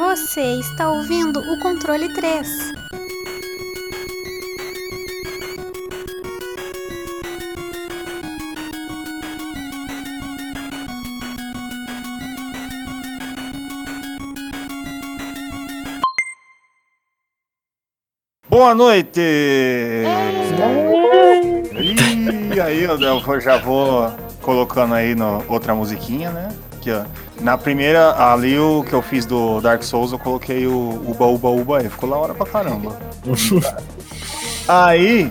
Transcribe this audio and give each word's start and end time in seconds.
Você 0.00 0.40
está 0.54 0.90
ouvindo 0.90 1.40
o 1.40 1.58
controle 1.58 2.08
3. 2.08 2.72
Boa 18.48 18.74
noite! 18.74 19.20
E 22.54 22.58
aí, 22.58 22.84
eu 22.84 22.98
já 23.38 23.58
vou 23.58 24.10
colocando 24.40 24.94
aí 24.94 25.14
no, 25.14 25.44
outra 25.46 25.74
musiquinha, 25.74 26.30
né? 26.30 26.48
Aqui, 26.80 26.90
ó. 26.90 27.04
Na 27.42 27.58
primeira, 27.58 28.14
ali 28.32 28.58
o 28.58 28.82
que 28.82 28.94
eu 28.94 29.02
fiz 29.02 29.26
do 29.26 29.60
Dark 29.60 29.82
Souls, 29.82 30.12
eu 30.12 30.18
coloquei 30.18 30.66
o 30.66 31.02
Uba 31.06 31.26
Uba 31.26 31.48
Uba 31.50 31.78
aí. 31.78 31.90
Ficou 31.90 32.08
da 32.08 32.16
hora 32.16 32.32
pra 32.32 32.46
caramba. 32.46 32.98
aí, 34.66 35.30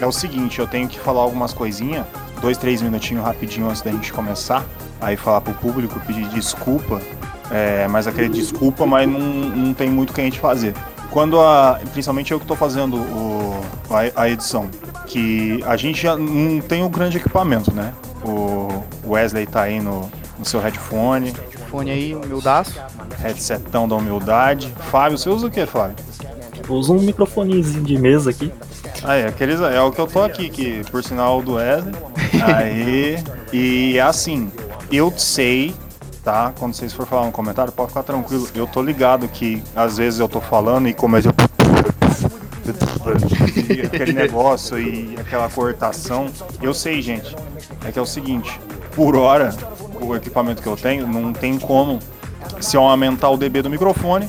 é 0.00 0.06
o 0.06 0.10
seguinte, 0.10 0.58
eu 0.58 0.66
tenho 0.66 0.88
que 0.88 0.98
falar 0.98 1.20
algumas 1.20 1.52
coisinhas. 1.52 2.04
Dois, 2.42 2.58
três 2.58 2.82
minutinhos 2.82 3.24
rapidinho 3.24 3.68
antes 3.68 3.80
da 3.80 3.92
gente 3.92 4.12
começar. 4.12 4.66
Aí 5.00 5.16
falar 5.16 5.40
pro 5.40 5.54
público, 5.54 6.00
pedir 6.00 6.28
desculpa. 6.30 7.00
É, 7.48 7.86
mas 7.86 8.08
aquele 8.08 8.28
desculpa, 8.28 8.84
mas 8.84 9.08
não, 9.08 9.20
não 9.20 9.74
tem 9.74 9.88
muito 9.88 10.10
o 10.10 10.12
que 10.12 10.20
a 10.20 10.24
gente 10.24 10.40
fazer. 10.40 10.74
Quando 11.12 11.40
a. 11.40 11.80
Principalmente 11.92 12.32
eu 12.32 12.40
que 12.40 12.46
tô 12.46 12.56
fazendo 12.56 12.96
o, 12.96 13.60
a, 13.88 14.22
a 14.22 14.28
edição. 14.28 14.68
Que 15.06 15.62
a 15.64 15.76
gente 15.76 16.02
já 16.02 16.16
não 16.16 16.60
tem 16.60 16.84
o 16.84 16.88
grande 16.88 17.18
equipamento, 17.18 17.72
né? 17.72 17.94
O 18.24 18.82
Wesley 19.06 19.46
tá 19.46 19.62
aí 19.62 19.80
no, 19.80 20.10
no 20.38 20.44
seu 20.44 20.60
headphone. 20.60 21.34
Fone 21.70 21.90
aí, 21.90 22.14
humildaço. 22.14 22.74
Headsetão 23.18 23.88
da 23.88 23.96
humildade. 23.96 24.72
Fábio, 24.90 25.18
você 25.18 25.28
usa 25.28 25.46
o 25.46 25.50
que, 25.50 25.66
Fábio? 25.66 25.96
Eu 26.68 26.74
uso 26.74 26.92
um 26.92 27.00
microfonezinho 27.00 27.84
de 27.84 27.98
mesa 27.98 28.30
aqui. 28.30 28.52
Ah, 29.02 29.16
é, 29.16 29.28
aqueles, 29.28 29.60
é 29.60 29.80
o 29.80 29.90
que 29.90 30.00
eu 30.00 30.06
tô 30.06 30.22
aqui, 30.22 30.48
que 30.48 30.82
por 30.90 31.02
sinal 31.02 31.42
do 31.42 31.54
Wesley. 31.54 31.94
Aí. 32.42 33.24
e 33.52 33.96
é 33.96 34.02
assim, 34.02 34.50
eu 34.90 35.12
sei, 35.16 35.74
tá? 36.22 36.52
Quando 36.58 36.74
vocês 36.74 36.92
for 36.92 37.06
falar 37.06 37.22
um 37.22 37.30
comentário, 37.30 37.72
pode 37.72 37.88
ficar 37.88 38.02
tranquilo. 38.02 38.48
Eu 38.54 38.66
tô 38.66 38.82
ligado 38.82 39.28
que 39.28 39.62
às 39.74 39.96
vezes 39.96 40.20
eu 40.20 40.28
tô 40.28 40.40
falando 40.40 40.88
e 40.88 40.94
começo 40.94 41.28
e 43.68 43.80
aquele 43.86 44.12
negócio 44.12 44.78
e 44.78 45.16
aquela 45.18 45.48
cortação. 45.48 46.26
Eu 46.60 46.74
sei, 46.74 47.00
gente. 47.00 47.34
É 47.84 47.92
que 47.92 47.98
é 47.98 48.02
o 48.02 48.06
seguinte, 48.06 48.60
por 48.94 49.16
hora, 49.16 49.54
o 50.00 50.16
equipamento 50.16 50.62
que 50.62 50.68
eu 50.68 50.76
tenho, 50.76 51.06
não 51.06 51.32
tem 51.32 51.58
como. 51.58 51.98
Se 52.60 52.76
eu 52.76 52.82
aumentar 52.82 53.30
o 53.30 53.36
dB 53.36 53.62
do 53.62 53.70
microfone, 53.70 54.28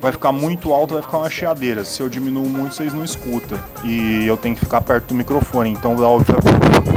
vai 0.00 0.12
ficar 0.12 0.32
muito 0.32 0.72
alto, 0.72 0.94
vai 0.94 1.02
ficar 1.02 1.18
uma 1.18 1.30
chiadeira. 1.30 1.84
Se 1.84 2.02
eu 2.02 2.08
diminuo 2.08 2.48
muito, 2.48 2.74
vocês 2.74 2.92
não 2.92 3.04
escutam. 3.04 3.58
E 3.84 4.26
eu 4.26 4.36
tenho 4.36 4.54
que 4.54 4.60
ficar 4.64 4.80
perto 4.80 5.08
do 5.08 5.14
microfone, 5.14 5.70
então 5.70 5.94
dá 5.94 6.06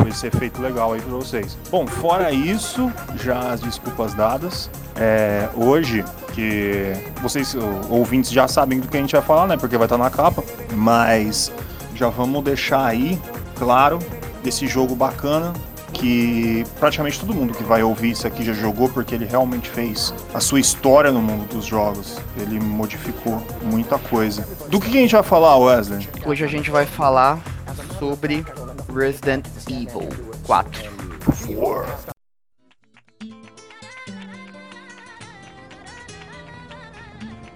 esse 0.09 0.27
efeito 0.27 0.61
legal 0.61 0.93
aí 0.93 1.01
pra 1.01 1.15
vocês. 1.15 1.57
Bom, 1.69 1.85
fora 1.85 2.31
isso, 2.31 2.91
já 3.23 3.51
as 3.51 3.61
desculpas 3.61 4.13
dadas. 4.13 4.69
É, 4.95 5.49
hoje, 5.55 6.03
que 6.33 6.93
vocês 7.21 7.55
ouvintes 7.89 8.31
já 8.31 8.47
sabem 8.47 8.79
do 8.79 8.87
que 8.87 8.97
a 8.97 8.99
gente 8.99 9.13
vai 9.13 9.21
falar, 9.21 9.47
né? 9.47 9.57
Porque 9.57 9.77
vai 9.77 9.85
estar 9.85 9.97
na 9.97 10.09
capa. 10.09 10.43
Mas 10.73 11.51
já 11.95 12.09
vamos 12.09 12.43
deixar 12.43 12.85
aí, 12.85 13.19
claro, 13.55 13.99
desse 14.43 14.67
jogo 14.67 14.95
bacana 14.95 15.53
que 15.95 16.63
praticamente 16.79 17.19
todo 17.19 17.33
mundo 17.33 17.53
que 17.53 17.63
vai 17.63 17.81
ouvir 17.81 18.11
isso 18.11 18.27
aqui 18.27 18.43
já 18.43 18.53
jogou 18.53 18.89
porque 18.89 19.15
ele 19.15 19.25
realmente 19.25 19.69
fez 19.69 20.13
a 20.33 20.39
sua 20.39 20.59
história 20.59 21.11
no 21.11 21.21
mundo 21.21 21.47
dos 21.47 21.65
jogos. 21.65 22.19
Ele 22.37 22.59
modificou 22.59 23.41
muita 23.63 23.97
coisa. 23.97 24.47
Do 24.69 24.79
que 24.79 24.89
a 24.89 25.01
gente 25.01 25.13
vai 25.13 25.23
falar, 25.23 25.57
Wesley? 25.57 26.07
Hoje 26.25 26.43
a 26.43 26.47
gente 26.47 26.69
vai 26.69 26.85
falar 26.85 27.39
sobre 27.97 28.45
Resident 28.93 29.45
Evil 29.69 30.09
4. 30.45 30.91
Four. 31.33 31.85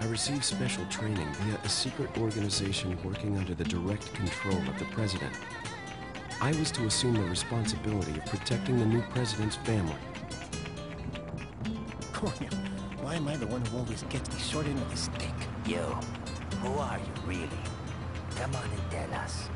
I 0.01 0.05
received 0.09 0.43
special 0.43 0.85
training 0.89 1.27
via 1.43 1.59
a 1.63 1.69
secret 1.69 2.09
organization 2.17 2.97
working 3.03 3.37
under 3.37 3.53
the 3.53 3.63
direct 3.63 4.11
control 4.13 4.57
of 4.57 4.79
the 4.79 4.85
president. 4.85 5.33
I 6.41 6.51
was 6.53 6.71
to 6.71 6.85
assume 6.85 7.15
the 7.15 7.23
responsibility 7.23 8.11
of 8.17 8.25
protecting 8.27 8.79
the 8.79 8.85
new 8.85 9.01
president's 9.09 9.57
family. 9.57 9.93
Coño, 12.13 12.53
why 13.01 13.15
am 13.15 13.27
I 13.27 13.35
the 13.35 13.47
one 13.47 13.65
who 13.65 13.79
always 13.79 14.03
gets 14.03 14.29
the 14.29 14.39
short 14.39 14.65
end 14.65 14.79
of 14.79 14.89
the 14.89 14.95
stick? 14.95 15.33
You, 15.65 15.83
who 16.61 16.79
are 16.79 16.97
you 16.97 17.27
really? 17.27 17.49
Come 18.37 18.55
on 18.55 18.63
and 18.63 18.91
tell 18.91 19.13
us. 19.19 19.49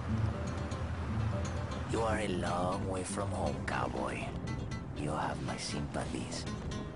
You 1.89 2.01
are 2.01 2.19
a 2.19 2.27
long 2.27 2.85
way 2.89 3.03
from 3.03 3.29
home, 3.31 3.55
cowboy. 3.65 4.25
You 4.97 5.11
have 5.11 5.41
my 5.43 5.55
sympathies. 5.55 6.43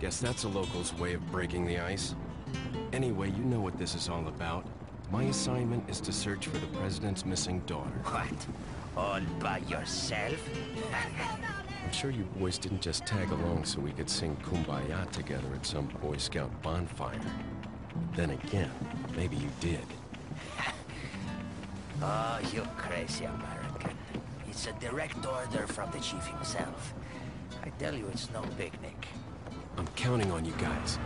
Guess 0.01 0.19
that's 0.19 0.43
a 0.43 0.49
local's 0.49 0.93
way 0.95 1.13
of 1.13 1.31
breaking 1.31 1.65
the 1.65 1.79
ice. 1.79 2.13
Anyway, 2.91 3.29
you 3.29 3.43
know 3.45 3.61
what 3.61 3.77
this 3.77 3.95
is 3.95 4.09
all 4.09 4.27
about. 4.27 4.65
My 5.11 5.23
assignment 5.23 5.89
is 5.89 6.01
to 6.01 6.11
search 6.11 6.47
for 6.47 6.57
the 6.57 6.67
president's 6.77 7.25
missing 7.25 7.59
daughter. 7.61 7.99
What? 8.03 8.47
All 8.97 9.21
by 9.39 9.59
yourself? 9.69 10.49
I'm 11.85 11.91
sure 11.91 12.09
you 12.09 12.23
boys 12.39 12.57
didn't 12.57 12.81
just 12.81 13.05
tag 13.05 13.29
along 13.29 13.65
so 13.65 13.79
we 13.79 13.91
could 13.91 14.09
sing 14.09 14.35
Kumbaya 14.37 15.09
together 15.11 15.47
at 15.53 15.65
some 15.67 15.85
Boy 16.01 16.17
Scout 16.17 16.51
bonfire. 16.63 17.21
Then 18.15 18.31
again, 18.31 18.71
maybe 19.15 19.35
you 19.35 19.49
did. 19.59 19.85
oh, 22.01 22.39
you 22.51 22.63
crazy 22.75 23.25
American. 23.25 23.95
It's 24.49 24.65
a 24.65 24.73
direct 24.73 25.23
order 25.25 25.67
from 25.67 25.91
the 25.91 25.99
chief 25.99 26.25
himself. 26.25 26.95
I 27.63 27.69
tell 27.77 27.93
you, 27.93 28.07
it's 28.07 28.31
no 28.31 28.41
picnic. 28.57 29.07
I'm 29.77 29.87
counting 29.95 30.31
on 30.31 30.43
you 30.43 30.53
guys. 30.53 30.97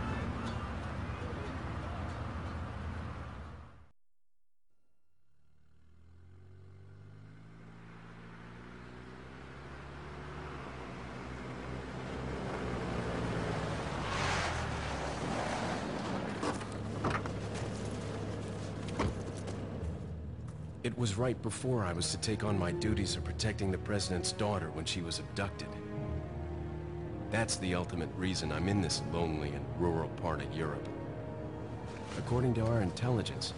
Was 21.02 21.18
right 21.18 21.42
before 21.42 21.82
I 21.82 21.92
was 21.92 22.12
to 22.12 22.18
take 22.18 22.44
on 22.44 22.56
my 22.56 22.70
duties 22.70 23.16
of 23.16 23.24
protecting 23.24 23.72
the 23.72 23.78
President's 23.78 24.30
daughter 24.30 24.70
when 24.70 24.84
she 24.84 25.00
was 25.00 25.18
abducted. 25.18 25.66
That's 27.28 27.56
the 27.56 27.74
ultimate 27.74 28.10
reason 28.16 28.52
I'm 28.52 28.68
in 28.68 28.80
this 28.80 29.02
lonely 29.12 29.48
and 29.48 29.64
rural 29.80 30.10
part 30.10 30.40
of 30.40 30.56
Europe. 30.56 30.88
According 32.18 32.54
to 32.54 32.66
our 32.66 32.82
intelligence, 32.82 33.52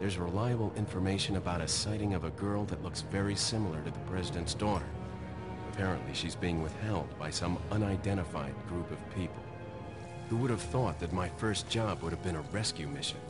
there's 0.00 0.18
reliable 0.18 0.72
information 0.76 1.36
about 1.36 1.60
a 1.60 1.68
sighting 1.68 2.14
of 2.14 2.24
a 2.24 2.30
girl 2.30 2.64
that 2.64 2.82
looks 2.82 3.02
very 3.02 3.36
similar 3.36 3.80
to 3.82 3.92
the 3.92 4.10
President's 4.10 4.54
daughter. 4.54 4.88
Apparently, 5.72 6.12
she's 6.14 6.34
being 6.34 6.64
withheld 6.64 7.16
by 7.16 7.30
some 7.30 7.58
unidentified 7.70 8.56
group 8.68 8.90
of 8.90 9.14
people. 9.14 9.44
Who 10.30 10.36
would 10.38 10.50
have 10.50 10.62
thought 10.62 10.98
that 10.98 11.12
my 11.12 11.28
first 11.28 11.70
job 11.70 12.02
would 12.02 12.10
have 12.10 12.24
been 12.24 12.34
a 12.34 12.50
rescue 12.50 12.88
mission? 12.88 13.20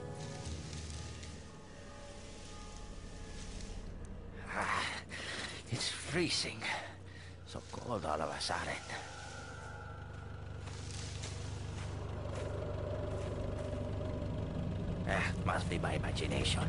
Freezing. 6.09 6.63
So 7.47 7.61
cold 7.71 8.05
all 8.07 8.21
of 8.21 8.31
a 8.31 8.41
sudden. 8.41 8.81
Ah, 15.07 15.33
must 15.45 15.69
be 15.69 15.79
my 15.79 15.95
imagination. 15.95 16.65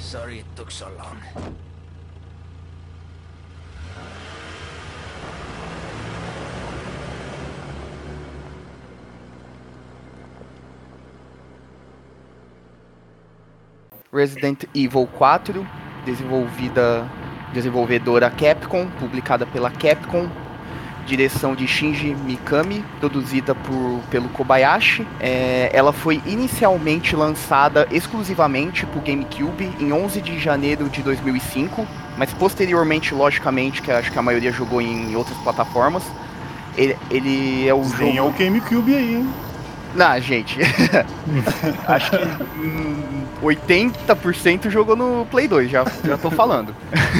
Sorry 0.00 0.38
it 0.40 0.46
took 0.56 0.70
so 0.70 0.88
long. 0.96 1.20
Resident 14.16 14.64
Evil 14.74 15.06
4, 15.06 15.66
desenvolvida 16.04 17.06
desenvolvedora 17.52 18.28
Capcom, 18.30 18.86
publicada 18.98 19.46
pela 19.46 19.70
Capcom, 19.70 20.28
direção 21.06 21.54
de 21.54 21.66
Shinji 21.66 22.14
Mikami, 22.14 22.84
produzida 22.98 23.54
por, 23.54 24.00
pelo 24.10 24.28
Kobayashi. 24.30 25.06
É, 25.20 25.70
ela 25.72 25.92
foi 25.92 26.20
inicialmente 26.26 27.14
lançada 27.14 27.86
exclusivamente 27.90 28.84
para 28.84 28.98
o 28.98 29.02
GameCube 29.02 29.72
em 29.78 29.92
11 29.92 30.20
de 30.20 30.38
janeiro 30.38 30.88
de 30.88 31.02
2005, 31.02 31.86
mas 32.18 32.32
posteriormente, 32.34 33.14
logicamente, 33.14 33.80
que 33.80 33.90
acho 33.90 34.10
que 34.10 34.18
a 34.18 34.22
maioria 34.22 34.52
jogou 34.52 34.82
em 34.82 35.14
outras 35.14 35.38
plataformas. 35.38 36.02
Ele, 36.76 36.96
ele 37.10 37.66
é 37.66 37.72
o 37.72 37.80
Tem 37.82 38.16
jogo... 38.16 38.28
o 38.28 38.32
GameCube 38.32 38.94
aí, 38.94 39.14
hein? 39.16 39.28
Não, 39.96 40.20
gente. 40.20 40.58
Acho 41.88 42.10
que 42.10 42.24
hum, 42.58 43.24
80% 43.42 44.70
jogou 44.70 44.94
no 44.94 45.26
Play 45.30 45.48
2, 45.48 45.70
já, 45.70 45.84
já 46.04 46.18
tô 46.18 46.30
falando. 46.30 46.74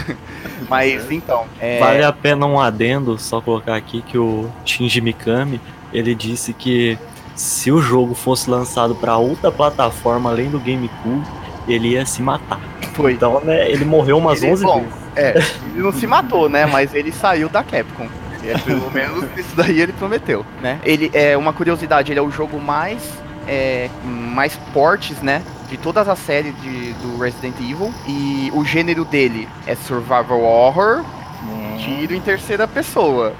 Mas 0.68 1.10
então. 1.10 1.46
É... 1.60 1.78
Vale 1.78 2.04
a 2.04 2.12
pena 2.12 2.46
um 2.46 2.60
adendo, 2.60 3.18
só 3.18 3.40
colocar 3.40 3.76
aqui 3.76 4.02
que 4.02 4.18
o 4.18 4.50
Shinji 4.64 5.00
Mikami, 5.00 5.60
ele 5.92 6.14
disse 6.14 6.52
que 6.52 6.98
se 7.34 7.70
o 7.70 7.80
jogo 7.80 8.14
fosse 8.14 8.50
lançado 8.50 8.94
para 8.94 9.16
outra 9.16 9.50
plataforma 9.50 10.30
além 10.30 10.50
do 10.50 10.58
GameCube, 10.58 11.22
ele 11.68 11.88
ia 11.90 12.04
se 12.04 12.22
matar. 12.22 12.60
Foi. 12.94 13.12
Então, 13.12 13.40
né, 13.40 13.70
ele 13.70 13.84
morreu 13.84 14.18
umas 14.18 14.42
Ele- 14.42 14.52
11 14.52 14.64
bom, 14.64 14.80
vezes. 14.80 14.94
É, 15.16 15.38
ele 15.72 15.82
não 15.82 15.92
se 15.92 16.06
matou, 16.06 16.48
né? 16.48 16.66
Mas 16.66 16.94
ele 16.94 17.12
saiu 17.12 17.48
da 17.48 17.62
Capcom. 17.62 18.08
É, 18.48 18.58
pelo 18.58 18.90
menos 18.90 19.24
isso 19.36 19.54
daí 19.56 19.80
ele 19.80 19.92
prometeu, 19.92 20.44
né? 20.60 20.80
Ele 20.84 21.10
é 21.12 21.36
uma 21.36 21.52
curiosidade, 21.52 22.12
ele 22.12 22.18
é 22.18 22.22
o 22.22 22.30
jogo 22.30 22.60
mais 22.60 23.02
é, 23.46 23.88
mais 24.04 24.56
portes, 24.72 25.20
né? 25.22 25.42
De 25.68 25.76
todas 25.76 26.08
as 26.08 26.18
séries 26.20 26.54
de, 26.60 26.92
do 26.94 27.18
Resident 27.18 27.56
Evil. 27.60 27.92
E 28.06 28.50
o 28.54 28.64
gênero 28.64 29.04
dele 29.04 29.48
é 29.66 29.74
survival 29.74 30.40
horror, 30.40 31.04
tiro 31.86 32.14
em 32.14 32.20
terceira 32.20 32.66
pessoa. 32.66 33.32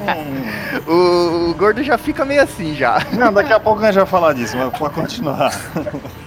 o, 0.86 1.50
o 1.50 1.54
gordo 1.54 1.82
já 1.82 1.96
fica 1.96 2.24
meio 2.24 2.42
assim 2.42 2.74
já. 2.74 2.98
Não, 3.12 3.32
daqui 3.32 3.52
a 3.52 3.60
pouco 3.60 3.80
a 3.82 3.86
gente 3.86 3.96
vai 3.96 4.06
falar 4.06 4.32
disso, 4.34 4.56
mas 4.56 4.76
pode 4.76 4.94
continuar. 4.94 5.52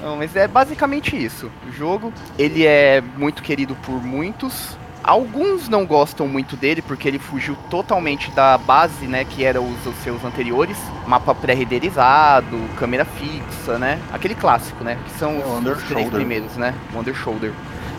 Não, 0.02 0.16
mas 0.16 0.36
é 0.36 0.48
basicamente 0.48 1.16
isso. 1.16 1.52
O 1.68 1.72
jogo, 1.72 2.12
ele 2.38 2.66
é 2.66 3.02
muito 3.18 3.44
querido 3.44 3.76
por 3.84 4.04
muitos. 4.04 4.78
Alguns 5.08 5.70
não 5.70 5.86
gostam 5.86 6.28
muito 6.28 6.58
dele 6.58 6.82
porque 6.82 7.08
ele 7.08 7.18
fugiu 7.18 7.56
totalmente 7.70 8.30
da 8.32 8.58
base, 8.58 9.08
né, 9.08 9.24
que 9.24 9.44
era 9.46 9.62
os, 9.62 9.86
os 9.86 9.96
seus 10.04 10.22
anteriores, 10.26 10.78
mapa 11.08 11.34
pré-renderizado, 11.34 12.60
câmera 12.78 13.06
fixa, 13.06 13.80
né? 13.80 14.00
Aquele 14.12 14.36
clássico, 14.36 14.84
né, 14.84 14.98
que 15.06 15.18
são 15.18 15.32
É, 15.32 15.46
os, 15.46 15.78
os 15.78 15.84
três 15.84 16.10
primeiros, 16.10 16.58
né? 16.58 16.74
O 16.94 17.00
Under 17.00 17.16
Shoulder. 17.16 17.54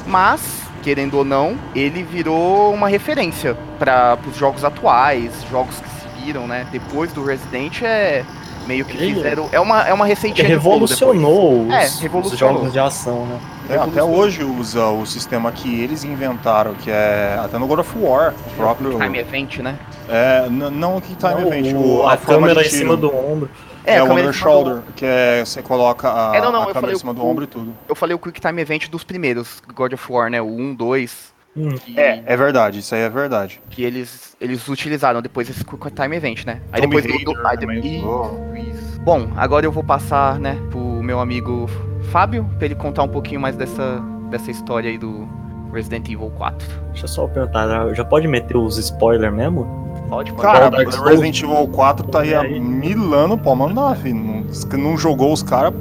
Mas, 0.06 0.40
querendo 0.82 1.14
ou 1.16 1.24
não, 1.24 1.56
ele 1.74 2.02
virou 2.02 2.74
uma 2.74 2.88
referência 2.88 3.56
para 3.78 4.18
os 4.28 4.36
jogos 4.36 4.62
atuais, 4.62 5.32
jogos 5.50 5.76
que 5.80 5.88
seguiram, 6.02 6.46
né? 6.46 6.66
Depois 6.70 7.10
do 7.12 7.24
Resident 7.24 7.80
é 7.82 8.22
meio 8.66 8.84
que 8.84 8.98
fizeram, 8.98 9.48
é 9.50 9.58
uma 9.58 9.88
é 9.88 9.94
uma 9.94 10.04
receitinha 10.04 10.46
revolucionou 10.46 11.66
os, 11.66 11.72
É, 11.72 11.86
os 11.86 12.00
revolucionou. 12.00 12.54
jogos 12.58 12.72
de 12.74 12.78
ação, 12.78 13.24
né? 13.24 13.38
É, 13.68 13.76
até 13.76 14.02
hoje 14.02 14.42
usa 14.44 14.86
o 14.86 15.04
sistema 15.04 15.52
que 15.52 15.80
eles 15.82 16.02
inventaram, 16.04 16.74
que 16.74 16.90
é 16.90 17.38
até 17.42 17.58
no 17.58 17.66
God 17.66 17.80
of 17.80 17.98
War, 17.98 18.32
o 18.46 18.56
próprio. 18.56 18.98
Time 18.98 19.18
Event, 19.18 19.58
né? 19.58 19.78
É, 20.08 20.48
não 20.48 20.96
o 20.96 21.00
que 21.02 21.14
Time 21.14 21.34
Não, 21.42 21.52
Event, 21.52 21.74
o- 21.76 22.06
a, 22.06 22.16
forma 22.16 22.46
câmera 22.48 22.62
de 22.62 22.68
em 22.68 22.78
cima 22.78 22.96
do 22.96 23.14
ombro. 23.14 23.50
É, 23.84 23.98
a 23.98 24.04
o 24.04 24.06
câmera 24.08 24.28
Under 24.28 24.34
cima 24.38 24.50
do- 24.50 24.54
Shoulder, 24.64 24.82
que 24.96 25.04
é 25.04 25.42
você 25.44 25.62
coloca 25.62 26.08
a, 26.08 26.36
É, 26.36 26.40
não, 26.40 26.50
não, 26.50 26.60
a 26.60 26.62
eu 26.62 26.66
câmera 26.68 26.80
falei 26.80 26.94
em 26.94 26.98
cima 26.98 27.12
o- 27.12 27.14
do 27.14 27.26
ombro 27.26 27.44
e 27.44 27.46
tudo. 27.46 27.74
Eu 27.88 27.94
falei 27.94 28.14
o 28.14 28.18
Quick 28.18 28.40
Time 28.40 28.60
Event 28.62 28.88
dos 28.88 29.04
primeiros 29.04 29.62
God 29.74 29.92
of 29.92 30.12
War, 30.12 30.30
né? 30.30 30.40
O 30.40 30.46
1, 30.46 30.74
2. 30.74 31.36
Hum. 31.56 31.70
Que, 31.70 31.98
É, 31.98 32.22
é 32.24 32.36
verdade, 32.36 32.78
isso 32.78 32.94
aí 32.94 33.00
é 33.02 33.08
verdade. 33.08 33.60
que 33.70 33.82
eles, 33.82 34.36
eles 34.40 34.66
utilizaram 34.68 35.20
depois 35.20 35.48
esse 35.50 35.64
Quick 35.64 35.90
Time 35.90 36.16
Event, 36.16 36.44
né? 36.46 36.60
Aí 36.72 36.80
Tomb 36.82 36.96
depois 37.02 37.24
do. 37.24 37.32
Raider 37.42 37.68
do 37.82 37.88
usou. 37.98 38.48
isso, 38.56 38.70
isso. 38.70 39.00
Bom, 39.00 39.28
agora 39.36 39.66
eu 39.66 39.72
vou 39.72 39.82
passar, 39.82 40.38
né, 40.38 40.56
pro 40.70 40.78
meu 40.78 41.18
amigo 41.20 41.68
Fábio, 42.10 42.44
pra 42.58 42.66
ele 42.66 42.74
contar 42.74 43.02
um 43.02 43.08
pouquinho 43.08 43.40
mais 43.40 43.56
dessa, 43.56 44.00
dessa 44.30 44.50
história 44.50 44.90
aí 44.90 44.98
do 44.98 45.26
Resident 45.72 46.08
Evil 46.08 46.30
4. 46.36 46.66
Deixa 46.92 47.04
eu 47.04 47.08
só 47.08 47.26
perguntar, 47.26 47.68
já- 47.68 47.94
já 47.94 48.04
pode 48.04 48.26
meter 48.26 48.56
os 48.56 48.78
spoilers 48.78 49.32
mesmo? 49.34 49.66
Pode, 50.08 50.32
pode. 50.32 50.42
Cara, 50.42 50.70
o. 50.70 51.04
Resident 51.04 51.42
Evil 51.42 51.68
4 51.68 52.06
tá 52.08 52.20
aí 52.20 52.34
há 52.34 52.42
mil 52.42 53.12
anos, 53.14 53.40
pô, 53.40 53.54
mano, 53.54 53.74
não, 53.74 53.94
filho. 53.94 54.14
Não, 54.16 54.52
se 54.52 54.66
não 54.76 54.96
jogou 54.96 55.32
os 55.32 55.42
caras, 55.42 55.72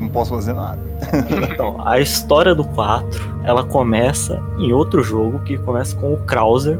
não 0.00 0.08
posso 0.08 0.30
fazer 0.34 0.52
nada. 0.54 0.78
Então, 1.52 1.76
a 1.84 2.00
história 2.00 2.54
do 2.54 2.64
4, 2.64 3.08
ela 3.44 3.62
começa 3.64 4.42
em 4.58 4.72
outro 4.72 5.02
jogo 5.02 5.38
que 5.40 5.56
começa 5.58 5.94
com 5.96 6.12
o 6.14 6.16
Krauser, 6.18 6.78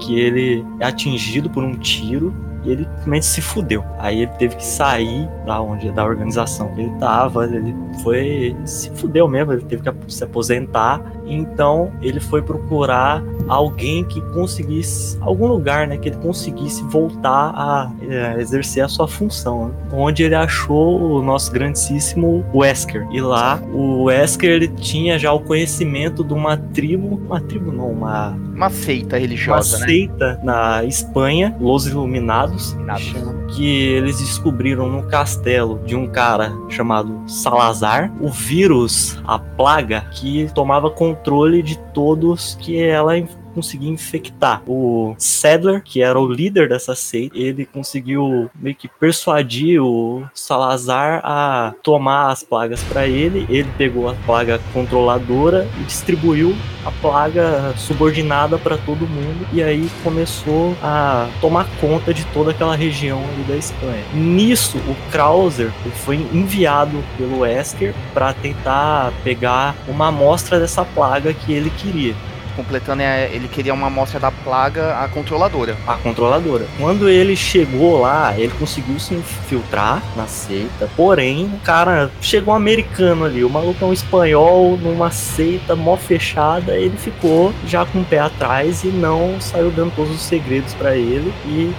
que 0.00 0.18
ele 0.18 0.66
é 0.80 0.86
atingido 0.86 1.48
por 1.48 1.62
um 1.64 1.74
tiro 1.76 2.34
e 2.64 2.70
ele 2.70 2.84
simplesmente 2.84 3.26
se 3.26 3.40
fudeu. 3.40 3.84
Aí 3.98 4.22
ele 4.22 4.32
teve 4.32 4.56
que 4.56 4.64
sair 4.64 5.28
da 5.46 5.60
onde 5.60 5.90
da 5.92 6.04
organização 6.04 6.74
que 6.74 6.80
ele 6.80 6.98
tava, 6.98 7.44
ele 7.44 7.74
foi 8.02 8.56
se 8.64 8.90
fudeu 8.90 9.28
mesmo, 9.28 9.52
ele 9.52 9.64
teve 9.64 9.82
que 9.82 10.12
se 10.12 10.24
aposentar. 10.24 11.00
Então, 11.26 11.90
ele 12.02 12.20
foi 12.20 12.42
procurar 12.42 13.22
alguém 13.48 14.04
que 14.04 14.20
conseguisse 14.32 15.18
algum 15.20 15.46
lugar, 15.46 15.86
né, 15.86 15.96
que 15.96 16.08
ele 16.08 16.16
conseguisse 16.16 16.82
voltar 16.84 17.52
a 17.54 17.90
é, 18.02 18.40
exercer 18.40 18.84
a 18.84 18.88
sua 18.88 19.06
função, 19.06 19.68
né? 19.68 19.74
onde 19.92 20.22
ele 20.22 20.34
achou 20.34 21.00
o 21.00 21.22
nosso 21.22 21.52
grandíssimo 21.52 22.44
Wesker. 22.54 23.06
E 23.10 23.20
lá, 23.20 23.60
o 23.72 24.04
Wesker 24.04 24.50
ele 24.50 24.68
tinha 24.68 25.18
já 25.18 25.32
o 25.32 25.40
conhecimento 25.40 26.24
de 26.24 26.32
uma 26.32 26.56
tribo, 26.56 27.20
uma 27.26 27.40
tribo 27.40 27.72
não, 27.72 27.90
uma, 27.90 28.30
Uma 28.54 28.70
seita 28.70 29.16
uma 29.16 29.20
religiosa, 29.20 29.78
né? 29.78 29.86
seita 29.86 30.40
na 30.42 30.84
Espanha, 30.84 31.56
Los 31.60 31.86
Iluminados, 31.86 32.72
Iluminados. 32.72 33.43
Que 33.48 33.66
eles 33.66 34.18
descobriram 34.18 34.88
no 34.88 35.04
castelo 35.04 35.80
de 35.84 35.94
um 35.94 36.06
cara 36.06 36.52
chamado 36.68 37.22
Salazar 37.26 38.12
o 38.20 38.28
vírus, 38.28 39.18
a 39.26 39.38
plaga 39.38 40.02
que 40.12 40.50
tomava 40.54 40.90
controle 40.90 41.62
de 41.62 41.78
todos 41.92 42.56
que 42.60 42.80
ela 42.82 43.16
conseguia 43.54 43.90
infectar. 43.90 44.62
O 44.66 45.14
Sadler, 45.18 45.82
que 45.82 46.02
era 46.02 46.18
o 46.18 46.26
líder 46.26 46.68
dessa 46.68 46.94
seita, 46.94 47.38
ele 47.38 47.64
conseguiu 47.64 48.50
meio 48.54 48.74
que 48.74 48.88
persuadir 48.88 49.82
o 49.82 50.24
Salazar 50.34 51.20
a 51.24 51.74
tomar 51.82 52.30
as 52.30 52.42
plagas 52.42 52.82
para 52.82 53.06
ele. 53.06 53.46
Ele 53.48 53.68
pegou 53.78 54.08
a 54.08 54.14
plaga 54.26 54.60
controladora 54.72 55.68
e 55.80 55.84
distribuiu 55.84 56.54
a 56.84 56.90
plaga 56.90 57.74
subordinada 57.76 58.58
para 58.58 58.76
todo 58.76 59.08
mundo 59.08 59.46
e 59.52 59.62
aí 59.62 59.90
começou 60.02 60.76
a 60.82 61.28
tomar 61.40 61.66
conta 61.80 62.12
de 62.12 62.24
toda 62.26 62.50
aquela 62.50 62.76
região 62.76 63.22
ali 63.32 63.42
da 63.44 63.56
Espanha. 63.56 64.04
Nisso, 64.12 64.78
o 64.78 65.10
Krauser 65.10 65.70
foi 66.04 66.16
enviado 66.16 67.02
pelo 67.16 67.40
Wesker 67.40 67.94
para 68.12 68.32
tentar 68.34 69.12
pegar 69.22 69.74
uma 69.88 70.08
amostra 70.08 70.60
dessa 70.60 70.84
plaga 70.84 71.32
que 71.32 71.52
ele 71.52 71.70
queria, 71.70 72.14
Completando, 72.56 73.02
é, 73.02 73.30
ele 73.32 73.48
queria 73.48 73.74
uma 73.74 73.88
amostra 73.88 74.20
da 74.20 74.30
plaga, 74.30 74.98
a 74.98 75.08
controladora. 75.08 75.76
a 75.86 75.94
controladora. 75.94 76.66
Quando 76.78 77.08
ele 77.08 77.36
chegou 77.36 78.00
lá, 78.00 78.34
ele 78.36 78.52
conseguiu 78.58 78.98
se 78.98 79.14
infiltrar 79.14 80.02
na 80.16 80.26
seita, 80.26 80.88
porém, 80.96 81.46
o 81.46 81.58
cara 81.60 82.10
chegou 82.20 82.54
um 82.54 82.56
americano 82.56 83.24
ali, 83.24 83.44
o 83.44 83.50
maluco 83.50 83.84
é 83.84 83.88
um 83.88 83.92
espanhol 83.92 84.76
numa 84.76 85.10
seita 85.10 85.74
mó 85.74 85.96
fechada, 85.96 86.76
ele 86.76 86.96
ficou 86.96 87.52
já 87.66 87.84
com 87.84 88.00
o 88.00 88.04
pé 88.04 88.18
atrás 88.20 88.84
e 88.84 88.88
não 88.88 89.40
saiu 89.40 89.70
dando 89.70 89.94
todos 89.94 90.14
os 90.14 90.22
segredos 90.22 90.74
pra 90.74 90.96
ele 90.96 91.32
e 91.46 91.72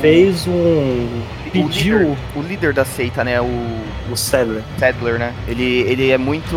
fez 0.00 0.46
um 0.46 1.08
O 1.46 1.50
pediu 1.50 1.98
líder, 1.98 2.16
o 2.36 2.42
líder 2.42 2.72
da 2.72 2.84
seita, 2.84 3.24
né? 3.24 3.40
O 3.40 3.78
o 4.10 4.16
Sadler. 4.16 4.62
Sadler, 4.78 5.18
né? 5.18 5.34
Ele, 5.46 5.80
ele 5.82 6.10
é 6.10 6.18
muito 6.18 6.56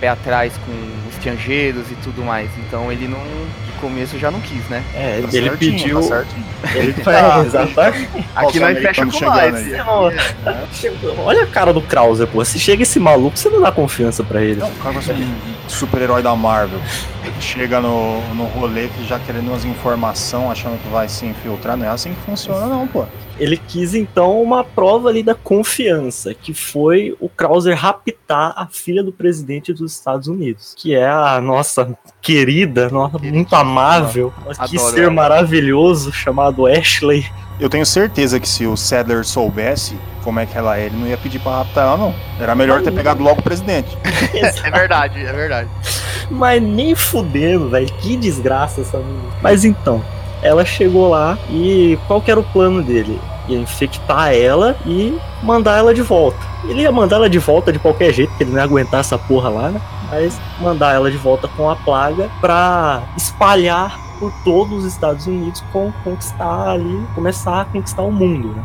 pé 0.00 0.08
atrás 0.08 0.52
com 0.66 0.72
estrangeiros 1.10 1.90
e 1.90 1.94
tudo 1.96 2.22
mais. 2.24 2.50
Então 2.58 2.90
ele 2.92 3.06
não. 3.08 3.18
De 3.18 3.72
começo 3.80 4.18
já 4.18 4.30
não 4.30 4.40
quis, 4.40 4.66
né? 4.68 4.82
É, 4.94 5.20
Tá 5.20 5.28
ele 5.36 5.48
certinho, 5.48 5.56
pediu. 5.78 6.00
Tá 6.00 6.06
certinho. 6.08 6.44
Ele 6.74 6.94
Ah. 7.06 7.38
é, 7.42 7.44
exatamente. 7.46 8.08
Aqui 8.34 8.60
nós 8.60 8.78
fecha 8.78 9.02
americano 9.02 9.12
com 9.12 9.20
nós. 9.24 9.54
aí. 9.54 9.72
Olha 11.18 11.42
a 11.42 11.46
cara 11.46 11.72
do 11.72 11.80
Krauser, 11.82 12.26
pô. 12.26 12.44
Se 12.44 12.58
chega 12.58 12.82
esse 12.82 12.98
maluco, 12.98 13.36
você 13.38 13.48
não 13.50 13.60
dá 13.60 13.70
confiança 13.72 14.22
pra 14.22 14.40
ele. 14.42 14.60
Não, 14.60 14.68
o 14.68 14.74
cara 14.76 14.92
vai 14.94 15.02
ser 15.02 15.12
um 15.14 15.34
super-herói 15.68 16.22
da 16.22 16.34
Marvel. 16.34 16.78
Chega 17.40 17.80
no, 17.80 18.20
no 18.34 18.44
rolê 18.44 18.88
que 18.88 19.04
já 19.06 19.18
querendo 19.18 19.48
umas 19.48 19.64
informações, 19.64 20.50
achando 20.52 20.80
que 20.82 20.88
vai 20.88 21.08
se 21.08 21.26
infiltrar. 21.26 21.76
Não 21.76 21.86
é 21.86 21.88
assim 21.88 22.14
que 22.14 22.20
funciona, 22.20 22.66
não, 22.66 22.86
pô. 22.86 23.04
Ele 23.38 23.56
quis 23.56 23.94
então 23.94 24.40
uma 24.40 24.62
prova 24.62 25.08
ali 25.08 25.22
da 25.22 25.34
confiança, 25.34 26.34
que 26.34 26.54
foi 26.54 27.16
o 27.20 27.28
Krauser 27.28 27.76
raptar 27.76 28.52
a 28.56 28.66
filha 28.66 29.02
do 29.02 29.12
presidente 29.12 29.72
dos 29.72 29.92
Estados 29.92 30.28
Unidos, 30.28 30.74
que 30.76 30.94
é 30.94 31.08
a 31.08 31.40
nossa 31.40 31.96
querida, 32.20 32.88
nossa, 32.90 33.18
muito 33.18 33.54
amável, 33.54 34.32
que 34.68 34.78
ser 34.78 35.04
ela. 35.04 35.10
maravilhoso 35.10 36.12
chamado 36.12 36.66
Ashley. 36.66 37.24
Eu 37.58 37.68
tenho 37.68 37.86
certeza 37.86 38.40
que 38.40 38.48
se 38.48 38.66
o 38.66 38.76
Sadler 38.76 39.24
soubesse 39.24 39.96
como 40.24 40.40
é 40.40 40.46
que 40.46 40.56
ela 40.56 40.78
é, 40.78 40.86
ele 40.86 40.96
não 40.96 41.06
ia 41.06 41.18
pedir 41.18 41.38
pra 41.38 41.58
raptar 41.58 41.86
ela, 41.86 41.96
não. 41.98 42.14
Era 42.40 42.54
melhor 42.54 42.82
ter 42.82 42.90
pegado 42.90 43.22
logo 43.22 43.40
o 43.40 43.42
presidente. 43.42 43.96
É 44.34 44.70
verdade, 44.70 45.24
é 45.24 45.32
verdade. 45.32 45.68
Mas 46.30 46.62
nem 46.62 46.94
fudendo, 46.94 47.68
velho. 47.68 47.86
Que 48.00 48.16
desgraça 48.16 48.80
essa 48.80 48.98
menina. 48.98 49.30
Mas 49.42 49.64
então, 49.64 50.02
ela 50.44 50.64
chegou 50.64 51.08
lá 51.08 51.38
e 51.48 51.98
qual 52.06 52.20
que 52.20 52.30
era 52.30 52.38
o 52.38 52.44
plano 52.44 52.82
dele? 52.82 53.18
Ia 53.48 53.58
infectar 53.58 54.32
ela 54.34 54.76
e 54.86 55.18
mandar 55.42 55.78
ela 55.78 55.92
de 55.94 56.02
volta. 56.02 56.38
Ele 56.64 56.82
ia 56.82 56.92
mandar 56.92 57.16
ela 57.16 57.28
de 57.28 57.38
volta 57.38 57.72
de 57.72 57.78
qualquer 57.78 58.12
jeito, 58.12 58.28
porque 58.30 58.44
ele 58.44 58.52
não 58.52 58.58
ia 58.58 58.64
aguentar 58.64 59.00
essa 59.00 59.18
porra 59.18 59.48
lá, 59.48 59.70
né? 59.70 59.80
Mas 60.10 60.38
mandar 60.60 60.94
ela 60.94 61.10
de 61.10 61.16
volta 61.16 61.48
com 61.48 61.68
a 61.68 61.74
plaga 61.76 62.30
pra 62.40 63.02
espalhar 63.16 63.98
por 64.18 64.32
todos 64.44 64.84
os 64.84 64.92
Estados 64.92 65.26
Unidos 65.26 65.62
com 65.72 65.90
conquistar 66.04 66.68
ali, 66.68 67.06
começar 67.14 67.62
a 67.62 67.64
conquistar 67.64 68.02
o 68.02 68.12
mundo, 68.12 68.48
né? 68.48 68.62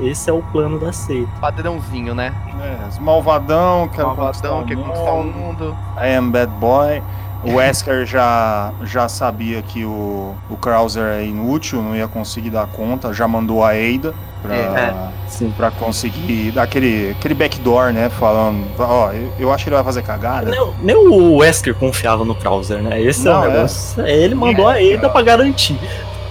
Esse 0.00 0.28
é 0.28 0.32
o 0.32 0.42
plano 0.42 0.78
da 0.78 0.92
seita. 0.92 1.30
Padrãozinho, 1.40 2.14
né? 2.14 2.34
É, 2.60 3.00
malvadão, 3.00 3.88
quero 3.88 4.08
Malvadão, 4.08 4.62
conquistar 4.62 4.64
quer 4.64 4.76
conquistar 4.76 5.12
o 5.12 5.24
mundo. 5.24 5.76
I 5.96 6.16
am 6.16 6.30
bad 6.30 6.52
boy. 6.58 7.02
O 7.44 7.56
Wesker 7.56 8.06
já, 8.06 8.72
já 8.84 9.08
sabia 9.08 9.60
que 9.62 9.84
o, 9.84 10.34
o 10.48 10.56
Krauser 10.56 11.04
é 11.20 11.24
inútil, 11.24 11.82
não 11.82 11.94
ia 11.94 12.08
conseguir 12.08 12.50
dar 12.50 12.66
conta, 12.66 13.12
já 13.12 13.28
mandou 13.28 13.62
a 13.62 13.70
Ada 13.70 14.14
pra, 14.42 14.54
É, 14.56 14.94
Sim. 15.28 15.52
pra 15.56 15.70
conseguir 15.70 16.52
dar 16.52 16.62
aquele, 16.62 17.10
aquele 17.18 17.34
backdoor, 17.34 17.92
né? 17.92 18.08
Falando, 18.08 18.64
ó, 18.78 19.12
eu, 19.12 19.32
eu 19.38 19.52
acho 19.52 19.64
que 19.64 19.68
ele 19.70 19.76
vai 19.76 19.84
fazer 19.84 20.02
cagada. 20.02 20.50
Nem, 20.50 20.72
nem 20.82 20.96
o 20.96 21.36
Wesker 21.36 21.74
confiava 21.74 22.24
no 22.24 22.34
Krauser, 22.34 22.82
né? 22.82 23.00
Esse 23.00 23.24
Não, 23.24 23.44
é 23.44 23.46
o 23.46 23.50
é. 23.50 23.52
negócio. 23.54 24.06
Ele 24.06 24.34
mandou 24.34 24.66
a 24.68 24.74
Ada 24.74 25.08
pra 25.10 25.22
garantir. 25.22 25.78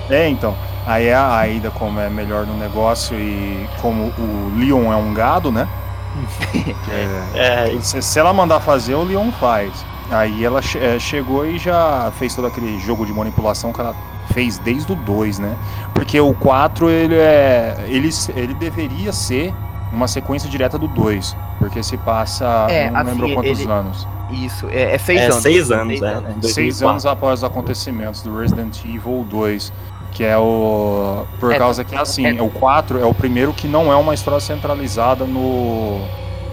É, 0.09 0.27
então. 0.27 0.55
Aí 0.85 1.09
a 1.13 1.33
Aida, 1.37 1.71
como 1.71 1.97
é 1.99 2.09
melhor 2.09 2.45
no 2.45 2.57
negócio 2.57 3.17
e 3.17 3.65
como 3.81 4.11
o 4.17 4.51
Leon 4.57 4.91
é 4.91 4.95
um 4.97 5.13
gado, 5.13 5.49
né? 5.51 5.67
É, 7.33 7.75
Se, 7.81 8.01
se 8.01 8.19
ela 8.19 8.33
mandar 8.33 8.59
fazer, 8.59 8.93
o 8.95 9.03
Leon 9.03 9.31
faz. 9.39 9.71
Aí 10.11 10.43
ela 10.43 10.61
che- 10.61 10.77
eh, 10.79 10.99
chegou 10.99 11.45
e 11.45 11.57
já 11.57 12.11
fez 12.19 12.35
todo 12.35 12.45
aquele 12.47 12.79
jogo 12.79 13.05
de 13.05 13.13
manipulação 13.13 13.71
que 13.73 13.79
ela 13.79 13.95
fez 14.33 14.57
desde 14.59 14.91
o 14.91 14.95
2, 14.95 15.39
né? 15.39 15.55
Porque 15.93 16.19
o 16.19 16.33
4 16.33 16.89
ele 16.89 17.15
é. 17.15 17.85
Ele, 17.87 18.09
ele 18.35 18.53
deveria 18.53 19.11
ser 19.13 19.53
uma 19.91 20.07
sequência 20.07 20.49
direta 20.49 20.77
do 20.77 20.87
2. 20.87 21.35
Porque 21.59 21.81
se 21.81 21.97
passa. 21.97 22.67
É, 22.69 22.89
não 22.91 22.99
assim, 22.99 23.09
lembro 23.11 23.33
quantos 23.33 23.59
ele- 23.59 23.71
anos. 23.71 24.07
Isso, 24.31 24.67
é, 24.69 24.95
é 24.95 24.97
seis 24.97 25.19
é 25.21 25.25
anos. 25.25 25.35
seis 25.43 25.71
anos, 25.71 25.99
Seis 25.99 26.01
é. 26.01 26.15
Seis 26.41 26.41
2004. 26.79 26.89
anos 26.89 27.05
após 27.05 27.39
os 27.39 27.43
acontecimentos 27.43 28.21
do 28.23 28.37
Resident 28.37 28.83
Evil 28.83 29.25
2. 29.29 29.71
Que 30.11 30.23
é 30.23 30.37
o. 30.37 31.25
Por 31.39 31.51
É, 31.53 31.57
causa 31.57 31.83
que, 31.83 31.95
assim, 31.95 32.25
é- 32.25 32.41
o 32.41 32.49
4 32.49 32.99
é 32.99 33.05
o 33.05 33.13
primeiro 33.15 33.51
que 33.51 33.67
não 33.67 33.91
é 33.91 33.95
uma 33.95 34.13
história 34.13 34.39
centralizada 34.39 35.25
no, 35.25 35.99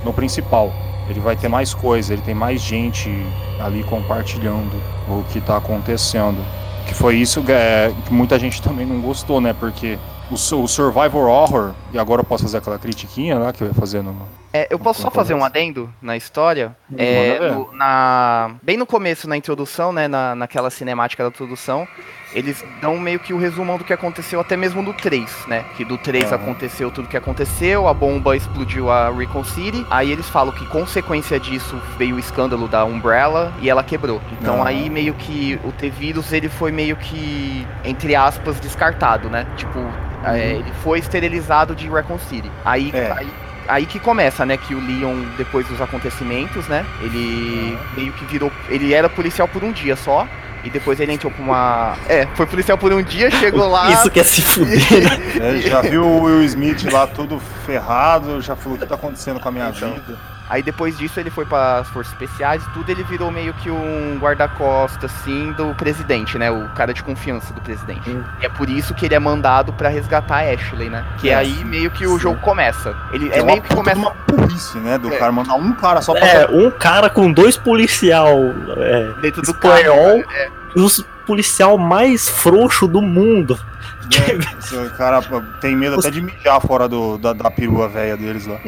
no 0.04 0.12
principal. 0.14 0.72
Ele 1.10 1.20
vai 1.20 1.34
ter 1.36 1.48
mais 1.48 1.74
coisa, 1.74 2.12
ele 2.12 2.22
tem 2.22 2.34
mais 2.34 2.60
gente 2.62 3.10
ali 3.58 3.82
compartilhando 3.82 4.80
o 5.08 5.24
que 5.30 5.40
tá 5.40 5.56
acontecendo. 5.56 6.38
Que 6.86 6.94
foi 6.94 7.16
isso 7.16 7.42
que, 7.42 7.52
é, 7.52 7.92
que 8.06 8.12
muita 8.12 8.38
gente 8.38 8.62
também 8.62 8.86
não 8.86 9.00
gostou, 9.00 9.40
né? 9.40 9.52
Porque 9.52 9.98
o, 10.30 10.34
o 10.34 10.68
Survivor 10.68 11.28
Horror, 11.28 11.72
e 11.92 11.98
agora 11.98 12.20
eu 12.20 12.24
posso 12.24 12.44
fazer 12.44 12.58
aquela 12.58 12.78
critiquinha 12.78 13.38
lá 13.38 13.52
que 13.52 13.62
eu 13.62 13.68
ia 13.68 13.74
fazer 13.74 14.02
no. 14.02 14.16
É, 14.52 14.66
eu 14.70 14.78
posso 14.78 15.02
só 15.02 15.10
fazer 15.10 15.34
um 15.34 15.44
adendo 15.44 15.92
na 16.02 16.16
história? 16.16 16.76
É, 16.96 17.32
Manda 17.32 17.40
ver. 17.40 17.54
no- 17.54 17.72
na, 17.76 18.50
bem 18.62 18.76
no 18.76 18.86
começo, 18.86 19.28
na 19.28 19.36
introdução, 19.36 19.92
né, 19.92 20.08
na, 20.08 20.34
naquela 20.34 20.70
cinemática 20.70 21.22
da 21.22 21.28
introdução, 21.28 21.86
eles 22.32 22.64
dão 22.80 22.98
meio 22.98 23.18
que 23.18 23.32
o 23.32 23.38
resumão 23.38 23.76
do 23.78 23.84
que 23.84 23.92
aconteceu 23.92 24.40
até 24.40 24.56
mesmo 24.56 24.82
do 24.82 24.92
3, 24.92 25.46
né? 25.46 25.64
Que 25.76 25.84
do 25.84 25.98
3 25.98 26.32
Aham. 26.32 26.34
aconteceu 26.42 26.90
tudo 26.90 27.08
que 27.08 27.16
aconteceu, 27.16 27.88
a 27.88 27.94
bomba 27.94 28.36
explodiu 28.36 28.90
a 28.90 29.10
Recon 29.10 29.44
City, 29.44 29.84
aí 29.90 30.10
eles 30.10 30.28
falam 30.28 30.52
que 30.52 30.64
consequência 30.66 31.38
disso 31.40 31.80
veio 31.98 32.16
o 32.16 32.18
escândalo 32.18 32.68
da 32.68 32.84
Umbrella 32.84 33.52
e 33.60 33.68
ela 33.68 33.82
quebrou. 33.82 34.20
Então 34.40 34.56
Aham. 34.56 34.66
aí 34.68 34.90
meio 34.90 35.14
que 35.14 35.58
o 35.64 35.72
T-Vírus 35.72 36.32
ele 36.32 36.48
foi 36.48 36.70
meio 36.72 36.96
que, 36.96 37.66
entre 37.84 38.14
aspas, 38.14 38.60
descartado, 38.60 39.28
né? 39.28 39.46
Tipo, 39.56 39.78
é, 40.24 40.52
ele 40.52 40.72
foi 40.82 40.98
esterilizado 40.98 41.74
de 41.74 41.88
Recon 41.88 42.18
City. 42.18 42.50
Aí, 42.64 42.90
É. 42.94 43.12
aí 43.16 43.28
aí 43.68 43.86
que 43.86 44.00
começa, 44.00 44.44
né, 44.44 44.56
que 44.56 44.74
o 44.74 44.80
Leon, 44.84 45.22
depois 45.36 45.64
dos 45.68 45.80
acontecimentos, 45.80 46.66
né, 46.66 46.84
ele 47.02 47.78
meio 47.96 48.12
que 48.14 48.24
virou, 48.24 48.50
ele 48.68 48.92
era 48.92 49.08
policial 49.08 49.46
por 49.46 49.62
um 49.62 49.70
dia 49.70 49.94
só, 49.94 50.26
e 50.64 50.70
depois 50.70 51.00
ele 51.00 51.12
entrou 51.12 51.32
com 51.32 51.42
uma, 51.42 51.96
é, 52.08 52.26
foi 52.34 52.46
policial 52.46 52.76
por 52.76 52.92
um 52.92 53.02
dia, 53.02 53.30
chegou 53.30 53.68
lá, 53.68 53.90
Isso 53.94 54.10
quer 54.10 54.24
se 54.24 54.42
fuder. 54.42 54.80
É, 55.40 55.58
já 55.60 55.80
viu 55.80 56.04
o 56.06 56.22
Will 56.24 56.42
Smith 56.44 56.84
lá 56.92 57.06
todo 57.06 57.40
ferrado, 57.64 58.40
já 58.42 58.54
falou 58.56 58.76
o 58.76 58.80
que 58.80 58.86
tá 58.86 58.94
acontecendo 58.94 59.40
com 59.40 59.48
a 59.48 59.52
minha 59.52 59.68
Então. 59.68 59.92
vida. 59.94 60.18
Aí 60.50 60.62
depois 60.62 60.98
disso 60.98 61.18
ele 61.20 61.30
foi 61.30 61.46
para 61.46 61.78
as 61.78 61.88
forças 61.88 62.12
especiais 62.12 62.62
e 62.62 62.70
tudo, 62.70 62.90
ele 62.90 63.02
virou 63.04 63.30
meio 63.30 63.54
que 63.54 63.70
um 63.70 64.18
guarda-costas, 64.20 65.10
assim, 65.14 65.52
do 65.52 65.74
presidente, 65.74 66.36
né, 66.36 66.50
o 66.50 66.68
cara 66.74 66.92
de 66.92 67.02
confiança 67.02 67.54
do 67.54 67.60
presidente. 67.60 68.10
Hum. 68.10 68.22
E 68.42 68.44
é 68.46 68.48
por 68.48 68.68
isso 68.68 68.92
que 68.94 69.06
ele 69.06 69.14
é 69.14 69.18
mandado 69.18 69.72
pra 69.72 69.88
resgatar 69.88 70.38
a 70.38 70.52
Ashley, 70.52 70.90
né, 70.90 71.04
que 71.18 71.30
É. 71.30 71.34
aí 71.36 71.64
meio 71.64 71.90
que 71.90 72.06
o 72.06 72.14
Sim. 72.14 72.18
jogo 72.18 72.40
começa. 72.40 72.94
Ele 73.12 73.30
é 73.32 73.36
uma 73.40 73.52
meio 73.52 73.62
que 73.62 73.74
começa 73.74 73.98
uma 73.98 74.14
burrice, 74.28 74.78
né? 74.78 74.98
Do 74.98 75.12
É. 75.14 75.16
cara 75.16 75.30
mandar 75.32 75.54
um 75.54 75.72
cara 75.72 76.02
só 76.02 76.12
pra 76.12 76.26
É, 76.26 76.46
um 76.46 76.70
cara 76.70 77.08
com 77.08 77.32
dois 77.32 77.56
policial 77.56 78.28
é, 78.78 79.12
dentro 79.22 79.40
do 79.42 79.50
espanhol, 79.52 80.22
carro, 80.22 80.32
né? 80.32 80.48
os 80.76 81.04
policial 81.26 81.78
mais 81.78 82.28
frouxo 82.28 82.88
do 82.88 83.00
mundo. 83.00 83.56
né? 84.10 84.84
O 84.86 84.90
cara 84.96 85.20
tem 85.60 85.76
medo 85.76 85.98
até 85.98 86.10
de 86.10 86.20
mijar 86.20 86.60
fora 86.60 86.88
do, 86.88 87.16
da, 87.18 87.32
da 87.32 87.50
perua 87.50 87.88
velha 87.88 88.16
deles 88.16 88.46
lá. 88.46 88.58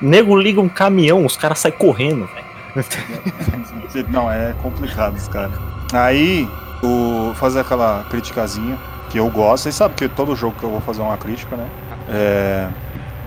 Nego 0.00 0.36
liga 0.36 0.60
um 0.60 0.68
caminhão, 0.68 1.24
os 1.24 1.36
caras 1.36 1.58
saem 1.58 1.74
correndo, 1.74 2.26
velho. 2.26 2.46
Não, 4.08 4.30
é 4.30 4.54
complicado 4.62 5.16
esse 5.16 5.30
cara. 5.30 5.52
Aí, 5.92 6.48
o, 6.82 7.32
fazer 7.34 7.60
aquela 7.60 8.04
criticazinha 8.10 8.78
que 9.08 9.18
eu 9.18 9.30
gosto. 9.30 9.64
Vocês 9.64 9.74
sabem 9.74 9.96
que 9.96 10.08
todo 10.08 10.36
jogo 10.36 10.56
que 10.58 10.64
eu 10.64 10.70
vou 10.70 10.80
fazer 10.80 11.00
uma 11.00 11.16
crítica, 11.16 11.56
né? 11.56 11.68
É, 12.08 12.68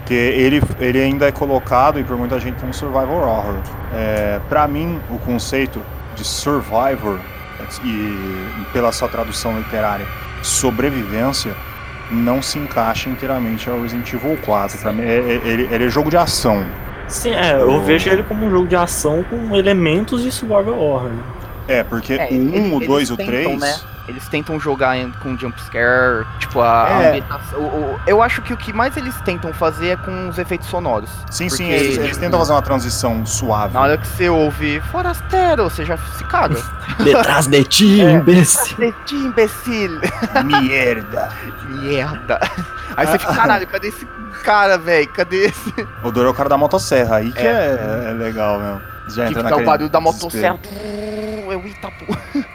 que 0.05 0.13
ele, 0.13 0.61
ele 0.79 0.99
ainda 0.99 1.27
é 1.27 1.31
colocado, 1.31 1.99
e 1.99 2.03
por 2.03 2.17
muita 2.17 2.39
gente, 2.39 2.59
como 2.59 2.73
Survival 2.73 3.21
Horror. 3.21 3.55
É, 3.93 4.39
mim, 4.67 4.99
o 5.09 5.17
conceito 5.19 5.81
de 6.15 6.23
Survivor, 6.23 7.19
e, 7.83 7.87
e 7.87 8.65
pela 8.73 8.91
sua 8.91 9.07
tradução 9.07 9.57
literária, 9.57 10.05
sobrevivência, 10.41 11.55
não 12.09 12.41
se 12.41 12.57
encaixa 12.59 13.09
inteiramente 13.09 13.69
ao 13.69 13.81
Resident 13.81 14.11
Evil 14.13 14.37
4. 14.45 14.77
Pra 14.79 14.91
mim, 14.93 15.03
é, 15.03 15.17
é- 15.17 15.41
ele, 15.45 15.67
ele 15.71 15.85
é 15.85 15.89
jogo 15.89 16.09
de 16.09 16.17
ação. 16.17 16.65
Sim, 17.07 17.31
é, 17.31 17.53
eu 17.59 17.81
vejo 17.83 18.09
ele 18.09 18.23
como 18.23 18.45
um 18.45 18.49
jogo 18.51 18.67
de 18.67 18.75
ação 18.75 19.23
com 19.23 19.55
elementos 19.55 20.21
de 20.23 20.31
survival 20.31 20.79
horror. 20.79 21.09
Né? 21.09 21.23
É, 21.67 21.83
porque 21.83 22.13
É, 22.13 22.27
o 22.31 22.33
1, 22.35 22.55
eles- 22.55 22.73
o 22.73 22.79
2 22.87 23.09
e 23.09 23.13
o 23.13 23.15
eles 23.15 23.25
3. 23.27 23.85
Eles 24.09 24.27
tentam 24.27 24.59
jogar 24.59 24.97
em- 24.97 25.11
com 25.21 25.37
jumpscare, 25.37 26.25
tipo, 26.39 26.59
a, 26.61 26.87
a 26.87 27.03
É. 27.03 27.07
ambientação. 27.09 27.59
o- 27.59 27.63
o- 27.95 27.99
eu 28.07 28.21
acho 28.23 28.41
que 28.41 28.51
o 28.51 28.57
que 28.57 28.73
mais 28.73 28.97
eles 28.97 29.15
tentam 29.21 29.53
fazer 29.53 29.89
é 29.89 29.95
com 29.95 30.29
os 30.29 30.37
efeitos 30.39 30.67
sonoros. 30.67 31.09
Sim, 31.29 31.47
sim, 31.47 31.69
eles, 31.69 31.97
eles 31.97 32.17
tentam 32.17 32.39
fazer 32.39 32.53
uma 32.53 32.61
transição 32.61 33.25
suave. 33.25 33.73
Na 33.73 33.81
hora 33.81 33.97
que 33.97 34.07
você 34.07 34.27
ouve 34.27 34.81
Forastero, 34.91 35.69
você 35.69 35.85
já 35.85 35.95
se 35.97 36.23
caga. 36.25 36.59
Detrás 37.03 37.45
de 37.47 37.63
ti, 37.63 38.01
É. 38.03 38.11
imbecil. 38.13 38.75
Cadê 38.77 39.15
imbecil? 39.15 40.01
Merda. 40.43 41.29
Merda. 41.67 42.39
Aí 42.97 43.05
você 43.07 43.19
fica, 43.19 43.33
caralho, 43.33 43.67
cadê 43.67 43.89
esse 43.89 44.05
cara, 44.43 44.77
velho? 44.77 45.07
Cadê 45.09 45.45
esse? 45.47 45.73
O 46.03 46.11
Doro 46.11 46.27
é 46.29 46.31
o 46.31 46.33
cara 46.33 46.49
da 46.49 46.57
motosserra, 46.57 47.17
aí 47.17 47.31
que 47.31 47.45
é, 47.45 48.05
é 48.09 48.13
legal 48.13 48.59
mesmo. 48.59 48.81
Já 49.09 49.25
Que 49.25 49.31
entra 49.31 49.43
fica 49.43 49.57
o 49.57 49.65
barulho 49.65 49.89
da 49.89 49.99
motosserra. 50.01 50.59
É 50.73 51.55
o 51.55 51.65
Itapu. 51.67 52.05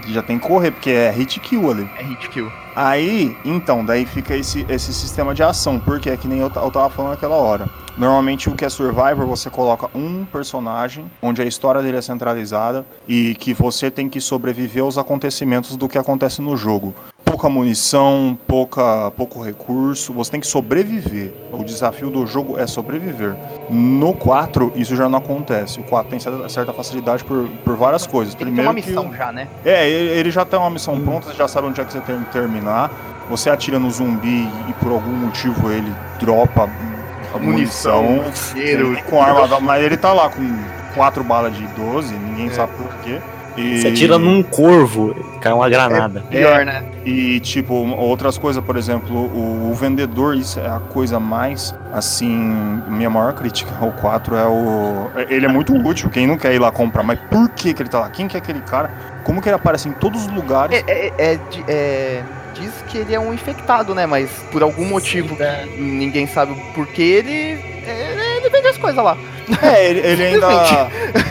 Já 0.09 0.23
tem 0.23 0.39
que 0.39 0.47
correr, 0.47 0.71
porque 0.71 0.91
é 0.91 1.11
hit 1.11 1.41
kill 1.41 1.71
ali. 1.71 1.89
É 1.99 2.03
hit 2.03 2.29
kill. 2.29 2.51
Aí, 2.77 3.37
então, 3.45 3.85
daí 3.85 4.05
fica 4.05 4.37
esse, 4.37 4.67
esse 4.69 4.93
sistema 4.93 5.35
de 5.35 5.43
ação, 5.43 5.79
porque 5.79 6.11
é 6.11 6.17
que 6.17 6.27
nem 6.27 6.41
eu, 6.41 6.51
eu 6.55 6.71
tava 6.71 6.91
falando 6.91 7.13
naquela 7.13 7.37
hora. 7.37 7.69
Normalmente 7.97 8.49
o 8.49 8.57
que 8.57 8.65
é 8.65 8.69
Survivor, 8.69 9.25
você 9.25 9.49
coloca 9.49 9.89
um 9.95 10.25
personagem, 10.25 11.09
onde 11.23 11.41
a 11.41 11.45
história 11.45 11.81
dele 11.81 11.99
é 11.99 12.03
centralizada 12.03 12.85
e 13.07 13.37
que 13.37 13.55
você 13.55 13.89
tem 13.91 14.09
que 14.09 14.21
sobreviver 14.21 14.83
aos 14.83 14.99
acontecimentos 14.99 15.77
do 15.77 15.89
que 15.89 15.97
acontece 15.97 16.43
no 16.43 16.57
jogo. 16.57 16.93
Pouca 17.35 17.49
munição, 17.49 18.39
pouca, 18.47 19.11
pouco 19.17 19.43
recurso, 19.43 20.13
você 20.13 20.31
tem 20.31 20.39
que 20.41 20.47
sobreviver. 20.47 21.33
O 21.51 21.65
desafio 21.65 22.09
do 22.09 22.25
jogo 22.29 22.57
é 22.61 22.65
sobreviver. 22.65 23.35
No 23.69 24.15
4, 24.15 24.73
isso 24.77 24.95
já 24.95 25.09
não 25.09 25.19
acontece. 25.19 25.81
O 25.81 25.83
4 25.83 26.11
tem 26.11 26.21
certa, 26.21 26.49
certa 26.49 26.73
facilidade 26.73 27.25
por, 27.25 27.49
por 27.65 27.75
várias 27.77 28.07
coisas. 28.07 28.37
Ele 28.39 28.53
tem 28.53 28.61
uma 28.65 28.73
que 28.73 28.89
missão 28.89 29.09
o- 29.09 29.17
já, 29.17 29.33
né? 29.33 29.49
é, 29.65 29.89
ele 29.91 30.11
ele 30.21 30.31
já 30.31 30.45
tem 30.45 30.57
uma 30.57 30.71
missão 30.71 31.01
pronta, 31.01 31.27
você 31.27 31.35
já 31.35 31.49
sabe 31.49 31.67
onde 31.67 31.81
é 31.81 31.85
que 31.85 31.93
você 31.93 32.01
tem 32.03 32.21
que 32.23 32.31
terminar. 32.31 32.93
Você 33.29 33.51
atira 33.51 33.81
no 33.81 33.91
zumbi 33.91 34.49
e 34.69 34.73
por 34.75 34.93
algum 34.93 35.11
motivo 35.11 35.73
ele 35.73 35.93
dropa 36.21 36.71
a 37.35 37.39
munição. 37.39 38.01
Munição, 38.05 38.33
cheiro. 38.53 38.93
Ele 38.93 39.03
com 39.03 39.21
arma, 39.21 39.59
mas 39.61 39.83
ele 39.83 39.97
tá 39.97 40.13
lá 40.13 40.29
com 40.29 40.41
quatro 40.95 41.25
balas 41.25 41.53
de 41.57 41.67
12, 41.67 42.15
ninguém 42.15 42.49
sabe 42.51 42.73
por 42.77 42.95
quê. 43.03 43.21
E, 43.57 43.81
Você 43.81 43.89
atira 43.89 44.19
num 44.19 44.43
corvo, 44.43 45.15
cai 45.41 45.53
uma 45.53 45.69
granada. 45.69 46.21
Pior, 46.23 46.65
né? 46.65 46.85
E, 47.05 47.39
tipo, 47.41 47.75
outras 47.75 48.37
coisas, 48.37 48.63
por 48.65 48.77
exemplo, 48.77 49.17
o, 49.17 49.71
o 49.71 49.75
vendedor, 49.75 50.37
isso 50.37 50.59
é 50.59 50.67
a 50.67 50.81
coisa 50.81 51.21
mais, 51.21 51.75
assim, 51.93 52.29
minha 52.89 53.11
maior 53.11 53.33
crítica 53.35 53.73
ao 53.81 53.93
4 53.93 54.37
é 54.37 54.47
o... 54.47 55.11
Ele 55.29 55.47
é 55.47 55.49
muito 55.49 55.75
útil, 55.75 56.11
quem 56.11 56.27
não 56.27 56.37
quer 56.37 56.55
ir 56.55 56.59
lá 56.59 56.73
comprar, 56.73 57.03
mas 57.03 57.19
por 57.31 57.49
que 57.51 57.73
que 57.73 57.83
ele 57.83 57.89
tá 57.89 58.01
lá? 58.01 58.11
Quem 58.11 58.27
que 58.27 58.37
é 58.37 58.41
aquele 58.41 58.61
cara? 58.61 58.91
Como 59.23 59.41
que 59.41 59.49
ele 59.49 59.57
aparece 59.57 59.89
em 59.89 59.93
todos 59.93 60.27
os 60.27 60.33
lugares? 60.33 60.83
É, 60.87 60.91
é- 60.91 61.13
é 61.19 61.39
é- 61.69 62.23
diz 62.55 62.73
que 62.89 62.99
ele 62.99 63.15
é 63.15 63.21
um 63.21 63.33
infectado, 63.35 63.95
né? 63.95 64.07
Mas 64.07 64.31
por 64.51 64.63
algum 64.63 64.85
motivo 64.85 65.37
que 65.37 65.81
ninguém 65.81 66.27
sabe 66.27 66.53
ele, 66.53 67.01
ele, 67.01 67.31
ele 67.33 67.74
vende 68.55 68.69
as 68.69 68.79
coisas 68.79 69.03
lá. 69.03 69.17
É, 69.63 69.91
ele, 69.91 70.01
ele 70.01 70.25
ainda 70.25 70.89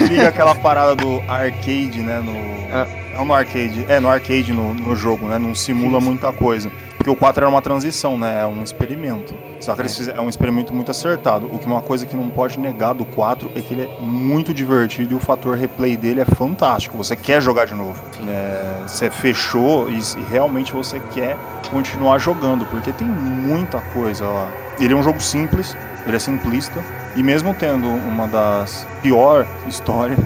liga 0.08 0.28
aquela 0.28 0.54
parada 0.56 0.96
do 0.96 1.24
arcade, 1.28 2.02
né? 2.02 2.20
No, 2.20 3.18
Não 3.18 3.26
no 3.26 3.34
arcade, 3.34 3.86
é 3.88 4.00
no 4.00 4.10
arcade 4.10 4.52
no, 4.52 4.74
no 4.74 4.96
jogo, 4.96 5.28
né? 5.28 5.40
Não 5.40 5.56
simula 5.56 6.00
muita 6.00 6.32
coisa. 6.32 6.72
Porque 6.98 7.10
o 7.10 7.16
4 7.16 7.44
era 7.44 7.50
uma 7.50 7.62
transição, 7.62 8.18
né? 8.18 8.42
É 8.42 8.46
um 8.46 8.64
experimento. 8.64 9.36
Só 9.60 9.76
que 9.76 9.82
eles 9.82 9.98
fizeram, 9.98 10.20
é 10.20 10.26
um 10.26 10.30
experimento 10.30 10.74
muito 10.74 10.90
acertado. 10.90 11.48
O 11.52 11.60
que 11.60 11.66
uma 11.66 11.82
coisa 11.82 12.06
que 12.06 12.16
não 12.16 12.30
pode 12.30 12.58
negar 12.58 12.94
do 12.94 13.04
4 13.04 13.52
é 13.56 13.62
que 13.62 13.74
ele 13.74 13.82
é 13.84 14.02
muito 14.02 14.54
divertido 14.54 15.14
e 15.14 15.16
o 15.16 15.20
fator 15.20 15.58
replay 15.58 15.98
dele 15.98 16.22
é 16.22 16.26
fantástico. 16.26 16.98
Você 16.98 17.16
quer 17.16 17.42
jogar 17.42 17.66
de 17.66 17.74
novo. 17.74 18.02
É, 18.26 18.88
você 18.88 19.10
fechou 19.10 19.90
e, 19.90 19.98
e 19.98 20.24
realmente 20.30 20.72
você 20.72 21.00
quer 21.14 21.36
continuar 21.70 22.20
jogando, 22.20 22.66
porque 22.68 22.94
tem 22.94 23.08
muita 23.08 23.82
coisa 23.82 24.26
lá. 24.26 24.50
Ele 24.80 24.94
é 24.94 24.96
um 24.96 25.04
jogo 25.04 25.20
simples, 25.20 25.76
ele 26.08 26.16
é 26.16 26.20
simplista, 26.20 26.82
e 27.16 27.24
mesmo 27.24 27.54
tendo 27.54 27.88
uma 27.88 28.28
das 28.28 28.88
pior 29.02 29.46
histórias 29.68 30.20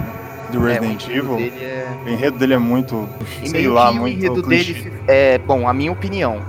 do 0.50 0.56
É, 0.58 0.60
o 0.60 0.64
Resident 0.64 1.04
enredo 1.08 1.34
Evil, 1.38 1.52
é- 1.62 1.86
o 2.04 2.08
enredo 2.08 2.38
dele 2.38 2.54
é 2.54 2.58
muito, 2.58 3.08
E 3.42 3.48
sei 3.48 3.68
lá, 3.68 3.90
que 3.90 3.96
o 3.98 4.00
muito 4.00 4.16
enredo 4.18 4.42
clichê. 4.42 4.72
dele 4.72 4.92
é, 5.06 5.38
bom, 5.38 5.68
a 5.68 5.72
minha 5.74 5.92
opinião, 5.92 6.40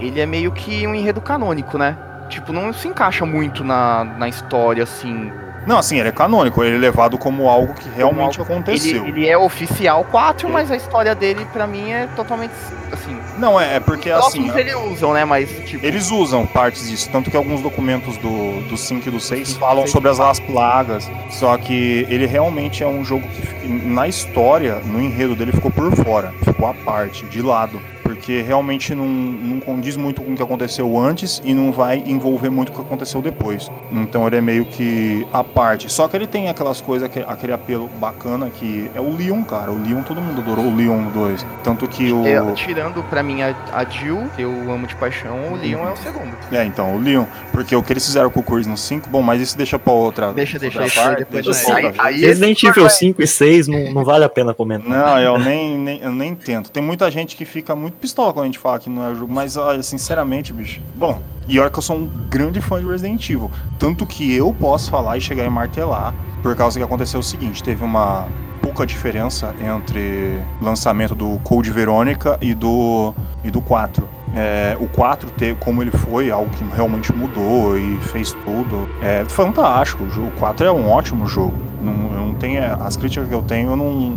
ele 0.00 0.20
é 0.20 0.26
meio 0.26 0.50
que 0.50 0.86
um 0.86 0.94
enredo 0.94 1.20
canônico, 1.20 1.78
né? 1.78 1.96
Tipo, 2.28 2.52
não 2.52 2.72
se 2.72 2.88
encaixa 2.88 3.24
muito 3.24 3.62
na, 3.64 4.04
na 4.04 4.28
história, 4.28 4.82
assim. 4.82 5.30
Não, 5.66 5.78
assim, 5.78 5.98
ele 5.98 6.08
é 6.08 6.12
canônico, 6.12 6.62
ele 6.64 6.76
é 6.76 6.78
levado 6.78 7.16
como 7.18 7.48
algo 7.48 7.74
que 7.74 7.88
realmente 7.90 8.38
algo- 8.40 8.52
aconteceu. 8.52 9.06
Ele, 9.06 9.20
ele 9.20 9.28
é 9.28 9.36
oficial 9.36 10.04
4, 10.04 10.48
mas 10.48 10.70
a 10.70 10.76
história 10.76 11.14
dele, 11.14 11.46
pra 11.52 11.66
mim, 11.66 11.90
é 11.90 12.06
totalmente, 12.16 12.52
assim... 12.92 13.17
Não, 13.38 13.58
é, 13.58 13.76
é 13.76 13.80
porque 13.80 14.10
Os 14.10 14.26
assim, 14.26 14.50
eles 14.56 14.74
usam, 14.74 15.12
né? 15.12 15.24
Mas, 15.24 15.50
tipo... 15.64 15.84
eles 15.84 16.10
usam 16.10 16.46
partes 16.46 16.88
disso, 16.88 17.08
tanto 17.10 17.30
que 17.30 17.36
alguns 17.36 17.60
documentos 17.60 18.16
do, 18.16 18.60
do 18.68 18.76
5 18.76 19.08
e 19.08 19.12
do 19.12 19.20
6 19.20 19.48
Sim, 19.48 19.58
falam 19.58 19.86
sobre 19.86 20.10
as 20.10 20.18
las 20.18 20.40
plagas, 20.40 21.10
só 21.30 21.56
que 21.56 22.06
ele 22.08 22.26
realmente 22.26 22.82
é 22.82 22.86
um 22.86 23.04
jogo 23.04 23.26
que 23.28 23.68
na 23.68 24.08
história, 24.08 24.76
no 24.84 25.00
enredo 25.00 25.34
dele 25.34 25.52
ficou 25.52 25.70
por 25.70 25.94
fora, 25.94 26.34
ficou 26.44 26.68
à 26.68 26.74
parte, 26.74 27.24
de 27.26 27.40
lado. 27.42 27.80
Porque 28.18 28.42
realmente 28.42 28.94
não, 28.94 29.06
não 29.06 29.60
condiz 29.60 29.96
muito 29.96 30.20
com 30.20 30.32
o 30.32 30.36
que 30.36 30.42
aconteceu 30.42 30.98
antes 30.98 31.40
e 31.44 31.54
não 31.54 31.70
vai 31.72 32.02
envolver 32.04 32.50
muito 32.50 32.70
o 32.70 32.72
que 32.72 32.80
aconteceu 32.80 33.22
depois. 33.22 33.70
Então 33.92 34.26
ele 34.26 34.36
é 34.36 34.40
meio 34.40 34.64
que 34.64 35.26
à 35.32 35.42
parte. 35.44 35.90
Só 35.90 36.08
que 36.08 36.16
ele 36.16 36.26
tem 36.26 36.48
aquelas 36.48 36.80
coisas, 36.80 37.06
aque- 37.08 37.24
aquele 37.26 37.52
apelo 37.52 37.88
bacana 38.00 38.50
que 38.50 38.90
é 38.94 39.00
o 39.00 39.16
Leon, 39.16 39.42
cara. 39.44 39.70
O 39.70 39.80
Leon, 39.82 40.02
todo 40.02 40.20
mundo 40.20 40.40
adorou 40.40 40.66
o 40.66 40.74
Leon 40.76 40.96
no 41.00 41.10
2. 41.12 41.46
Tanto 41.62 41.86
que 41.88 42.12
o. 42.12 42.26
É, 42.26 42.52
tirando 42.52 43.02
pra 43.04 43.22
mim 43.22 43.40
a, 43.42 43.54
a 43.72 43.84
Jill, 43.84 44.28
que 44.34 44.42
eu 44.42 44.50
amo 44.70 44.86
de 44.86 44.96
paixão, 44.96 45.52
o 45.52 45.56
Leon 45.56 45.88
é 45.88 45.92
o 45.92 45.96
segundo. 45.96 46.36
É, 46.52 46.64
então, 46.64 46.96
o 46.96 46.98
Leon. 47.00 47.24
Porque 47.52 47.74
o 47.74 47.82
que 47.82 47.92
eles 47.92 48.04
fizeram 48.04 48.30
com 48.30 48.40
o 48.40 48.42
Chris 48.42 48.66
no 48.66 48.76
5, 48.76 49.08
bom, 49.08 49.22
mas 49.22 49.40
isso 49.40 49.56
deixa 49.56 49.78
pra 49.78 49.92
outra. 49.92 50.32
Deixa, 50.32 50.58
deixa, 50.58 50.82
outra 50.82 51.24
deixa, 51.30 51.64
parte, 51.72 51.94
aí- 51.98 52.20
Resident 52.20 52.62
Evil 52.62 52.90
5 52.90 53.22
e 53.22 53.26
6 53.26 53.68
não, 53.68 53.92
não 53.92 54.04
vale 54.04 54.24
a 54.24 54.28
pena 54.28 54.52
comentar. 54.52 54.88
Não, 54.88 55.18
eu 55.18 55.38
nem, 55.38 55.78
nem, 55.78 56.00
eu 56.02 56.12
nem 56.12 56.34
tento. 56.34 56.70
Tem 56.70 56.82
muita 56.82 57.10
gente 57.10 57.36
que 57.36 57.44
fica 57.44 57.74
muito 57.76 57.96
pistola 58.08 58.32
quando 58.32 58.44
a 58.44 58.46
gente 58.46 58.58
fala 58.58 58.78
que 58.78 58.88
não 58.88 59.06
é 59.06 59.14
jogo, 59.14 59.32
mas 59.32 59.56
olha, 59.56 59.82
sinceramente, 59.82 60.52
bicho. 60.52 60.80
Bom, 60.96 61.20
e 61.46 61.60
olha 61.60 61.68
que 61.70 61.78
eu 61.78 61.82
sou 61.82 61.96
um 61.96 62.06
grande 62.28 62.60
fã 62.60 62.80
de 62.80 62.86
Resident 62.86 63.28
Evil. 63.28 63.50
Tanto 63.78 64.06
que 64.06 64.34
eu 64.34 64.52
posso 64.52 64.90
falar 64.90 65.18
e 65.18 65.20
chegar 65.20 65.44
e 65.44 65.50
martelar, 65.50 66.14
por 66.42 66.56
causa 66.56 66.78
que 66.78 66.84
aconteceu 66.84 67.20
o 67.20 67.22
seguinte: 67.22 67.62
teve 67.62 67.84
uma 67.84 68.26
pouca 68.62 68.86
diferença 68.86 69.54
entre 69.60 70.40
lançamento 70.60 71.14
do 71.14 71.38
Code 71.44 71.70
Verônica 71.70 72.38
e 72.40 72.54
do, 72.54 73.14
e 73.44 73.50
do 73.50 73.60
4. 73.60 74.08
É, 74.34 74.76
o 74.80 74.86
4, 74.88 75.30
ter, 75.30 75.56
como 75.56 75.82
ele 75.82 75.90
foi, 75.90 76.30
algo 76.30 76.50
que 76.50 76.64
realmente 76.74 77.14
mudou 77.14 77.78
e 77.78 77.96
fez 77.98 78.32
tudo, 78.44 78.88
é 79.02 79.24
fantástico. 79.26 80.04
O 80.04 80.10
jogo- 80.10 80.28
O 80.28 80.32
4 80.32 80.66
é 80.66 80.72
um 80.72 80.90
ótimo 80.90 81.26
jogo. 81.26 81.54
Não, 81.82 81.92
eu 81.92 82.26
não 82.26 82.34
as 82.80 82.96
críticas 82.96 83.28
que 83.28 83.34
eu 83.34 83.42
tenho 83.42 83.76
não, 83.76 83.92
não, 83.92 84.10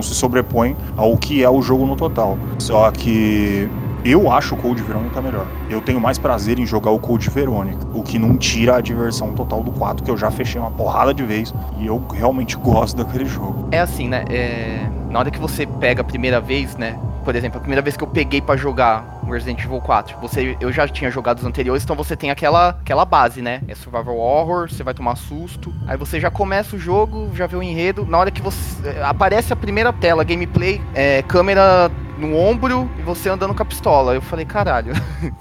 não 0.00 0.02
se 0.02 0.14
sobrepõem 0.14 0.74
ao 0.96 1.16
que 1.18 1.44
é 1.44 1.50
o 1.50 1.60
jogo 1.60 1.84
no 1.86 1.94
total. 1.94 2.38
Só 2.58 2.90
que 2.90 3.68
eu 4.02 4.32
acho 4.32 4.54
o 4.54 4.58
Code 4.58 4.82
Verônica 4.82 5.20
melhor. 5.20 5.46
Eu 5.68 5.82
tenho 5.82 6.00
mais 6.00 6.18
prazer 6.18 6.58
em 6.58 6.64
jogar 6.64 6.90
o 6.90 6.98
Code 6.98 7.28
Verônica, 7.28 7.86
o 7.92 8.02
que 8.02 8.18
não 8.18 8.38
tira 8.38 8.76
a 8.76 8.80
diversão 8.80 9.34
total 9.34 9.62
do 9.62 9.70
4, 9.70 10.02
que 10.02 10.10
eu 10.10 10.16
já 10.16 10.30
fechei 10.30 10.58
uma 10.58 10.70
porrada 10.70 11.12
de 11.12 11.22
vez 11.22 11.52
e 11.78 11.86
eu 11.86 12.02
realmente 12.10 12.56
gosto 12.58 12.96
daquele 12.96 13.26
jogo. 13.26 13.68
É 13.70 13.80
assim, 13.80 14.08
né? 14.08 14.24
é, 14.30 14.88
Na 15.10 15.18
hora 15.18 15.30
que 15.30 15.38
você 15.38 15.66
pega 15.66 16.00
a 16.00 16.04
primeira 16.04 16.40
vez, 16.40 16.74
né? 16.78 16.98
Por 17.24 17.36
exemplo, 17.36 17.58
a 17.58 17.60
primeira 17.60 17.82
vez 17.82 17.96
que 17.96 18.02
eu 18.02 18.08
peguei 18.08 18.40
pra 18.40 18.56
jogar 18.56 19.20
o 19.22 19.30
Resident 19.30 19.62
Evil 19.64 19.80
4, 19.80 20.18
você, 20.20 20.56
eu 20.60 20.72
já 20.72 20.88
tinha 20.88 21.10
jogado 21.10 21.38
os 21.38 21.44
anteriores, 21.44 21.84
então 21.84 21.94
você 21.94 22.16
tem 22.16 22.30
aquela, 22.30 22.70
aquela 22.70 23.04
base, 23.04 23.42
né? 23.42 23.60
É 23.68 23.74
survival 23.74 24.16
horror, 24.16 24.68
você 24.70 24.82
vai 24.82 24.94
tomar 24.94 25.16
susto, 25.16 25.72
aí 25.86 25.96
você 25.96 26.18
já 26.18 26.30
começa 26.30 26.76
o 26.76 26.78
jogo, 26.78 27.30
já 27.34 27.46
vê 27.46 27.56
o 27.56 27.62
enredo, 27.62 28.06
na 28.06 28.18
hora 28.18 28.30
que 28.30 28.40
você 28.42 28.88
é, 28.88 29.02
aparece 29.04 29.52
a 29.52 29.56
primeira 29.56 29.92
tela, 29.92 30.24
gameplay, 30.24 30.80
é, 30.94 31.22
câmera 31.22 31.90
no 32.18 32.36
ombro 32.36 32.90
e 32.98 33.02
você 33.02 33.28
andando 33.30 33.54
com 33.54 33.62
a 33.62 33.66
pistola. 33.66 34.14
Eu 34.14 34.20
falei, 34.20 34.44
caralho, 34.44 34.92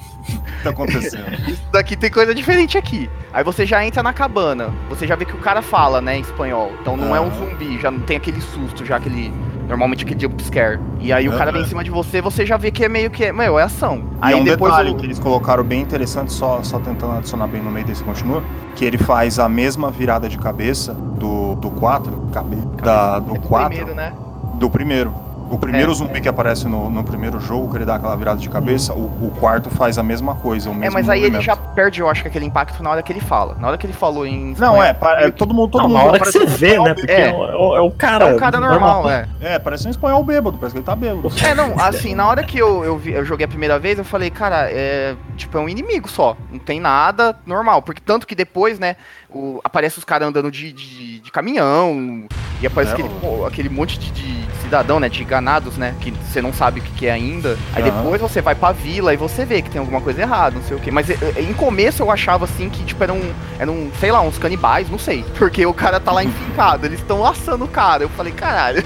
tá 0.64 0.70
acontecendo? 0.70 1.26
isso 1.48 1.62
daqui 1.72 1.96
tem 1.98 2.10
coisa 2.10 2.34
diferente 2.34 2.78
aqui. 2.78 3.10
Aí 3.34 3.44
você 3.44 3.66
já 3.66 3.86
entra 3.86 4.02
na 4.02 4.14
cabana, 4.14 4.74
você 4.90 5.06
já 5.06 5.16
vê 5.16 5.26
que 5.26 5.36
o 5.36 5.40
cara 5.40 5.62
fala, 5.62 6.02
né, 6.02 6.18
em 6.18 6.22
espanhol. 6.22 6.72
Então 6.82 6.96
não 6.96 7.16
é 7.16 7.20
um 7.20 7.28
Ah. 7.28 7.32
zumbi, 7.32 7.80
já 7.80 7.92
não 7.92 8.00
tem 8.00 8.18
aquele 8.18 8.42
susto, 8.42 8.86
já 8.86 8.98
aquele. 8.98 9.34
Normalmente 9.70 10.04
aquele 10.04 10.20
jumpscare. 10.20 10.80
E 11.00 11.14
aí 11.14 11.30
o 11.30 11.38
cara 11.38 11.52
vem 11.52 11.62
em 11.62 11.66
cima 11.66 11.84
de 11.84 11.92
você, 11.92 12.22
você 12.22 12.44
já 12.44 12.58
vê 12.58 12.72
que 12.72 12.84
é 12.84 12.90
meio 12.90 13.12
que. 13.12 13.26
é- 13.26 13.32
Meu, 13.32 13.60
é 13.60 13.64
ação. 13.64 13.98
E 13.98 14.02
Aí 14.20 14.34
é 14.34 14.36
um 14.36 14.44
depois 14.44 14.72
detalhe 14.74 14.96
que 14.96 15.06
eles 15.06 15.20
colocaram 15.20 15.64
bem 15.64 15.80
interessante, 15.82 16.34
só, 16.34 16.64
só 16.64 16.80
tentando 16.80 17.14
adicionar 17.14 17.46
bem 17.46 17.62
no 17.62 17.70
meio 17.70 17.86
desse 17.86 18.04
continua, 18.04 18.44
que 18.76 18.84
ele 18.84 18.98
faz 18.98 19.38
a 19.38 19.48
mesma 19.48 19.92
virada 19.92 20.28
de 20.28 20.40
cabeça 20.40 20.94
do, 20.94 21.54
do 21.56 21.70
4, 21.70 22.30
cabe, 22.34 22.56
da, 22.82 23.20
do 23.20 23.36
é 23.36 23.40
4, 23.40 23.70
primeiro, 23.70 23.96
né? 23.96 24.14
do 24.56 24.70
primeiro. 24.70 25.29
O 25.50 25.58
primeiro 25.58 25.92
É. 25.92 25.96
zumbi 25.96 26.22
que 26.22 26.30
aparece 26.30 26.68
no, 26.68 26.90
no 26.90 27.04
primeiro 27.04 27.40
jogo, 27.40 27.72
que 27.72 27.78
ele 27.78 27.86
dá 27.86 27.96
aquela 27.96 28.16
virada 28.16 28.40
de 28.40 28.48
cabeça, 28.50 28.94
o, 28.94 29.06
o 29.06 29.34
quarto 29.40 29.70
faz 29.70 29.98
a 29.98 30.04
mesma 30.04 30.36
coisa, 30.36 30.70
o 30.70 30.74
mesmo 30.74 30.86
É, 30.86 30.90
mas 30.90 31.10
aí 31.10 31.20
ele 31.20 31.32
movimento. 31.38 31.46
já 31.46 31.56
perde, 31.56 32.00
eu 32.02 32.10
acho, 32.10 32.22
que 32.22 32.28
aquele 32.28 32.46
impacto 32.46 32.84
na 32.84 32.92
hora 32.92 33.02
que 33.02 33.12
ele 33.12 33.20
fala. 33.20 33.56
Na 33.60 33.68
hora 33.70 33.78
que 33.78 33.86
ele 33.86 33.94
falou 33.94 34.26
em. 34.26 34.54
Não, 34.58 34.82
é, 34.82 34.94
pa- 34.94 35.22
é, 35.22 35.32
todo 35.32 35.54
mundo, 35.54 35.72
todo 35.72 35.82
Não, 35.84 35.90
mundo 35.90 35.98
na 35.98 36.04
hora 36.06 36.20
que 36.20 36.26
você 36.32 36.40
um 36.44 36.46
vê, 36.48 36.78
né? 36.80 36.94
Porque 36.94 37.12
É. 37.12 37.30
é, 37.30 37.34
o, 37.34 37.76
é 37.76 37.82
o 37.82 37.92
cara. 37.92 38.30
É 38.30 38.36
um 38.36 38.38
cara 38.38 38.60
normal, 38.60 39.10
é. 39.10 39.28
É, 39.42 39.60
parece 39.60 39.88
um 39.88 39.92
espanhol 39.92 40.24
bêbado, 40.24 40.58
parece 40.58 40.74
que 40.74 40.80
ele 40.80 40.86
tá 40.86 40.96
bêbado. 40.96 41.30
É, 41.44 41.56
não, 41.56 41.74
assim, 41.80 42.14
na 42.14 42.28
hora 42.28 42.44
que 42.44 42.58
eu, 42.58 42.84
eu, 42.84 42.98
vi- 42.98 43.14
eu 43.14 43.26
joguei 43.26 43.46
a 43.46 43.50
primeira 43.50 43.80
vez, 43.80 43.98
eu 43.98 44.06
falei, 44.06 44.30
cara, 44.30 44.70
é. 44.72 45.16
Tipo, 45.36 45.58
é 45.58 45.62
um 45.62 45.70
inimigo 45.70 46.08
só. 46.10 46.38
Não 46.52 46.60
tem 46.60 46.80
nada 46.80 47.36
normal. 47.46 47.82
Porque 47.82 48.02
tanto 48.06 48.28
que 48.28 48.36
depois, 48.36 48.78
né, 48.78 48.96
o, 49.32 49.60
aparece 49.64 49.98
os 49.98 50.04
caras 50.04 50.28
andando 50.28 50.52
de, 50.52 50.72
de, 50.72 51.20
de 51.20 51.32
caminhão. 51.32 52.26
E 52.62 52.68
aparece 52.68 52.92
É, 52.92 52.94
aquele, 52.96 53.10
pô, 53.22 53.46
aquele 53.46 53.70
monte 53.70 53.98
de, 53.98 54.12
de 54.12 54.46
cidadão, 54.62 55.00
né? 55.00 55.08
De 55.08 55.24
ganados, 55.24 55.78
né? 55.78 55.96
Que 56.02 56.12
você 56.12 56.42
não 56.42 56.52
sabe 56.52 56.80
o 56.80 56.84
que, 56.84 56.92
que 56.92 57.08
é 57.08 57.12
ainda. 57.12 57.58
Aí 57.74 57.84
Aham. 57.84 58.02
depois 58.04 58.22
você 58.22 58.42
vai 58.42 58.56
pra 58.56 58.72
vila 58.72 59.14
e 59.14 59.18
você 59.18 59.46
vê 59.46 59.62
que 59.62 59.70
tem 59.70 59.80
alguma 59.80 60.02
coisa 60.02 60.22
errada, 60.22 60.56
não 60.58 60.64
sei 60.64 60.76
o 60.76 60.80
quê. 60.80 60.92
Mas 60.92 61.10
é, 61.10 61.18
é, 61.36 61.42
em 61.42 61.54
começo 61.54 62.02
eu 62.04 62.12
achava 62.12 62.46
assim 62.46 62.70
que, 62.70 62.84
tipo, 62.84 63.02
eram, 63.04 63.20
eram, 63.58 63.90
sei 64.00 64.12
lá, 64.12 64.22
uns 64.22 64.38
canibais, 64.38 64.90
não 64.90 65.00
sei. 65.00 65.24
Porque 65.38 65.66
o 65.66 65.74
cara 65.74 66.00
tá 66.00 66.12
lá 66.12 66.24
enfincado, 66.24 66.86
eles 66.86 67.00
estão 67.00 67.26
assando 67.26 67.66
o 67.66 67.68
cara. 67.68 68.04
Eu 68.04 68.10
falei, 68.10 68.34
caralho. 68.34 68.84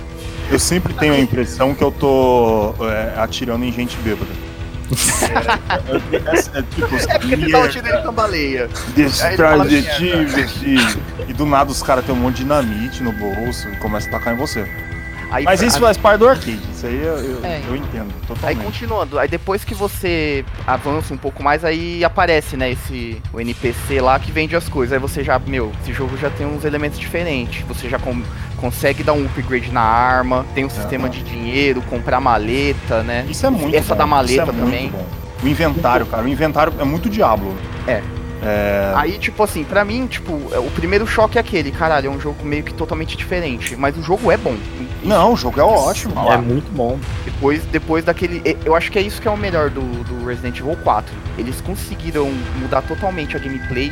Eu 0.52 0.60
sempre 0.60 0.94
tenho 0.94 1.14
a 1.14 1.20
impressão 1.20 1.74
que 1.74 1.84
eu 1.84 1.92
tô 1.92 2.76
é, 2.82 3.14
atirando 3.18 3.64
em 3.66 3.72
gente 3.72 3.98
bêbada. 3.98 4.30
É, 4.92 6.16
é, 6.16 6.60
é, 6.60 6.62
tipo, 6.62 6.96
É 7.10 7.20
porque 7.20 7.36
você 7.38 7.52
tá 7.52 7.60
um 7.60 7.68
de 7.68 8.04
cambaleia. 8.04 8.70
Aí 9.24 9.38
ele. 9.76 10.78
E 11.28 11.34
do 11.34 11.46
nada 11.46 11.72
os 11.72 11.82
caras 11.82 12.06
têm 12.06 12.14
um 12.14 12.18
monte 12.18 12.36
de 12.38 12.44
dinamite 12.44 13.02
no 13.02 13.12
bolso 13.12 13.68
e 13.70 13.76
começam 13.78 14.10
a 14.10 14.18
tacar 14.20 14.34
em 14.34 14.38
você. 14.38 14.68
Aí, 15.32 15.46
Mas 15.46 15.64
isso 15.64 15.78
aí- 15.78 15.82
faz 15.82 15.98
parte 15.98 16.20
do 16.20 16.28
arcade. 16.28 16.60
Isso 16.72 16.86
aí 16.86 16.96
eu, 16.96 17.18
eu, 17.18 17.40
É. 17.44 17.62
eu 17.68 17.76
entendo 17.76 18.14
Aí 18.22 18.28
totalmente. 18.28 18.64
continuando, 18.66 19.18
aí 19.18 19.28
depois 19.28 19.64
que 19.64 19.74
você 19.74 20.46
avança 20.68 21.12
um 21.12 21.18
pouco 21.18 21.42
mais, 21.42 21.66
aí 21.66 22.04
aparece, 22.06 22.56
né, 22.56 22.70
esse 22.72 23.20
o 23.34 23.42
NPC 23.42 24.00
lá 24.00 24.20
que 24.20 24.32
vende 24.32 24.56
as 24.56 24.70
coisas. 24.70 24.94
Aí 24.94 25.00
você 25.00 25.24
já, 25.24 25.40
meu, 25.40 25.72
esse 25.82 25.92
jogo 25.92 26.16
já 26.18 26.30
tem 26.30 26.46
uns 26.46 26.64
elementos 26.66 27.00
diferentes. 27.00 27.66
Você 27.68 27.90
já 27.90 27.98
com- 27.98 28.22
consegue 28.64 29.04
dar 29.04 29.12
um 29.12 29.26
upgrade 29.26 29.70
na 29.74 29.82
arma, 29.82 30.46
tem 30.56 30.64
um 30.64 30.70
sistema 30.70 31.10
de 31.10 31.22
dinheiro, 31.22 31.82
comprar 31.82 32.22
maleta, 32.22 33.04
né? 33.04 33.26
Isso 33.30 33.46
é 33.46 33.50
muito 33.50 33.76
Essa 33.76 33.94
bom. 33.94 33.98
da 33.98 34.08
maleta 34.08 34.32
isso 34.32 34.42
é 34.42 34.46
muito 34.54 34.64
também. 34.64 34.90
bom. 34.90 35.06
O 35.44 35.48
inventário, 35.50 36.06
cara. 36.06 36.24
O 36.24 36.30
inventário 36.30 36.74
é 36.80 36.84
muito 36.86 37.10
diabo. 37.10 37.54
É. 37.86 38.02
É, 38.42 38.94
Aí, 38.96 39.18
tipo 39.18 39.44
assim, 39.44 39.66
pra 39.66 39.84
mim, 39.84 40.08
tipo, 40.08 40.40
é, 40.54 40.60
o 40.60 40.70
primeiro 40.72 41.06
choque 41.06 41.38
é 41.38 41.42
aquele, 41.42 41.72
caralho, 41.72 42.08
é 42.08 42.10
um 42.10 42.20
jogo 42.20 42.44
meio 42.46 42.64
que 42.64 42.74
totalmente 42.74 43.18
diferente. 43.18 43.76
Mas 43.76 43.98
o 43.98 44.02
jogo 44.02 44.32
é 44.32 44.38
bom. 44.38 44.56
Não, 45.04 45.34
o 45.34 45.36
jogo 45.36 45.60
é 45.60 45.64
ótimo. 45.64 46.14
É 46.32 46.38
muito 46.38 46.72
bom. 46.72 46.98
Depois, 47.26 47.66
depois 47.66 48.06
daquele. 48.06 48.58
Eu 48.64 48.76
acho 48.76 48.90
que 48.90 48.98
é 48.98 49.02
isso 49.02 49.22
que 49.22 49.28
é 49.28 49.32
o 49.32 49.38
melhor 49.38 49.70
do, 49.70 49.82
do 49.82 50.26
Resident 50.26 50.58
Evil 50.60 50.78
4. 50.84 51.14
Eles 51.38 51.60
conseguiram 51.60 52.32
mudar 52.62 52.82
totalmente 52.84 53.36
a 53.36 53.40
gameplay 53.40 53.92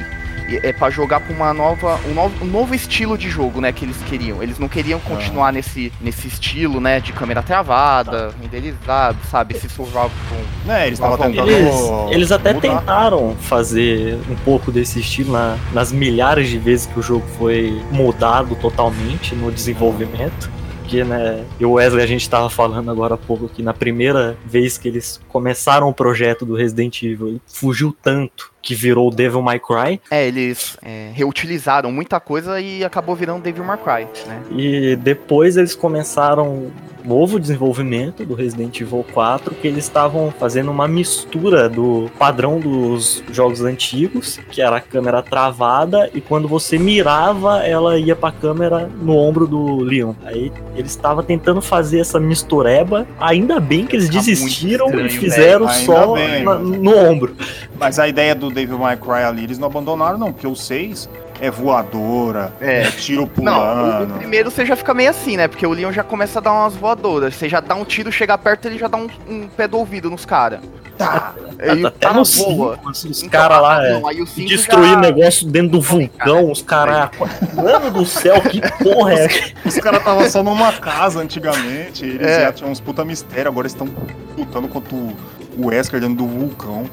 é 0.64 0.74
pra 0.74 0.90
jogar 0.90 1.20
pra 1.20 1.34
uma 1.34 1.54
nova, 1.54 2.00
um 2.10 2.14
novo, 2.14 2.44
um 2.44 2.48
novo 2.48 2.76
estilo 2.76 3.18
de 3.18 3.30
jogo, 3.30 3.62
né, 3.62 3.72
que 3.72 3.86
eles 3.86 3.98
queriam. 4.04 4.42
Eles 4.42 4.58
não 4.60 4.68
queriam 4.68 5.00
continuar 5.00 5.52
nesse, 5.54 5.92
nesse 6.02 6.28
estilo, 6.28 6.80
né, 6.82 7.00
de 7.00 7.14
câmera 7.14 7.42
travada, 7.42 8.34
renderizado, 8.42 9.18
sabe, 9.30 9.56
esse 9.56 9.70
survival 9.70 10.12
com 10.30 10.68
Né, 10.68 10.88
eles 10.88 11.00
estavam 11.00 11.18
Eles- 11.26 11.36
tentando. 11.38 11.52
Eles, 11.52 12.16
eles 12.16 12.32
até 12.32 12.54
mudar. 12.54 12.80
tentaram 12.80 13.36
fazer 13.40 14.18
um 14.30 14.36
pouco 14.44 14.72
desse 14.72 15.00
estilo 15.00 15.32
na- 15.34 15.58
nas 15.74 15.92
milhares 15.92 16.50
de 16.50 16.58
vezes 16.58 16.86
que 16.86 17.00
o 17.00 17.02
jogo 17.02 17.26
foi 17.38 17.82
mudado 17.92 18.56
totalmente 18.56 19.34
no 19.36 19.52
desenvolvimento. 19.52 20.50
Porque, 20.82 21.04
né, 21.06 21.46
eu 21.58 21.70
e 21.70 21.72
o 21.72 21.72
Wesley, 21.76 22.04
a 22.04 22.08
gente 22.08 22.30
tava 22.30 22.50
falando 22.50 22.92
agora 22.92 23.14
há 23.14 23.18
pouco 23.18 23.48
que 23.48 23.64
na 23.64 23.74
primeira 23.74 24.36
vez 24.46 24.78
que 24.78 24.90
eles 24.90 25.22
começaram 25.30 25.88
o 25.88 25.94
projeto 25.94 26.46
do 26.46 26.54
Resident 26.54 27.02
Evil, 27.04 27.30
ele 27.30 27.42
fugiu 27.48 27.96
tanto 28.04 28.51
que 28.62 28.76
virou 28.76 29.08
o 29.08 29.12
Devil 29.12 29.42
May 29.42 29.60
Cry. 29.60 30.00
É, 30.12 30.28
eles 30.28 30.78
é, 30.84 31.12
reutilizaram 31.14 31.92
muita 31.92 32.20
coisa 32.20 32.60
e 32.62 32.84
acabou 32.84 33.16
virando 33.16 33.42
Devil 33.42 33.64
May 33.64 33.78
Cry, 33.78 34.08
né? 34.28 34.42
E 34.52 34.96
depois 34.96 35.58
eles 35.58 35.74
começaram 35.76 36.48
um 36.50 36.72
novo 37.04 37.40
desenvolvimento 37.40 38.24
do 38.24 38.36
Resident 38.36 38.80
Evil 38.80 39.04
4, 39.12 39.56
que 39.56 39.68
eles 39.68 39.86
estavam 39.86 40.32
fazendo 40.40 40.70
uma 40.70 40.88
mistura 40.88 41.68
do 41.68 42.12
padrão 42.20 42.60
dos 42.60 43.24
jogos 43.32 43.62
antigos, 43.64 44.40
que 44.52 44.62
era 44.62 44.76
a 44.76 44.80
câmera 44.80 45.24
travada, 45.24 46.12
e 46.14 46.22
quando 46.22 46.48
você 46.48 46.78
mirava, 46.78 47.66
ela 47.66 47.98
ia 47.98 48.16
pra 48.16 48.32
câmera 48.32 48.88
no 49.02 49.18
ombro 49.18 49.48
do 49.48 49.78
Leon. 49.78 50.14
Aí 50.24 50.52
eles 50.76 50.92
estavam 50.92 51.24
tentando 51.24 51.60
fazer 51.60 52.02
essa 52.02 52.20
mistureba, 52.20 53.08
ainda 53.20 53.60
bem 53.60 53.88
que 53.88 53.96
eles 53.96 54.06
Tá 54.08 54.20
desistiram 54.20 54.86
estranho, 54.86 55.08
e 55.08 55.10
fizeram 55.10 55.66
velho. 55.66 55.86
só 55.88 56.14
bem, 56.14 56.44
na- 56.44 56.52
mano. 56.54 56.78
no 56.78 56.96
ombro. 56.96 57.36
Mas 57.80 57.98
a 57.98 58.08
ideia 58.08 58.36
do 58.36 58.51
Devil 58.52 58.78
May 58.78 58.98
Cry 58.98 59.24
ali, 59.28 59.44
eles 59.44 59.58
não 59.58 59.68
abandonaram, 59.68 60.18
não, 60.18 60.32
porque 60.32 60.48
o 60.48 60.56
6 60.56 61.10
é 61.40 61.50
voadora, 61.50 62.54
É. 62.62 62.84
é 62.84 62.92
tiro 62.92 63.22
Não, 63.22 63.28
o, 63.28 63.30
pulando. 63.30 64.16
o 64.16 64.18
primeiro 64.18 64.52
você 64.52 64.66
já 64.66 64.76
fica 64.76 64.94
meio 64.94 65.10
assim, 65.10 65.38
né? 65.38 65.48
Porque 65.48 65.66
o 65.66 65.72
Leon 65.72 65.92
já 65.92 66.04
começa 66.04 66.40
a 66.40 66.42
dar 66.42 66.52
umas 66.54 66.76
voadoras. 66.76 67.36
Você 67.36 67.50
já 67.50 67.60
dá 67.60 67.74
um 67.76 67.84
tiro, 67.84 68.12
chega 68.12 68.38
perto, 68.38 68.66
ele 68.68 68.78
já 68.78 68.88
dá 68.88 68.98
um, 68.98 69.08
um 69.28 69.48
pé 69.48 69.68
do 69.68 69.78
ouvido 69.78 70.10
nos 70.10 70.26
caras. 70.26 70.60
Tá. 70.98 71.34
Aí 71.60 71.84
o 71.84 71.88
Até 71.88 72.00
cara 72.08 72.14
no 72.20 72.24
voa. 72.26 72.76
5, 72.94 73.10
os 73.10 73.24
Então, 73.24 73.30
caras 73.40 73.62
lá 73.62 73.84
é, 73.88 73.94
não, 73.94 74.08
aí 74.08 74.22
o 74.22 74.28
cinco 74.28 74.50
destruir 74.50 74.90
já- 74.92 75.00
negócio 75.00 75.48
dentro 75.48 75.70
do 75.70 75.82
vulcão, 75.82 76.52
os 76.52 76.62
caras. 76.62 77.10
Mano 77.56 77.90
do 77.90 78.06
céu, 78.06 78.40
que 78.42 78.62
porra 78.84 79.14
é? 79.14 79.28
Os 79.66 79.76
caras 79.80 80.00
estavam 80.00 80.30
só 80.30 80.44
numa 80.44 80.72
casa 80.74 81.20
antigamente, 81.20 82.06
eles 82.06 82.28
É. 82.28 82.42
já 82.42 82.54
tinham 82.54 82.72
uns 82.72 82.80
puta 82.80 83.04
mistério, 83.04 83.50
agora 83.50 83.66
eles 83.66 83.74
estão 83.74 83.90
lutando 84.38 84.68
contra 84.68 84.94
o 84.96 85.16
o 85.58 85.68
Wesker 85.68 86.00
dentro 86.00 86.16
do 86.16 86.26
vulcão. 86.26 86.90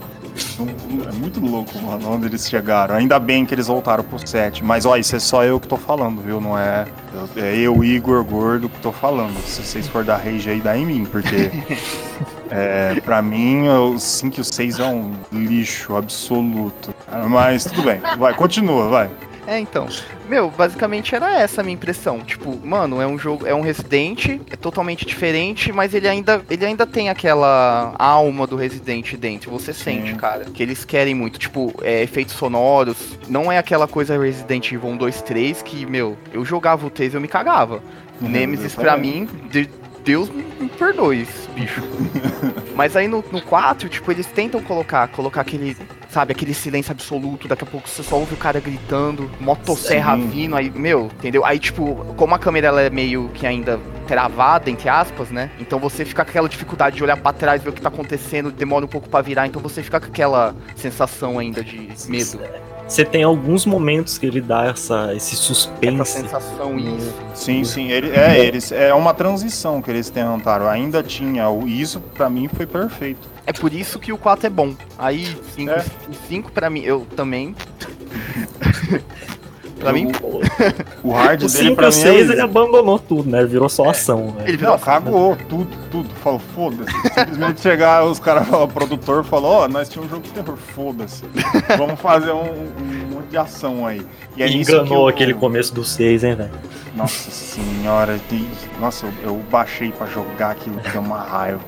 Então, 0.53 0.67
É 1.09 1.13
muito 1.13 1.41
louco, 1.41 1.79
mano, 1.81 2.11
onde 2.11 2.27
eles 2.27 2.49
chegaram. 2.49 2.95
Ainda 2.95 3.19
bem 3.19 3.45
que 3.45 3.55
eles 3.55 3.67
voltaram 3.67 4.05
pro 4.05 4.19
7. 4.27 4.65
Mas, 4.65 4.85
ó, 4.87 4.97
isso 4.97 5.15
é 5.17 5.19
só 5.19 5.45
eu 5.45 5.59
que 5.61 5.67
tô 5.69 5.77
falando, 5.77 6.21
viu? 6.23 6.41
Não 6.41 6.59
é. 6.59 6.87
É 7.37 7.57
eu, 7.57 7.83
Igor 7.85 8.23
Gordo, 8.25 8.69
que 8.69 8.79
tô 8.81 8.93
falando. 8.93 9.37
Se 9.45 9.63
vocês 9.63 9.87
for 9.89 10.05
dar 10.05 10.17
rage 10.19 10.51
aí, 10.51 10.61
dá 10.61 10.77
em 10.77 10.87
mim, 10.87 11.05
porque. 11.05 11.51
É, 12.51 12.99
pra 13.05 13.21
mim, 13.21 13.69
o 13.69 13.99
5 13.99 14.39
e 14.39 14.41
o 14.41 14.45
6 14.45 14.79
é 14.79 14.87
um 14.87 15.13
lixo 15.31 15.95
absoluto. 15.95 16.95
Mas 17.29 17.65
tudo 17.65 17.83
bem, 17.83 18.01
vai, 18.19 18.33
continua, 18.33 18.89
vai. 18.89 19.11
É, 19.49 19.59
então. 19.59 19.89
Meu, 20.29 20.51
basicamente 20.51 21.15
era 21.15 21.41
essa 21.41 21.63
a 21.63 21.65
minha 21.65 21.73
impressão. 21.75 22.21
Tipo, 22.21 22.55
mano, 22.63 23.01
é 23.01 23.07
um 23.07 23.19
jogo, 23.19 23.47
é 23.47 23.55
um 23.55 23.63
Resident, 23.63 24.27
é 24.51 24.57
totalmente 24.57 25.07
diferente, 25.07 25.73
mas 25.73 25.95
ele 25.95 26.07
ainda, 26.07 26.43
ele 26.51 26.67
ainda 26.67 26.87
tem 26.87 27.09
aquela 27.09 27.95
alma 27.99 28.47
do 28.47 28.57
Resident 28.57 29.15
dentro. 29.15 29.51
Você 29.51 29.73
sente, 29.73 30.15
cara, 30.17 30.45
que 30.45 30.63
eles 30.63 30.85
querem 30.85 31.15
muito. 31.15 31.39
Tipo, 31.39 31.73
é, 31.81 32.03
efeitos 32.03 32.35
sonoros. 32.35 33.17
Não 33.27 33.51
é 33.51 33.57
aquela 33.57 33.89
coisa 33.89 34.21
Resident 34.21 34.71
Evil 34.71 34.91
1, 34.91 34.97
2, 34.99 35.23
3 35.23 35.63
que, 35.63 35.87
meu, 35.87 36.19
eu 36.31 36.45
jogava 36.45 36.87
o 36.87 36.91
3 36.91 37.15
e 37.15 37.17
eu 37.17 37.21
me 37.21 37.29
cagava. 37.29 37.83
Uhum, 38.21 38.29
Nemesis 38.29 38.75
pra 38.75 38.99
mim, 38.99 39.27
de- 39.51 39.71
Deus 40.05 40.29
me 40.31 40.43
me 40.61 40.69
perdoe, 40.69 41.23
esse 41.23 41.49
bicho. 41.51 41.83
Mas 42.75 42.97
aí 42.97 43.09
no, 43.09 43.25
no 43.33 43.41
4, 43.41 43.89
tipo, 43.89 44.11
eles 44.11 44.27
tentam 44.27 44.63
colocar, 44.63 45.09
colocar 45.09 45.41
aquele, 45.41 45.77
sabe, 46.11 46.33
aquele 46.33 46.55
silêncio 46.55 46.93
absoluto, 46.93 47.49
daqui 47.49 47.65
a 47.65 47.67
pouco 47.67 47.89
você 47.89 48.03
só 48.03 48.17
ouve 48.17 48.35
o 48.35 48.37
cara 48.37 48.61
gritando, 48.61 49.31
motosserra 49.41 50.17
Sim. 50.17 50.29
vindo, 50.29 50.57
aí, 50.57 50.71
meu, 50.71 51.07
entendeu? 51.07 51.45
Aí, 51.45 51.59
tipo, 51.59 52.05
como 52.17 52.35
a 52.35 52.39
câmera 52.39 52.69
ela 52.69 52.83
é 52.83 52.91
meio 52.91 53.29
que 53.31 53.47
ainda 53.47 53.81
travada, 54.07 54.71
entre 54.71 54.89
aspas, 54.89 55.31
né? 55.31 55.51
Então 55.59 55.79
você 55.79 56.05
fica 56.05 56.25
com 56.25 56.31
aquela 56.31 56.49
dificuldade 56.49 56.97
de 56.97 57.03
olhar 57.03 57.17
pra 57.17 57.33
trás, 57.33 57.63
ver 57.63 57.71
o 57.71 57.73
que 57.73 57.81
tá 57.81 57.89
acontecendo, 57.89 58.51
demora 58.51 58.85
um 58.85 58.89
pouco 58.89 59.09
pra 59.09 59.21
virar, 59.21 59.47
então 59.47 59.61
você 59.61 59.83
fica 59.83 60.01
com 60.01 60.07
aquela 60.07 60.55
sensação 60.77 61.39
ainda 61.39 61.63
de 61.63 61.89
medo. 62.09 62.41
Você 62.89 63.05
tem 63.05 63.23
alguns 63.23 63.67
momentos 63.67 64.17
que 64.17 64.25
ele 64.27 64.41
dá 64.41 64.65
essa, 64.67 65.15
esse 65.15 65.35
Essa 65.35 65.43
suspense. 65.45 66.11
sensação, 66.13 66.79
isso. 66.79 67.13
Sim, 67.35 67.63
sim. 67.63 67.91
Ele, 67.91 68.11
é, 68.17 68.39
eles, 68.47 68.73
é 68.73 68.95
uma 68.95 69.13
transição 69.13 69.83
que 69.83 69.91
eles 69.91 70.09
tentaram. 70.09 70.67
Ainda 70.69 71.03
tinha. 71.03 71.49
o- 71.51 71.69
Isso 71.69 72.01
pra 72.01 72.31
mim 72.31 72.49
foi 72.49 72.67
perfeito. 72.67 73.29
É 73.47 73.53
por 73.53 73.73
isso 73.75 73.99
que 73.99 74.13
o 74.13 74.17
4 74.19 74.47
é 74.47 74.51
bom. 74.51 74.75
Aí, 74.99 75.37
5 75.55 75.71
É. 75.71 75.85
cinco 76.29 76.51
pra 76.51 76.71
mim, 76.71 76.81
eu 76.81 77.07
também. 77.15 77.55
pra 79.79 79.93
mim, 79.93 80.11
O 81.03 81.13
hard 81.13 81.43
O 81.43 81.47
dele 81.47 81.49
5 81.49 81.73
e 81.73 81.77
pra 81.77 81.85
o 81.85 81.89
mim 81.89 81.93
6 81.93 82.29
é 82.31 82.33
ele 82.33 82.41
abandonou 82.41 82.99
tudo, 82.99 83.31
né? 83.31 83.45
Virou 83.45 83.69
só 83.69 83.89
ação. 83.91 84.35
né? 84.37 84.45
ele 84.47 84.57
virou 84.57 84.73
Não, 84.75 84.79
cagou 84.81 85.37
tudo, 85.49 85.69
tudo. 85.91 86.09
Falou, 86.23 86.39
foda-se. 86.55 86.91
Simplesmente 87.01 87.61
chegar, 87.61 88.05
os 88.05 88.19
caras, 88.19 88.49
o 88.53 88.69
produtor 88.69 89.25
falou, 89.25 89.53
ó, 89.63 89.69
nós 89.69 89.89
tínhamos 89.89 90.13
um 90.13 90.17
jogo 90.17 90.27
de 90.27 90.33
terror, 90.33 90.57
foda-se. 90.57 91.25
Vamos 91.77 92.01
fazer 92.01 92.33
um, 92.33 92.43
um 92.43 93.15
monte 93.15 93.29
de 93.31 93.37
ação 93.39 93.87
aí. 93.87 94.03
E 94.37 94.43
é 94.43 94.49
Enganou 94.49 95.05
o- 95.05 95.09
aquele 95.09 95.35
começo 95.35 95.75
do 95.75 95.85
6, 95.85 96.25
hein, 96.25 96.35
velho? 96.35 96.51
Nossa 96.95 97.31
senhora, 97.31 98.19
nossa, 98.81 99.07
eu, 99.07 99.13
eu 99.31 99.37
baixei 99.51 99.93
pra 99.93 100.07
jogar 100.09 100.51
aquilo, 100.51 100.81
que 100.81 100.97
é 100.97 101.01
uma 101.01 101.19
raiva. 101.21 101.61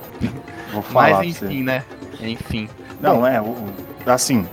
Vou 0.73 0.83
falar 0.83 1.11
Mas 1.19 1.39
pra 1.39 1.47
enfim, 1.49 1.63
né? 1.63 1.85
Enfim. 2.21 2.69
Não, 3.01 3.27
é, 3.27 3.41
o- 3.41 3.45
o- 3.45 3.67
assim, 4.07 4.45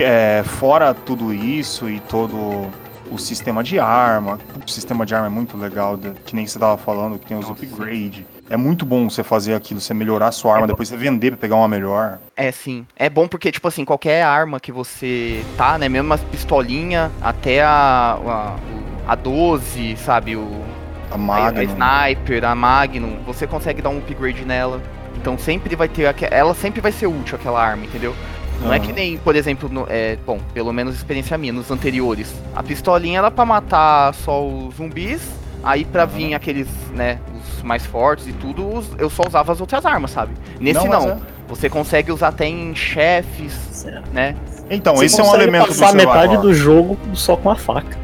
é, 0.00 0.42
fora 0.44 0.92
tudo 0.92 1.32
isso 1.32 1.88
e 1.88 1.98
todo 2.00 2.66
o 3.10 3.18
sistema 3.18 3.62
de 3.62 3.78
arma, 3.78 4.38
o 4.64 4.70
sistema 4.70 5.04
de 5.06 5.14
arma 5.14 5.26
é 5.26 5.30
muito 5.30 5.56
legal, 5.56 5.98
que 6.24 6.34
nem 6.34 6.46
você 6.46 6.58
tava 6.58 6.76
falando, 6.76 7.18
que 7.18 7.26
tem 7.26 7.36
os 7.36 7.48
upgrade. 7.48 8.26
É 8.50 8.56
muito 8.56 8.86
bom 8.86 9.08
você 9.08 9.22
fazer 9.22 9.54
aquilo, 9.54 9.80
você 9.80 9.92
melhorar 9.92 10.28
a 10.28 10.32
sua 10.32 10.54
arma, 10.54 10.66
depois 10.66 10.88
você 10.88 10.96
vender 10.96 11.32
pra 11.32 11.38
pegar 11.38 11.56
uma 11.56 11.68
melhor. 11.68 12.18
É 12.36 12.50
sim. 12.50 12.86
É 12.96 13.10
bom 13.10 13.28
porque, 13.28 13.52
tipo 13.52 13.68
assim, 13.68 13.84
qualquer 13.84 14.22
arma 14.22 14.58
que 14.58 14.72
você 14.72 15.44
tá, 15.56 15.76
né? 15.78 15.88
Mesmo 15.88 16.12
as 16.14 16.22
pistolinha, 16.22 17.10
até 17.20 17.62
a. 17.62 18.18
a, 19.06 19.12
a 19.12 19.14
12, 19.14 19.96
sabe? 19.98 20.36
O, 20.36 20.62
A 21.10 21.12
a, 21.12 21.14
a 21.14 21.18
Magnum. 21.18 21.62
Sniper, 21.62 22.44
a 22.44 22.54
Magnum, 22.54 23.18
você 23.26 23.46
consegue 23.46 23.82
dar 23.82 23.90
um 23.90 23.98
upgrade 23.98 24.44
nela. 24.44 24.80
Então 25.16 25.36
sempre 25.36 25.74
vai 25.76 25.88
ter. 25.88 26.14
Ela 26.30 26.54
sempre 26.54 26.80
vai 26.80 26.92
ser 26.92 27.06
útil 27.06 27.36
aquela 27.36 27.62
arma, 27.62 27.84
entendeu? 27.84 28.14
Não 28.60 28.72
é 28.72 28.76
Aham. 28.76 28.86
que 28.86 28.92
nem, 28.92 29.16
por 29.18 29.36
exemplo, 29.36 29.68
no- 29.68 29.86
é, 29.88 30.16
bom, 30.26 30.38
pelo 30.52 30.72
menos 30.72 30.94
experiência 30.96 31.38
minha, 31.38 31.52
nos 31.52 31.70
anteriores. 31.70 32.34
A 32.56 32.62
pistolinha 32.62 33.18
era 33.18 33.30
pra 33.30 33.44
matar 33.46 34.12
só 34.14 34.44
os 34.44 34.74
zumbis, 34.76 35.20
aí 35.62 35.84
pra 35.84 36.02
Aham. 36.02 36.12
vir 36.12 36.34
aqueles, 36.34 36.68
né, 36.92 37.18
os 37.56 37.62
mais 37.62 37.86
fortes 37.86 38.26
e 38.26 38.32
tudo, 38.32 38.82
eu 38.98 39.08
só 39.08 39.22
usava 39.26 39.52
as 39.52 39.60
outras 39.60 39.86
armas, 39.86 40.10
sabe? 40.10 40.32
Nesse 40.60 40.86
mas 40.88 41.04
não. 41.04 41.10
é- 41.12 41.18
Você 41.48 41.70
consegue 41.70 42.12
usar 42.12 42.28
até 42.28 42.46
em 42.46 42.74
chefes, 42.74 43.52
Certo. 43.72 44.10
né? 44.12 44.36
Então, 44.68 44.96
Você 44.96 45.06
esse 45.06 45.18
é 45.18 45.24
um 45.24 45.34
elemento 45.34 45.62
do 45.62 45.68
passar 45.68 45.88
survival 45.88 46.14
metade 46.14 46.32
horror. 46.34 46.42
do 46.42 46.52
jogo 46.54 46.98
só 47.14 47.36
com 47.36 47.48
a 47.50 47.56
faca. 47.56 47.96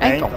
É, 0.00 0.16
então. 0.16 0.28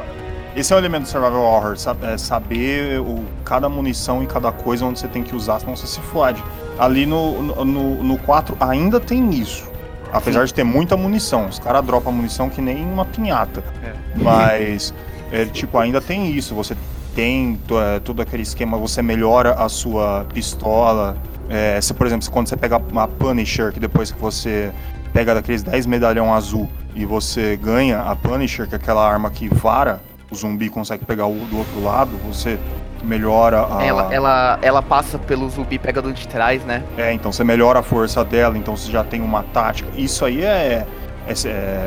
Esse 0.55 0.71
é 0.71 0.75
um 0.75 0.79
elemento 0.79 1.03
do 1.03 1.07
survival 1.09 1.41
horror, 1.41 1.75
é 2.03 2.17
saber 2.17 2.99
o, 2.99 3.23
cada 3.43 3.67
munição 3.67 4.21
e 4.21 4.27
cada 4.27 4.51
coisa 4.51 4.85
onde 4.85 4.99
você 4.99 5.07
tem 5.07 5.23
que 5.23 5.35
usar, 5.35 5.59
senão 5.59 5.75
você 5.75 5.87
se 5.87 5.99
fode. 5.99 6.43
Ali 6.77 7.05
no, 7.05 7.41
no, 7.41 7.65
no, 7.65 8.03
no 8.03 8.17
4 8.19 8.57
ainda 8.59 8.99
tem 8.99 9.29
isso. 9.33 9.69
Apesar 10.11 10.45
de 10.45 10.53
ter 10.53 10.63
muita 10.63 10.95
munição. 10.95 11.47
Os 11.47 11.59
caras 11.59 11.85
dropam 11.85 12.11
munição 12.11 12.49
que 12.49 12.61
nem 12.61 12.83
uma 12.83 13.05
pinhata. 13.05 13.63
É. 13.83 13.93
Mas, 14.15 14.93
é, 15.31 15.45
tipo, 15.45 15.77
ainda 15.77 15.99
tem 15.99 16.31
isso. 16.31 16.55
Você 16.55 16.75
tem 17.13 17.59
é, 17.71 17.99
todo 17.99 18.21
aquele 18.21 18.43
esquema, 18.43 18.77
você 18.77 19.01
melhora 19.01 19.53
a 19.53 19.67
sua 19.67 20.25
pistola. 20.33 21.17
É, 21.49 21.79
se, 21.81 21.93
por 21.93 22.07
exemplo, 22.07 22.29
quando 22.31 22.47
você 22.47 22.55
pega 22.55 22.77
uma 22.77 23.07
Punisher, 23.07 23.73
que 23.73 23.79
depois 23.79 24.11
que 24.11 24.19
você 24.19 24.71
pega 25.13 25.33
daqueles 25.33 25.63
10 25.63 25.87
medalhão 25.87 26.33
azul 26.33 26.69
e 26.95 27.05
você 27.05 27.57
ganha 27.57 28.01
a 28.01 28.15
Punisher, 28.15 28.67
que 28.67 28.75
é 28.75 28.77
aquela 28.77 29.07
arma 29.07 29.31
que 29.31 29.49
vara, 29.49 29.99
o 30.29 30.35
zumbi 30.35 30.69
consegue 30.69 31.05
pegar 31.05 31.25
o 31.25 31.35
do 31.45 31.57
outro 31.57 31.83
lado, 31.83 32.11
você 32.17 32.59
melhora 33.03 33.67
a. 33.69 33.83
Ela, 33.85 34.13
ela, 34.13 34.59
ela 34.61 34.81
passa 34.81 35.17
pelo 35.17 35.49
zumbi 35.49 35.77
pegador 35.77 36.13
de 36.13 36.27
trás, 36.27 36.63
né? 36.63 36.83
É, 36.97 37.13
então 37.13 37.31
você 37.31 37.43
melhora 37.43 37.79
a 37.79 37.83
força 37.83 38.23
dela, 38.23 38.57
então 38.57 38.75
você 38.75 38.91
já 38.91 39.03
tem 39.03 39.21
uma 39.21 39.43
tática. 39.43 39.89
Isso 39.95 40.25
aí 40.25 40.43
é, 40.43 40.85
é, 41.27 41.33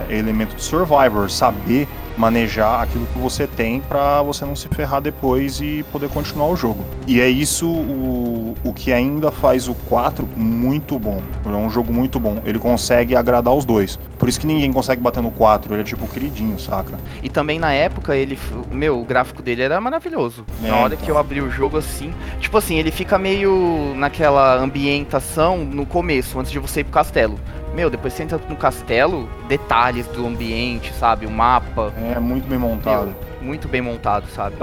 é 0.09 0.17
elemento 0.17 0.57
de 0.57 0.63
Survivor, 0.63 1.31
saber 1.31 1.89
manejar 2.21 2.83
aquilo 2.83 3.07
que 3.07 3.19
você 3.19 3.47
tem 3.47 3.81
pra 3.81 4.21
você 4.23 4.45
não 4.45 4.55
se 4.55 4.69
ferrar 4.69 5.01
depois 5.01 5.61
e 5.61 5.83
poder 5.91 6.11
continuar 6.11 6.49
o 6.49 6.57
jogo. 6.57 6.85
E 7.07 7.19
é 7.19 7.29
isso 7.29 7.67
o, 7.67 8.55
o 8.63 8.73
que 8.75 8.93
ainda 8.93 9.33
faz 9.33 9.67
o 9.67 9.75
4 9.75 10.29
muito 10.37 10.99
bom. 10.99 11.23
É 11.45 11.49
um 11.49 11.71
jogo 11.71 11.91
muito 11.93 12.21
bom. 12.21 12.43
Ele 12.45 12.59
consegue 12.59 13.17
agradar 13.17 13.55
os 13.55 13.65
dois. 13.65 13.99
Por 14.19 14.29
isso 14.29 14.39
que 14.39 14.47
ninguém 14.47 14.71
consegue 14.71 15.01
bater 15.01 15.23
no 15.23 15.31
4. 15.31 15.73
Ele 15.73 15.81
é 15.81 15.85
tipo 15.85 16.07
queridinho, 16.07 16.59
saca? 16.59 16.99
E 17.23 17.31
também 17.31 17.59
na 17.59 17.73
época, 17.73 18.15
ele. 18.15 18.39
Meu, 18.71 19.01
o 19.01 19.05
gráfico 19.05 19.43
dele 19.43 19.63
era 19.63 19.81
maravilhoso. 19.81 20.45
É, 20.63 20.69
na 20.69 20.77
hora 20.77 20.95
então. 20.95 21.07
que 21.07 21.11
eu 21.11 21.17
abri 21.17 21.41
o 21.41 21.51
jogo 21.51 21.79
assim. 21.79 22.13
Tipo 22.39 22.59
assim, 22.59 22.77
ele 22.77 22.91
fica 22.91 23.19
meio 23.19 23.95
naquela 23.97 24.57
ambientação 24.57 25.59
no 25.65 25.87
começo, 25.87 26.39
antes 26.39 26.53
de 26.53 26.59
você 26.59 26.81
ir 26.81 26.85
pro 26.85 26.93
castelo. 26.93 27.41
Meu, 27.75 27.89
depois 27.89 28.13
você 28.13 28.23
entra 28.25 28.41
no 28.49 28.57
castelo, 28.57 29.29
detalhes 29.49 30.07
do 30.09 30.27
ambiente, 30.27 30.93
sabe? 30.95 31.25
O 31.27 31.31
mapa. 31.31 31.93
É 32.15 32.19
muito 32.19 32.49
bem 32.49 32.59
montado. 32.59 33.07
Meu, 33.07 33.15
muito 33.43 33.69
bem 33.69 33.81
montado, 33.81 34.27
sabe? 34.35 34.57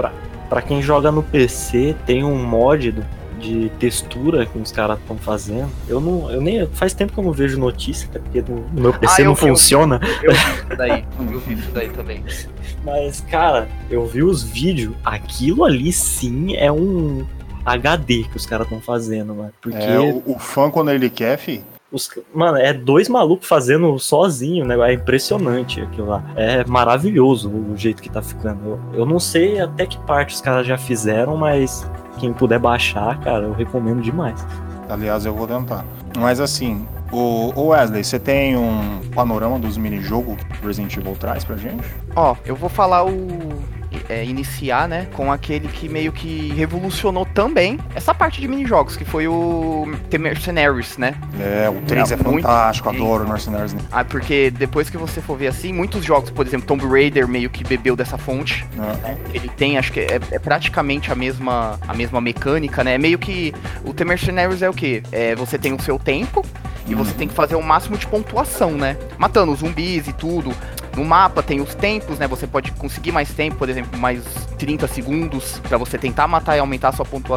Pra 0.48 0.62
quem 0.62 0.80
joga 0.82 1.10
no 1.10 1.22
PC, 1.22 1.94
tem 2.06 2.22
um 2.24 2.42
mod 2.44 2.92
do- 2.92 3.18
de 3.38 3.70
textura 3.78 4.44
que 4.46 4.58
os 4.58 4.72
caras 4.72 4.98
estão 4.98 5.16
fazendo. 5.16 5.70
Eu 5.88 6.00
não, 6.00 6.30
eu 6.30 6.40
nem 6.40 6.66
faz 6.68 6.92
tempo 6.92 7.12
que 7.12 7.20
eu 7.20 7.24
não 7.24 7.32
vejo 7.32 7.58
notícia, 7.58 8.08
até 8.10 8.18
porque 8.18 8.42
no, 8.42 8.60
no 8.68 8.80
meu 8.82 8.92
PC 8.92 9.22
Ah, 9.22 9.24
não 9.24 9.34
vi, 9.34 9.40
eu 9.42 9.46
vi. 9.46 9.50
funciona. 9.52 10.00
Eu 10.22 10.32
vi 10.32 10.38
isso 10.38 10.76
daí. 10.76 11.04
Eu 11.30 11.40
vi 11.40 11.54
isso 11.54 11.70
daí 11.70 11.88
também. 11.90 12.24
Mas 12.84 13.20
cara, 13.30 13.68
eu 13.90 14.06
vi 14.06 14.22
os 14.22 14.42
vídeos, 14.42 14.94
aquilo 15.04 15.64
ali 15.64 15.92
sim 15.92 16.56
é 16.56 16.70
um 16.72 17.24
HD 17.64 18.24
que 18.24 18.36
os 18.36 18.44
caras 18.46 18.66
estão 18.66 18.80
fazendo, 18.80 19.34
mano. 19.34 19.52
Porque 19.60 19.76
É, 19.78 19.98
o, 19.98 20.22
o 20.26 20.38
fã, 20.38 20.70
quando 20.70 20.90
ele 20.90 21.08
quer, 21.10 21.36
fi, 21.38 21.62
os, 21.90 22.10
mano, 22.34 22.58
é 22.58 22.72
dois 22.72 23.08
malucos 23.08 23.48
fazendo 23.48 23.98
sozinho, 23.98 24.64
né? 24.64 24.76
É 24.90 24.92
impressionante 24.92 25.80
aquilo 25.80 26.08
lá. 26.08 26.22
É 26.36 26.64
maravilhoso 26.64 27.48
o 27.48 27.76
jeito 27.76 28.02
que 28.02 28.10
tá 28.10 28.20
ficando. 28.20 28.60
Eu, 28.92 29.00
eu 29.00 29.06
não 29.06 29.18
sei 29.18 29.60
até 29.60 29.86
que 29.86 29.98
parte 30.00 30.34
os 30.34 30.40
caras 30.40 30.66
já 30.66 30.76
fizeram, 30.76 31.36
mas 31.36 31.88
quem 32.20 32.32
puder 32.32 32.58
baixar, 32.58 33.18
cara, 33.20 33.44
eu 33.44 33.52
recomendo 33.52 34.02
demais. 34.02 34.44
aliás, 34.88 35.24
eu 35.24 35.34
vou 35.34 35.46
tentar. 35.46 35.84
Mas 36.18 36.40
assim, 36.40 36.86
o, 37.10 37.52
o 37.58 37.68
Wesley, 37.68 38.04
você 38.04 38.18
tem 38.18 38.56
um 38.56 39.00
panorama 39.14 39.58
dos 39.58 39.76
minijogos 39.76 40.36
que 40.36 40.66
Resident 40.66 40.96
Evil 40.96 41.16
traz 41.16 41.44
pra 41.44 41.56
gente? 41.56 41.84
Ó, 42.14 42.36
eu 42.44 42.54
vou 42.54 42.68
falar 42.68 43.06
o. 43.06 43.62
é, 44.08 44.24
iniciar, 44.24 44.86
né, 44.88 45.06
com 45.14 45.32
aquele 45.32 45.68
que 45.68 45.88
meio 45.88 46.12
que 46.12 46.52
revolucionou 46.52 47.24
também 47.38 47.78
essa 47.94 48.12
parte 48.12 48.40
de 48.40 48.48
minijogos, 48.48 48.96
que 48.96 49.04
foi 49.04 49.28
o 49.28 49.86
The 50.10 50.18
Mercenaries, 50.18 50.98
né? 50.98 51.14
É, 51.38 51.70
o 51.70 51.80
3 51.82 52.10
é, 52.10 52.14
É, 52.14 52.16
muito 52.16 52.42
fantástico, 52.42 52.90
bem. 52.90 53.00
adoro 53.00 53.28
Mercenaries. 53.28 53.74
né? 53.74 53.80
Ah, 53.92 54.04
porque 54.04 54.50
depois 54.50 54.90
que 54.90 54.96
você 54.96 55.20
for 55.20 55.38
ver 55.38 55.46
assim, 55.46 55.72
muitos 55.72 56.04
jogos, 56.04 56.30
por 56.30 56.44
exemplo, 56.44 56.66
Tomb 56.66 56.84
Raider 56.84 57.28
meio 57.28 57.48
que 57.48 57.62
bebeu 57.62 57.94
dessa 57.94 58.18
fonte. 58.18 58.66
É. 59.04 59.16
Ele 59.32 59.48
tem, 59.50 59.78
acho 59.78 59.92
que 59.92 60.00
é, 60.00 60.18
é 60.32 60.38
praticamente 60.40 61.12
a 61.12 61.14
mesma, 61.14 61.78
a 61.86 61.94
mesma 61.94 62.20
mecânica, 62.20 62.82
né? 62.82 62.94
É 62.94 62.98
meio 62.98 63.20
que 63.20 63.54
o 63.84 63.94
The 63.94 64.04
Mercenaries 64.04 64.60
é 64.60 64.68
o 64.68 64.74
quê? 64.74 65.04
É, 65.12 65.36
você 65.36 65.56
tem 65.56 65.72
o 65.72 65.80
seu 65.80 65.96
tempo 65.96 66.44
e 66.88 66.94
você 66.96 67.12
tem 67.12 67.28
que 67.28 67.34
fazer 67.34 67.54
o 67.54 67.62
máximo 67.62 67.96
de 67.96 68.06
pontuação, 68.08 68.72
né? 68.72 68.96
Matando 69.16 69.52
os 69.52 69.60
zumbis 69.60 70.08
e 70.08 70.12
tudo. 70.12 70.52
No 70.96 71.04
mapa 71.04 71.44
tem 71.44 71.60
os 71.60 71.76
tempos, 71.76 72.18
né? 72.18 72.26
Você 72.26 72.44
pode 72.44 72.72
conseguir 72.72 73.12
mais 73.12 73.32
tempo, 73.32 73.56
por 73.56 73.68
exemplo, 73.68 73.96
mais 73.96 74.20
30 74.58 74.88
segundos 74.88 75.60
pra 75.68 75.78
você 75.78 75.96
tentar 75.96 76.26
matar 76.26 76.56
e 76.56 76.58
aumentar 76.58 76.88
a 76.88 76.92
sua 76.92 77.04
pontuação. 77.04 77.27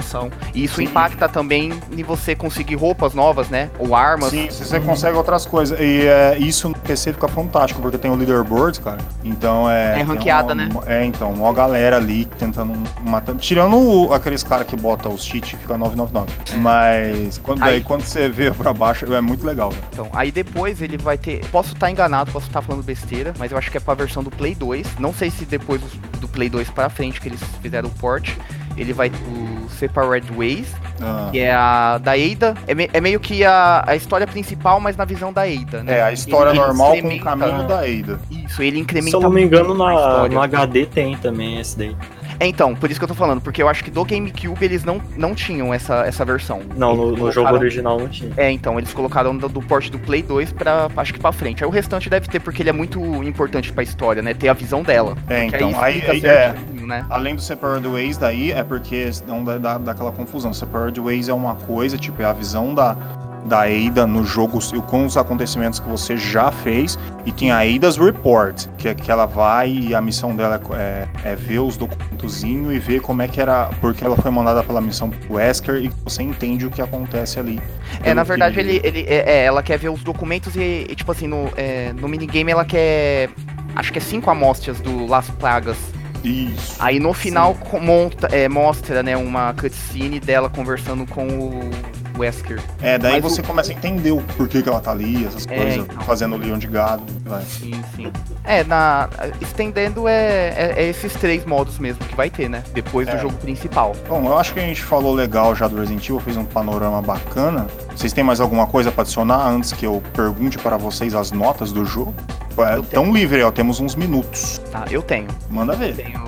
E 0.54 0.64
isso 0.64 0.76
Sim. 0.78 0.84
impacta 0.84 1.28
também 1.28 1.74
em 1.92 2.04
você 2.04 2.36
conseguir 2.36 2.76
roupas 2.76 3.14
novas, 3.14 3.50
né? 3.50 3.70
Ou 3.78 3.96
armas. 3.96 4.30
Sim, 4.30 4.50
se 4.50 4.66
você 4.66 4.80
consegue 4.80 5.18
outras 5.18 5.46
coisas. 5.46 5.80
E 5.80 6.08
é, 6.08 6.38
isso 6.38 6.70
no 6.70 6.76
PC 6.78 7.14
fica 7.14 7.28
fantástico, 7.28 7.82
porque 7.82 7.98
tem 7.98 8.10
o 8.10 8.16
leaderboard, 8.16 8.80
cara. 8.80 9.00
Então 9.24 9.70
é. 9.70 10.00
É 10.00 10.04
ranqueada, 10.04 10.54
uma- 10.54 10.56
né? 10.56 10.70
É, 10.88 11.06
então, 11.06 11.32
uma 11.32 11.54
galera 11.54 11.98
ali 11.98 12.26
tentando 12.26 12.74
matar. 13.06 13.36
Tirando 13.36 13.76
o- 13.78 14.14
aqueles 14.14 14.44
caras 14.44 14.68
que 14.68 14.76
botam 14.76 15.14
os 15.14 15.24
cheats, 15.24 15.52
fica 15.52 15.78
999. 15.78 16.32
Mas 16.58 17.38
quando, 17.40 17.64
Aí- 17.64 17.72
daí, 17.72 17.84
quando 17.84 18.04
você 18.04 18.30
vê 18.30 18.52
pra 18.52 18.74
baixo, 18.74 19.12
é 19.14 19.22
muito 19.22 19.46
legal. 19.46 19.74
Então, 19.92 20.08
aí 20.14 20.32
depois 20.32 20.82
ele 20.82 20.98
vai 20.98 21.18
ter. 21.18 21.46
Posso 21.48 21.74
estar 21.74 21.90
enganado, 21.92 22.32
posso 22.32 22.48
estar 22.48 22.62
falando 22.62 22.84
besteira, 22.84 23.34
mas 23.38 23.52
eu 23.52 23.58
acho 23.58 23.70
que 23.72 23.78
é 23.78 23.80
pra 23.80 23.94
versão 23.94 24.24
do 24.24 24.32
Play 24.32 24.56
2. 24.56 24.88
Não 25.00 25.14
sei 25.14 25.30
se 25.30 25.46
depois 25.46 25.82
do- 25.82 26.20
do 26.20 26.28
Play 26.28 26.50
2 26.50 26.70
pra 26.70 26.90
frente 26.90 27.20
que 27.20 27.28
eles 27.28 27.40
fizeram 27.62 27.90
o 27.90 27.92
port. 27.92 28.32
Ele 28.78 28.94
vai 28.94 29.10
o 29.10 29.70
Separate 29.70 30.32
Ways, 30.32 30.68
Ah, 31.02 31.30
que 31.32 31.40
é 31.40 31.52
a 31.54 31.98
da 31.98 32.12
Ada. 32.12 32.54
É, 32.68 32.76
me- 32.76 32.90
é 32.94 33.02
meio 33.02 33.20
que 33.20 33.44
a, 33.44 33.84
a 33.88 33.96
história 33.96 34.28
principal, 34.28 34.80
mas 34.80 34.96
na 34.96 35.06
visão 35.06 35.34
da 35.34 35.42
Ada, 35.44 35.82
né? 35.84 35.98
É, 35.98 36.04
a 36.04 36.12
história 36.14 36.52
Ele 36.52 36.60
normal 36.60 36.92
com 37.02 37.08
o 37.08 37.20
caminho 37.20 37.64
da 37.68 37.80
Ada. 37.80 38.20
Isso, 38.30 38.62
ele 38.62 38.80
incrementa 38.80 39.10
Se 39.10 39.16
eu 39.16 39.22
não 39.22 39.30
me 39.32 39.42
engano, 39.42 39.74
na, 39.74 40.28
no 40.30 40.42
HD 40.42 40.86
tem 40.86 41.18
também 41.18 41.60
esse 41.60 41.78
daí. 41.78 41.96
É, 42.42 42.48
então, 42.48 42.74
por 42.74 42.90
isso 42.90 43.00
que 43.00 43.04
eu 43.04 43.08
tô 43.08 43.14
falando, 43.14 43.40
porque 43.40 43.62
eu 43.62 43.70
acho 43.70 43.84
que 43.84 43.92
do 43.92 44.04
GameCube 44.04 44.66
eles 44.66 44.84
não, 44.84 45.00
não 45.16 45.36
tinham 45.36 45.72
essa, 45.72 46.08
essa 46.08 46.26
versão. 46.26 46.62
Não, 46.76 46.96
no, 46.96 47.12
no 47.12 47.32
jogo 47.32 47.54
original 47.54 48.00
não 48.00 48.08
tinha. 48.08 48.32
É, 48.36 48.50
então, 48.50 48.80
eles 48.80 48.92
colocaram 48.92 49.38
do, 49.38 49.48
do 49.48 49.62
port 49.62 49.92
do 49.92 50.00
Play 50.00 50.24
2 50.24 50.52
pra, 50.52 50.88
acho 50.98 51.14
que 51.14 51.20
pra 51.20 51.32
frente. 51.32 51.64
Aí 51.64 51.70
o 51.70 51.72
restante 51.72 52.10
deve 52.10 52.28
ter, 52.28 52.40
porque 52.40 52.64
ele 52.64 52.70
é 52.72 52.74
muito 52.74 53.00
importante 53.24 53.72
pra 53.72 53.84
história, 53.84 54.24
né? 54.24 54.34
Ter 54.34 54.50
a 54.50 54.54
visão 54.54 54.82
dela. 54.82 55.16
É, 55.30 55.42
Que 55.48 55.56
então. 55.56 55.80
Aí, 55.80 56.00
explica 56.00 56.32
aí- 56.32 56.36
é. 56.36 56.56
né? 56.82 57.06
Além 57.12 57.36
do 57.36 57.42
Separate 57.44 57.88
Ways 57.88 58.18
daí, 58.18 58.52
é 58.52 58.64
porque 58.64 59.08
não 59.28 59.44
dá, 59.44 59.60
dá, 59.60 59.78
dá 59.78 59.92
aquela 59.92 60.12
confusão. 60.12 60.52
Separate 60.52 61.00
Ways 61.00 61.30
é 61.30 61.34
uma 61.34 61.54
coisa, 61.54 61.96
tipo, 61.96 62.24
é 62.24 62.26
a 62.26 62.34
visão 62.34 62.74
da, 62.74 62.98
da 63.46 63.64
Ada 63.64 64.06
no 64.06 64.24
jogo 64.24 64.60
com 64.88 65.06
os 65.06 65.18
acontecimentos 65.18 65.80
que 65.80 65.88
você 65.90 66.16
já 66.18 66.52
fez. 66.52 66.98
E 67.26 67.32
tem 67.32 67.52
a 67.52 67.60
Ada's 67.60 67.98
Report, 67.98 68.68
que 68.78 68.88
é 68.88 68.96
que 68.96 69.12
ela 69.12 69.26
vai 69.26 69.70
e 69.70 69.94
a 69.96 70.02
missão 70.02 70.36
dela 70.36 70.60
é, 70.74 71.08
é 71.24 71.36
ver 71.36 71.60
os 71.60 71.78
documentozinhos 71.78 72.74
e 72.74 72.80
ver 72.80 73.02
como 73.02 73.22
é 73.22 73.28
que 73.28 73.40
era. 73.40 73.70
Porque 73.80 74.04
ela 74.04 74.16
foi 74.18 74.32
mandada 74.32 74.64
pela 74.64 74.82
missão 74.82 75.10
pro 75.10 75.36
Wesker 75.36 75.76
e 75.84 75.92
você 76.04 76.24
entende 76.24 76.66
o 76.66 76.72
que 76.72 76.82
acontece 76.82 77.40
ali. 77.40 77.60
É, 78.04 78.14
na 78.14 78.24
verdade, 78.24 78.56
que- 78.56 78.60
ele, 78.62 78.82
ele 78.84 79.02
é, 79.08 79.24
é, 79.42 79.44
ela 79.46 79.62
quer 79.62 79.78
ver 79.78 79.90
os 79.90 80.04
documentos 80.04 80.56
e, 80.56 80.88
e, 80.90 80.96
tipo 80.96 81.12
assim, 81.12 81.28
no, 81.28 81.50
é, 81.56 81.94
no 81.94 82.08
minigame 82.08 82.52
ela 82.52 82.66
quer. 82.66 83.30
Acho 83.76 83.92
que 83.92 84.00
é 84.00 84.02
cinco 84.02 84.30
amostras 84.30 84.80
do 84.82 85.06
Las 85.06 85.30
Plagas. 85.30 85.78
Isso. 86.24 86.76
Aí 86.80 87.00
no 87.00 87.14
final 87.14 87.58
monta, 87.82 88.28
é, 88.28 88.48
mostra, 88.48 89.02
né, 89.02 89.18
uma 89.18 89.54
cutscene 89.54 90.20
dela 90.20 90.50
conversando 90.50 91.06
com 91.08 91.26
o 91.28 91.72
Wesker. 92.18 92.60
É, 92.82 92.98
daí 92.98 93.14
Mas 93.22 93.24
você 93.24 93.42
o- 93.42 93.44
começa 93.44 93.72
a 93.72 93.74
entender 93.76 94.12
o 94.12 94.22
porquê 94.38 94.62
que 94.62 94.70
ela 94.70 94.80
tá 94.80 94.92
ali, 94.92 95.26
essas 95.26 95.48
É, 95.48 95.56
coisas, 95.56 95.76
então. 95.78 96.02
fazendo 96.04 96.36
o 96.36 96.38
leão 96.38 96.58
de 96.58 96.68
gado. 96.68 97.04
Vai. 97.26 97.42
Sim, 97.44 97.82
sim. 97.96 98.12
É, 98.44 98.64
na, 98.64 99.10
estendendo 99.40 100.08
é, 100.08 100.50
é, 100.50 100.74
é 100.78 100.90
esses 100.90 101.14
três 101.14 101.46
modos 101.46 101.80
mesmo 101.80 102.04
que 102.06 102.16
vai 102.16 102.30
ter, 102.30 102.50
né? 102.50 102.64
Depois 102.74 103.08
do 103.08 103.16
É. 103.16 103.20
jogo 103.20 103.36
principal. 103.38 103.96
Bom, 104.08 104.26
eu 104.26 104.38
acho 104.38 104.54
que 104.54 104.60
a 104.60 104.64
gente 104.64 104.82
falou 104.82 105.14
legal 105.14 105.56
já 105.56 105.68
do 105.68 105.76
Resident 105.78 106.04
Evil, 106.06 106.20
fez 106.20 106.38
um 106.38 106.46
panorama 106.46 107.02
bacana. 107.02 107.68
Vocês 107.96 108.14
têm 108.14 108.24
mais 108.24 108.40
alguma 108.40 108.68
coisa 108.68 108.92
pra 108.92 109.02
adicionar 109.04 109.48
antes 109.48 109.72
que 109.74 109.86
eu 109.86 110.02
pergunte 110.14 110.58
para 110.58 110.78
vocês 110.78 111.14
as 111.14 111.32
notas 111.32 111.72
do 111.72 111.86
jogo? 111.86 112.14
É, 112.58 112.76
Eu 112.76 112.84
tão 112.84 113.12
livre, 113.14 113.42
ó, 113.44 113.52
temos 113.52 113.80
uns 113.80 113.96
minutos. 113.96 114.60
Tá, 114.72 114.86
eu 114.92 115.02
tenho. 115.02 115.28
Manda 115.50 115.74
ver. 115.74 115.96
tenho. 115.96 116.24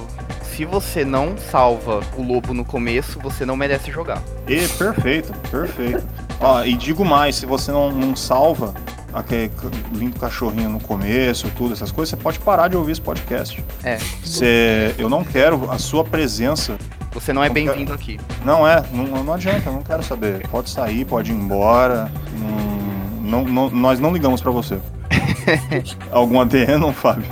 Se 0.55 0.65
você 0.65 1.03
não 1.03 1.35
salva 1.37 2.01
o 2.15 2.21
lobo 2.21 2.53
no 2.53 2.63
começo, 2.63 3.19
você 3.19 3.43
não 3.45 3.55
merece 3.55 3.91
jogar. 3.91 4.21
E, 4.47 4.67
perfeito, 4.67 5.33
perfeito. 5.49 6.03
Ó, 6.39 6.63
e 6.63 6.75
digo 6.75 7.03
mais, 7.03 7.37
se 7.37 7.45
você 7.47 7.71
não, 7.71 7.91
não 7.91 8.15
salva 8.15 8.73
aquele 9.11 9.49
lindo 9.91 10.19
cachorrinho 10.19 10.69
no 10.69 10.79
começo, 10.79 11.49
tudo, 11.55 11.73
essas 11.73 11.91
coisas, 11.91 12.11
você 12.11 12.17
pode 12.21 12.39
parar 12.39 12.67
de 12.67 12.77
ouvir 12.77 12.91
esse 12.91 13.01
podcast. 13.01 13.63
É. 13.83 13.97
Você, 14.23 14.93
eu 14.97 15.09
não 15.09 15.23
quero 15.23 15.71
a 15.71 15.77
sua 15.79 16.03
presença 16.03 16.77
Você 17.13 17.33
não 17.33 17.43
é 17.43 17.49
bem-vindo 17.49 17.91
aqui. 17.93 18.19
Não 18.45 18.67
é, 18.67 18.83
não, 18.91 19.23
não 19.23 19.33
adianta, 19.33 19.69
eu 19.69 19.73
não 19.73 19.81
quero 19.81 20.03
saber. 20.03 20.47
Pode 20.49 20.69
sair, 20.69 21.03
pode 21.05 21.31
ir 21.31 21.35
embora. 21.35 22.11
Não, 23.21 23.43
não- 23.43 23.45
não- 23.45 23.69
nós 23.71 23.99
não 23.99 24.13
ligamos 24.13 24.39
pra 24.41 24.51
você. 24.51 24.77
Algum 26.11 26.39
adeno, 26.39 26.91
Fábio? 26.93 27.25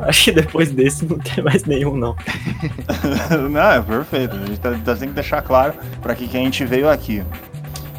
Acho 0.08 0.24
que 0.24 0.32
depois 0.32 0.70
desse 0.70 1.04
não 1.04 1.18
tem 1.18 1.42
mais 1.44 1.64
nenhum, 1.64 1.96
não. 1.96 2.16
não, 3.50 3.70
é 3.72 3.80
perfeito. 3.82 4.36
A 4.36 4.46
gente 4.46 4.60
tá, 4.60 4.70
tá- 4.84 4.96
tem 4.96 5.08
que 5.08 5.14
deixar 5.14 5.42
claro 5.42 5.74
pra 6.02 6.14
que, 6.14 6.26
que 6.28 6.36
a 6.36 6.40
gente 6.40 6.64
veio 6.64 6.88
aqui. 6.88 7.22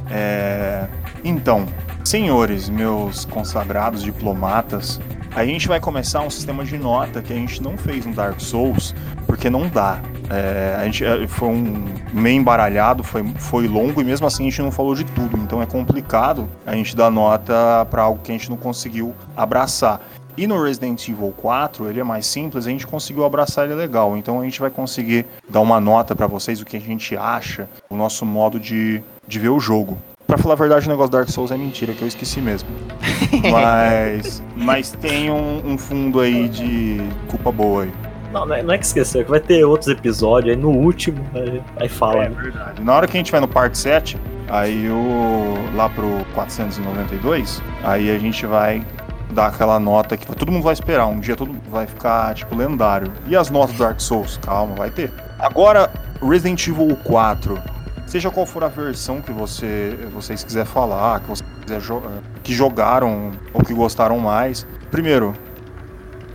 É, 0.09 0.87
Então, 1.23 1.65
senhores, 2.03 2.69
meus 2.69 3.25
consagrados 3.25 4.01
diplomatas, 4.03 4.99
a 5.35 5.45
gente 5.45 5.67
vai 5.67 5.79
começar 5.79 6.21
um 6.21 6.29
sistema 6.29 6.65
de 6.65 6.77
nota 6.77 7.21
que 7.21 7.31
a 7.31 7.35
gente 7.35 7.61
não 7.63 7.77
fez 7.77 8.05
no 8.05 8.13
Dark 8.13 8.39
Souls, 8.41 8.93
porque 9.25 9.49
não 9.49 9.67
dá. 9.69 10.01
É, 10.29 10.75
a 10.79 10.85
gente 10.85 11.05
é, 11.05 11.25
foi 11.27 11.49
um 11.49 11.85
meio 12.13 12.37
embaralhado, 12.37 13.03
foi, 13.03 13.23
foi 13.37 13.67
longo 13.67 14.01
e 14.01 14.03
mesmo 14.03 14.25
assim 14.27 14.47
a 14.47 14.49
gente 14.49 14.61
não 14.61 14.71
falou 14.71 14.95
de 14.95 15.05
tudo. 15.05 15.37
Então 15.37 15.61
é 15.61 15.65
complicado 15.65 16.49
a 16.65 16.73
gente 16.73 16.95
dar 16.95 17.09
nota 17.09 17.85
pra 17.89 18.01
algo 18.03 18.19
que 18.21 18.31
a 18.31 18.35
gente 18.35 18.49
não 18.49 18.57
conseguiu 18.57 19.13
abraçar. 19.37 20.01
E 20.37 20.47
no 20.47 20.61
Resident 20.63 21.07
Evil 21.07 21.33
4, 21.37 21.89
ele 21.89 21.99
é 21.99 22.03
mais 22.03 22.25
simples, 22.25 22.65
a 22.65 22.69
gente 22.69 22.87
conseguiu 22.87 23.25
abraçar 23.25 23.65
ele 23.65 23.75
legal. 23.75 24.17
Então 24.17 24.39
a 24.39 24.43
gente 24.43 24.59
vai 24.59 24.69
conseguir 24.69 25.25
dar 25.49 25.59
uma 25.59 25.79
nota 25.79 26.15
pra 26.15 26.27
vocês, 26.27 26.61
o 26.61 26.65
que 26.65 26.77
a 26.77 26.81
gente 26.81 27.15
acha, 27.17 27.69
o 27.89 27.95
nosso 27.95 28.25
modo 28.25 28.59
de, 28.59 29.01
de 29.27 29.39
ver 29.39 29.49
o 29.49 29.59
jogo. 29.59 29.97
pra 30.25 30.37
falar 30.37 30.53
a 30.53 30.57
verdade, 30.57 30.87
o 30.87 30.89
negócio 30.89 31.11
Dark 31.11 31.29
Souls 31.29 31.51
é 31.51 31.57
mentira, 31.57 31.93
que 31.93 32.01
eu 32.01 32.07
esqueci 32.07 32.39
mesmo. 32.39 32.69
Mas, 33.51 34.43
mas 34.55 34.91
tem 34.91 35.31
um, 35.31 35.61
um 35.65 35.77
fundo 35.77 36.19
aí 36.19 36.47
de 36.49 36.97
culpa 37.27 37.51
boa 37.51 37.83
aí. 37.83 37.91
Não, 38.31 38.45
não 38.45 38.55
é, 38.55 38.63
não 38.63 38.73
é 38.73 38.77
que 38.77 38.85
esqueceu, 38.85 39.21
é 39.21 39.23
que 39.23 39.29
vai 39.29 39.39
ter 39.39 39.63
outros 39.65 39.89
episódios, 39.89 40.55
aí 40.55 40.61
no 40.61 40.69
último, 40.69 41.25
aí, 41.33 41.61
aí 41.77 41.89
fala. 41.89 42.25
É 42.25 42.29
né? 42.29 42.35
verdade. 42.41 42.81
Na 42.81 42.93
hora 42.93 43.07
que 43.07 43.17
a 43.17 43.19
gente 43.19 43.31
vai 43.31 43.41
no 43.41 43.47
parte 43.47 43.77
7, 43.77 44.17
aí 44.47 44.89
o 44.89 45.75
lá 45.75 45.89
pro 45.89 46.25
492, 46.33 47.61
aí 47.83 48.09
a 48.09 48.17
gente 48.17 48.45
vai 48.45 48.85
dar 49.31 49.47
aquela 49.47 49.79
nota 49.79 50.17
que 50.17 50.25
todo 50.25 50.51
mundo 50.51 50.63
vai 50.63 50.73
esperar. 50.73 51.07
Um 51.07 51.19
dia 51.19 51.35
todo 51.35 51.49
mundo 51.49 51.69
vai 51.69 51.87
ficar, 51.87 52.33
tipo, 52.35 52.55
lendário. 52.55 53.11
E 53.27 53.35
as 53.35 53.49
notas 53.49 53.75
do 53.75 53.83
Dark 53.83 53.99
Souls? 53.99 54.37
Calma, 54.37 54.75
vai 54.75 54.89
ter. 54.89 55.11
Agora, 55.39 55.91
Resident 56.21 56.67
Evil 56.67 56.95
4. 57.03 57.57
Seja 58.05 58.29
qual 58.29 58.45
for 58.45 58.63
a 58.63 58.67
versão 58.67 59.21
que 59.21 59.31
você, 59.31 59.97
vocês 60.13 60.43
quiser 60.43 60.65
falar, 60.65 61.21
que 61.21 61.29
você 61.29 61.43
quiser 61.61 61.79
jo 61.79 62.01
que 62.43 62.53
jogaram 62.53 63.31
ou 63.53 63.63
que 63.63 63.73
gostaram 63.73 64.19
mais. 64.19 64.67
Primeiro, 64.89 65.33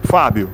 Fábio, 0.05 0.49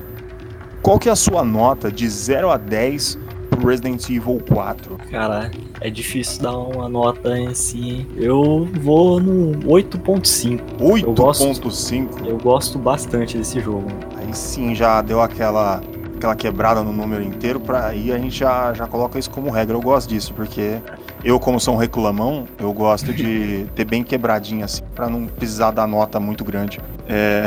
qual 0.81 0.99
que 0.99 1.07
é 1.07 1.11
a 1.11 1.15
sua 1.15 1.43
nota 1.43 1.91
de 1.91 2.09
0 2.09 2.49
a 2.49 2.57
10 2.57 3.17
pro 3.49 3.67
Resident 3.67 4.09
Evil 4.09 4.43
4? 4.49 4.97
Cara, 5.09 5.49
é 5.83 5.89
difícil 5.89 6.41
dar 6.41 6.57
uma 6.57 6.87
nota 6.87 7.37
em 7.37 7.53
si. 7.53 8.07
Eu 8.15 8.65
vou 8.79 9.19
no 9.19 9.51
8.5. 9.67 10.61
Eu 11.05 11.13
gosto. 11.13 11.43
8.5? 11.43 12.25
Eu 12.25 12.37
gosto 12.37 12.79
bastante 12.79 13.37
desse 13.37 13.59
jogo. 13.59 13.87
Aí 14.15 14.33
sim 14.33 14.73
já 14.73 15.01
deu 15.01 15.19
aquela 15.21 15.81
aquela 16.15 16.35
quebrada 16.37 16.81
no 16.81 16.93
número 16.93 17.21
inteiro 17.21 17.59
para 17.59 17.87
aí 17.87 18.13
a 18.13 18.17
gente 18.17 18.37
já, 18.37 18.73
já 18.73 18.87
coloca 18.87 19.19
isso 19.19 19.29
como 19.29 19.51
regra. 19.51 19.75
Eu 19.75 19.81
gosto 19.81 20.07
disso 20.07 20.33
porque 20.33 20.79
eu 21.21 21.37
como 21.37 21.59
sou 21.59 21.73
um 21.73 21.77
reclamão, 21.77 22.47
eu 22.57 22.71
gosto 22.71 23.13
de 23.13 23.65
ter 23.75 23.83
bem 23.83 24.05
quebradinho 24.05 24.63
assim 24.63 24.83
para 24.95 25.09
não 25.09 25.25
precisar 25.25 25.71
dar 25.71 25.85
nota 25.85 26.17
muito 26.17 26.45
grande. 26.45 26.79
É... 27.09 27.43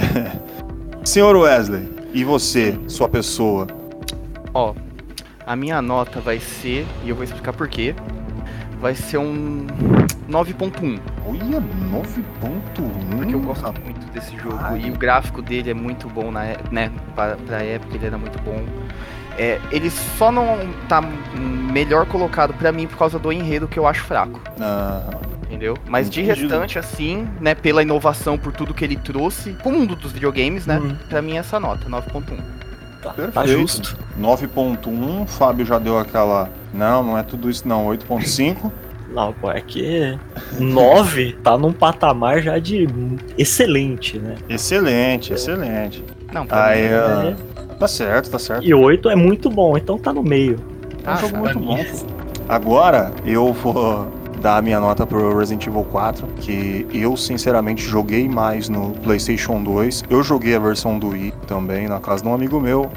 Senhor 1.05 1.35
Wesley, 1.35 1.89
e 2.13 2.23
você, 2.23 2.79
sua 2.87 3.09
pessoa? 3.09 3.67
Ó, 4.53 4.75
a 5.47 5.55
minha 5.55 5.81
nota 5.81 6.21
vai 6.21 6.41
ser, 6.41 6.85
e 7.05 7.09
eu 7.09 7.15
vou 7.15 7.23
explicar 7.25 7.53
por 7.53 7.69
quê, 7.69 7.95
vai 8.81 8.95
ser 8.95 9.19
um 9.19 9.67
9.1. 10.29 10.99
Olha, 11.27 11.61
9.1. 11.61 13.17
Porque 13.17 13.35
eu 13.35 13.41
gosto 13.41 13.65
muito 13.85 14.07
desse 14.13 14.37
jogo 14.37 14.59
Ai. 14.61 14.83
e 14.87 14.91
o 14.91 14.95
gráfico 14.95 15.41
dele 15.43 15.71
é 15.71 15.75
muito 15.75 16.09
bom, 16.09 16.31
na, 16.31 16.45
é- 16.45 16.59
né? 16.71 16.91
Pra, 17.15 17.37
pra 17.37 17.63
época 17.63 17.95
ele 17.97 18.07
era 18.07 18.19
muito 18.19 18.39
bom. 18.43 18.63
É, 19.39 19.61
ele 19.71 19.91
só 19.91 20.33
não 20.33 20.59
tá 20.89 21.03
melhor 21.71 22.07
colocado 22.07 22.55
pra 22.55 22.73
mim 22.73 22.87
por 22.87 22.97
causa 22.97 23.19
do 23.19 23.31
enredo 23.31 23.69
que 23.69 23.79
eu 23.79 23.87
acho 23.87 24.03
fraco, 24.03 24.41
Ah, 24.59 25.11
entendeu? 25.43 25.77
Mas 25.87 26.09
de 26.09 26.23
Entendido. 26.23 26.49
restante, 26.49 26.79
assim, 26.79 27.29
né, 27.39 27.55
pela 27.55 27.83
inovação, 27.83 28.39
por 28.39 28.51
tudo 28.53 28.73
que 28.73 28.83
ele 28.83 28.97
trouxe 28.97 29.51
pro 29.53 29.71
mundo 29.71 29.95
dos 29.95 30.11
videogames, 30.13 30.65
né? 30.67 30.79
Uhum. 30.79 30.97
Pra 31.11 31.21
mim 31.21 31.37
essa 31.37 31.61
nota, 31.61 31.87
9.1. 31.87 32.39
Tá, 33.03 33.11
perfeito. 33.11 33.33
tá 33.35 33.47
justo. 33.47 33.97
9.1, 34.19 35.27
Fábio 35.27 35.67
já 35.67 35.79
deu 35.79 35.99
aquela. 35.99 36.49
Não, 36.77 37.03
não 37.03 37.19
é 37.19 37.23
tudo 37.23 37.49
isso 37.51 37.67
não, 37.67 37.87
8.5. 37.87 38.71
Não, 39.11 39.33
pô, 39.33 39.51
é 39.51 39.61
que 39.61 40.19
9 40.59 41.33
tá 41.43 41.57
num 41.57 41.73
patamar 41.73 42.43
já 42.43 42.59
de 42.59 42.87
excelente, 43.39 44.19
né? 44.19 44.35
excelente, 44.49 45.33
excelente. 45.33 46.05
Não, 46.33 46.45
pra 46.47 46.67
Aí, 46.67 46.83
mim, 46.89 46.95
ah, 46.95 47.35
É, 47.71 47.75
tá 47.77 47.89
certo, 47.89 48.31
tá 48.31 48.39
certo. 48.39 48.65
E 48.65 48.75
8 48.75 49.09
é 49.09 49.17
muito 49.17 49.49
bom, 49.49 49.77
então 49.77 49.97
tá 49.99 50.13
no 50.13 50.23
meio. 50.23 50.59
É 51.05 51.11
um 51.11 51.13
Ah, 51.13 51.17
jogo 51.17 51.33
cara, 51.43 51.55
muito 51.55 51.59
bom. 51.61 51.79
Agora 52.49 53.13
eu 53.25 53.53
vou 53.53 54.07
dar 54.41 54.59
a 54.59 54.63
minha 54.63 54.79
nota 54.79 55.07
pro 55.07 55.37
Resident 55.39 55.67
Evil 55.67 55.85
4, 55.85 56.27
que 56.41 56.87
eu 56.93 57.17
sinceramente 57.17 57.83
joguei 57.83 58.29
mais 58.29 58.69
no 58.69 58.91
PlayStation 59.03 59.63
2. 59.63 60.05
Eu 60.11 60.23
joguei 60.23 60.55
a 60.55 60.59
versão 60.59 60.99
do 60.99 61.09
Wii 61.09 61.33
também 61.47 61.89
na 61.89 61.99
casa 62.01 62.23
de 62.23 62.29
um 62.29 62.35
amigo 62.35 62.61
meu. 62.61 62.91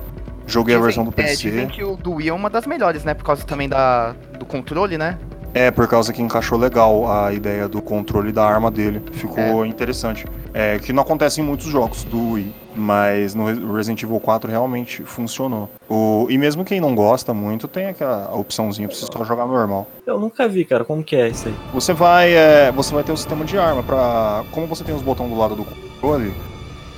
Joguei 0.50 0.76
a 0.76 0.80
versão 0.80 1.04
do 1.06 1.14
É, 1.16 1.24
dizem 1.24 1.52
PC. 1.52 1.66
que 1.68 1.84
o 1.84 1.96
do 1.96 2.14
Wii 2.16 2.30
é 2.30 2.34
uma 2.34 2.50
das 2.50 2.66
melhores, 2.66 3.04
né? 3.04 3.14
Por 3.14 3.24
causa 3.24 3.44
também 3.46 3.70
da, 3.70 4.14
do 4.38 4.46
controle, 4.46 4.98
né? 4.98 5.18
É, 5.52 5.72
por 5.72 5.88
causa 5.88 6.14
que 6.14 6.22
encaixou 6.22 6.60
legal 6.60 7.12
a 7.12 7.34
ideia 7.34 7.68
do 7.68 7.82
controle 7.82 8.32
da 8.32 8.46
arma 8.46 8.70
dele. 8.70 9.02
Ficou 9.14 9.66
interessante. 9.66 10.24
É 10.54 10.78
que 10.78 10.94
não 10.94 11.02
acontece 11.02 11.42
em 11.42 11.44
muitos 11.44 11.66
jogos 11.68 12.04
do 12.04 12.34
Wii, 12.34 12.54
mas 12.76 13.34
no 13.34 13.46
Re- 13.48 13.74
Resident 13.76 14.04
Evil 14.04 14.20
4 14.20 14.50
realmente 14.50 15.02
funcionou. 15.04 15.68
O, 15.90 16.28
e 16.30 16.38
mesmo 16.38 16.64
quem 16.64 16.80
não 16.80 16.94
gosta 16.94 17.34
muito, 17.34 17.68
tem 17.68 17.88
aquela 17.88 18.32
opçãozinha 18.36 18.88
pra 18.88 18.96
você 18.96 19.08
só 19.12 19.24
jogar 19.26 19.48
normal. 19.48 19.88
Eu 20.06 20.20
nunca 20.20 20.48
vi, 20.48 20.64
cara, 20.66 20.86
como 20.86 21.04
que 21.04 21.16
é 21.16 21.30
isso 21.30 21.48
aí? 21.48 21.56
Você 21.74 21.94
vai, 21.94 22.32
é, 22.32 22.72
você 22.72 22.94
vai 22.94 23.04
ter 23.04 23.12
o 23.12 23.18
sistema 23.18 23.44
de 23.44 23.58
arma 23.58 23.82
para, 23.82 24.44
como 24.52 24.68
você 24.68 24.84
tem 24.84 24.94
os 24.94 25.02
botões 25.02 25.32
do 25.32 25.38
lado 25.38 25.56
do 25.56 25.66
controle, 25.66 26.32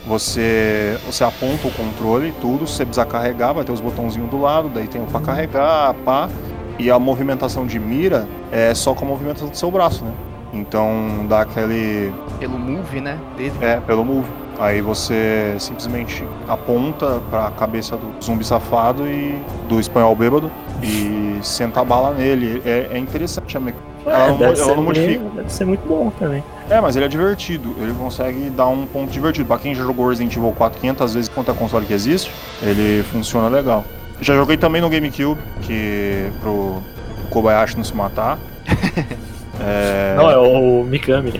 você, 0.05 0.97
você 1.05 1.23
aponta 1.23 1.67
o 1.67 1.71
controle 1.71 2.29
e 2.29 2.31
tudo, 2.33 2.67
você 2.67 2.85
precisar 2.85 3.05
carregar, 3.05 3.53
vai 3.53 3.63
ter 3.63 3.71
os 3.71 3.81
botãozinhos 3.81 4.29
do 4.29 4.41
lado, 4.41 4.69
daí 4.69 4.87
tem 4.87 5.01
o 5.01 5.05
para 5.05 5.21
carregar, 5.21 5.93
pá, 6.05 6.29
e 6.79 6.89
a 6.89 6.97
movimentação 6.97 7.65
de 7.65 7.79
mira 7.79 8.27
é 8.51 8.73
só 8.73 8.93
com 8.93 9.05
a 9.05 9.07
movimentação 9.07 9.49
do 9.49 9.57
seu 9.57 9.69
braço, 9.69 10.03
né? 10.03 10.11
Então 10.53 11.25
dá 11.29 11.41
aquele, 11.41 12.13
Pelo 12.39 12.57
move, 12.59 12.99
né? 12.99 13.17
Dele. 13.37 13.53
é, 13.61 13.79
pelo 13.79 14.03
move. 14.03 14.27
Aí 14.59 14.81
você 14.81 15.55
simplesmente 15.59 16.23
aponta 16.47 17.21
pra 17.29 17.49
cabeça 17.51 17.97
do 17.97 18.13
zumbi 18.23 18.43
safado 18.43 19.07
e 19.07 19.41
do 19.67 19.79
espanhol 19.79 20.15
bêbado 20.15 20.51
e 20.83 21.39
senta 21.41 21.81
a 21.81 21.85
bala 21.85 22.11
nele. 22.13 22.61
É, 22.65 22.89
é 22.91 22.97
interessante 22.97 23.57
a 23.57 23.59
mecânica. 23.59 23.90
Ela 24.05 24.27
não- 24.29 24.37
deve, 24.37 24.43
ela 24.45 24.55
ser 24.55 24.75
não 24.75 24.83
modifica. 24.83 25.23
deve 25.35 25.53
ser 25.53 25.65
muito 25.65 25.87
bom 25.87 26.11
também. 26.17 26.43
É, 26.69 26.79
mas 26.81 26.95
ele 26.95 27.05
é 27.05 27.07
divertido. 27.07 27.75
Ele 27.79 27.93
consegue 27.93 28.49
dar 28.49 28.67
um 28.67 28.85
ponto 28.85 29.11
divertido. 29.11 29.45
Pra 29.47 29.59
quem 29.59 29.75
já 29.75 29.83
jogou 29.83 30.09
Resident 30.09 30.35
Evil 30.35 30.53
4 30.57 30.79
500 30.79 31.13
vezes 31.13 31.29
quanto 31.29 31.51
a 31.51 31.53
console 31.53 31.85
que 31.85 31.93
existe, 31.93 32.31
ele 32.61 33.03
funciona 33.11 33.47
legal. 33.47 33.83
Já 34.21 34.35
joguei 34.35 34.55
também 34.57 34.81
no 34.81 34.89
GameCube, 34.89 35.39
que 35.61 36.29
pro 36.41 36.81
Kobayashi 37.29 37.75
não 37.77 37.83
se 37.83 37.95
matar. 37.95 38.37
É, 39.63 40.15
Não, 40.17 40.27
é 40.31 40.37
o 40.37 40.83
Mikami. 40.83 41.39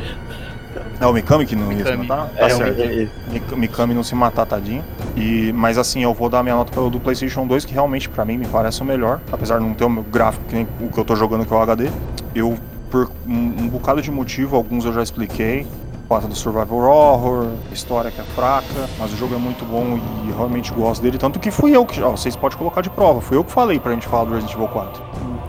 É 1.02 1.08
o 1.08 1.14
Mikami 1.14 1.46
que 1.46 1.56
não 1.56 1.72
ia 1.72 1.78
se 1.80 1.84
Mikami. 1.84 2.08
matar? 2.08 2.30
Tá 2.30 2.50
É, 2.50 2.54
o 2.54 2.58
certo. 2.58 2.78
Mikami. 2.78 3.10
Mik- 3.32 3.56
Mikami 3.56 3.94
não 3.94 4.04
se 4.04 4.16
matar, 4.16 4.46
tadinho. 4.46 4.84
E, 5.16 5.52
mas 5.54 5.78
assim, 5.78 6.04
eu 6.04 6.14
vou 6.14 6.30
dar 6.30 6.44
minha 6.44 6.56
nota 6.56 6.72
pelo 6.72 6.90
do 6.90 7.00
PlayStation 7.00 7.46
2, 7.48 7.66
que 7.66 7.74
realmente 7.74 8.08
pra 8.10 8.24
mim 8.26 8.38
me 8.38 8.48
parece 8.48 8.82
o 8.82 8.86
melhor. 8.86 9.20
Apesar 9.32 9.60
de 9.60 9.66
não 9.66 9.74
ter 9.74 9.84
o 9.86 9.90
meu 9.90 10.04
gráfico 10.04 10.46
que 10.46 10.56
nem 10.56 10.68
o 10.80 10.90
que 10.90 10.98
eu 10.98 11.06
tô 11.06 11.16
jogando, 11.16 11.46
que 11.46 11.54
é 11.54 11.56
o 11.56 11.62
HD. 11.62 11.90
Eu, 12.36 12.58
por 12.90 13.10
um, 13.28 13.32
um 13.34 13.68
bocado 13.70 14.02
de 14.02 14.12
motivo, 14.12 14.56
alguns 14.56 14.86
eu 14.86 14.94
já 14.94 15.02
expliquei. 15.04 15.66
Pata 16.10 16.28
do 16.28 16.36
Survival 16.36 16.78
Horror, 16.80 17.48
história 17.72 18.12
que 18.12 18.20
é 18.20 18.24
fraca, 18.36 18.66
mas 19.00 19.14
o 19.14 19.16
jogo 19.16 19.34
é 19.34 19.38
muito 19.38 19.64
bom 19.64 19.98
e 20.26 20.30
eu 20.30 20.36
realmente 20.36 20.70
gosto 20.74 21.02
dele. 21.02 21.18
Tanto 21.18 21.40
que 21.40 21.50
fui 21.50 21.74
eu 21.74 21.86
que. 21.86 22.02
Ó, 22.04 22.12
vocês 22.12 22.36
podem 22.36 22.58
colocar 22.58 22.82
de 22.82 22.90
prova, 22.90 23.22
fui 23.22 23.38
eu 23.38 23.46
que 23.46 23.52
falei 23.52 23.80
pra 23.80 23.94
gente 23.94 24.10
falar 24.10 24.26
do 24.26 24.32
Resident 24.32 24.54
Evil 24.54 24.68
4. 24.68 25.02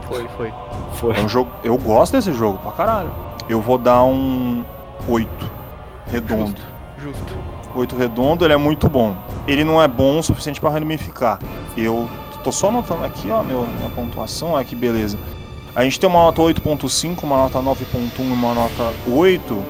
Foi, 0.06 0.24
foi. 0.36 0.52
Foi. 0.94 1.16
É 1.16 1.20
um 1.20 1.28
jogo. 1.28 1.50
Eu 1.64 1.76
gosto 1.76 2.12
desse 2.12 2.32
jogo 2.32 2.58
pra 2.58 2.70
caralho. 2.70 3.10
Eu 3.48 3.60
vou 3.60 3.76
dar 3.76 4.04
um 4.04 4.62
8. 5.08 5.50
Redondo. 6.10 6.60
Justo. 6.98 7.34
8 7.74 7.96
redondo, 7.96 8.44
ele 8.44 8.52
é 8.52 8.56
muito 8.56 8.88
bom. 8.88 9.16
Ele 9.46 9.64
não 9.64 9.82
é 9.82 9.88
bom 9.88 10.18
o 10.18 10.22
suficiente 10.22 10.60
para 10.60 10.70
randomificar. 10.70 11.38
Eu 11.76 12.08
tô 12.44 12.52
só 12.52 12.68
anotando 12.68 13.04
aqui, 13.04 13.30
ó, 13.30 13.42
meu, 13.42 13.66
minha 13.66 13.90
pontuação, 13.90 14.52
olha 14.52 14.64
que 14.64 14.76
beleza. 14.76 15.18
A 15.74 15.84
gente 15.84 15.98
tem 15.98 16.08
uma 16.08 16.20
nota 16.24 16.42
8.5, 16.42 17.22
uma 17.22 17.36
nota 17.38 17.58
9.1 17.58 18.10
e 18.18 18.22
uma 18.22 18.54
nota 18.54 18.92
8. 19.08 19.64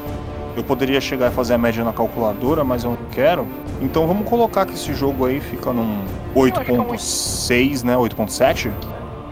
Eu 0.56 0.64
poderia 0.64 1.00
chegar 1.00 1.30
e 1.30 1.34
fazer 1.34 1.54
a 1.54 1.58
média 1.58 1.84
na 1.84 1.92
calculadora, 1.92 2.64
mas 2.64 2.84
eu 2.84 2.90
não 2.90 3.08
quero. 3.10 3.46
Então 3.80 4.06
vamos 4.06 4.28
colocar 4.28 4.66
que 4.66 4.74
esse 4.74 4.92
jogo 4.94 5.24
aí 5.26 5.40
fica 5.40 5.72
num 5.72 6.02
acho 6.36 6.64
que 6.64 6.70
é 6.70 6.74
um 6.74 6.84
8.6, 6.84 7.84
né? 7.84 7.96
8.7? 7.96 8.70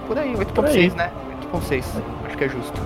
Por 0.06 0.18
aí, 0.18 0.32
Por 0.54 0.64
aí. 0.64 0.90
8.6, 0.90 0.94
né? 0.94 1.10
8.6. 1.52 1.84
Acho 2.26 2.38
que 2.38 2.44
é 2.44 2.48
justo. 2.48 2.80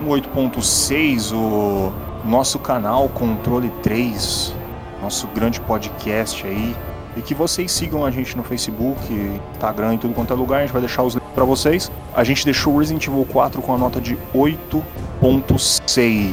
Um 0.00 0.08
8.6, 0.08 1.34
o 1.34 1.92
nosso 2.24 2.58
canal 2.58 3.08
Controle 3.08 3.70
3, 3.82 4.54
nosso 5.02 5.26
grande 5.28 5.60
podcast 5.60 6.46
aí. 6.46 6.74
E 7.16 7.20
que 7.20 7.34
vocês 7.34 7.70
sigam 7.70 8.04
a 8.06 8.10
gente 8.10 8.36
no 8.36 8.42
Facebook, 8.42 8.98
Instagram 9.52 9.94
e 9.94 9.98
tudo 9.98 10.14
quanto 10.14 10.32
é 10.32 10.36
lugar, 10.36 10.58
a 10.58 10.60
gente 10.62 10.72
vai 10.72 10.80
deixar 10.80 11.02
os 11.02 11.14
links 11.14 11.30
pra 11.34 11.44
vocês. 11.44 11.92
A 12.14 12.24
gente 12.24 12.44
deixou 12.44 12.74
o 12.74 12.78
Resident 12.78 13.06
Evil 13.06 13.26
4 13.30 13.60
com 13.60 13.74
a 13.74 13.78
nota 13.78 14.00
de 14.00 14.16
8.6. 14.34 16.30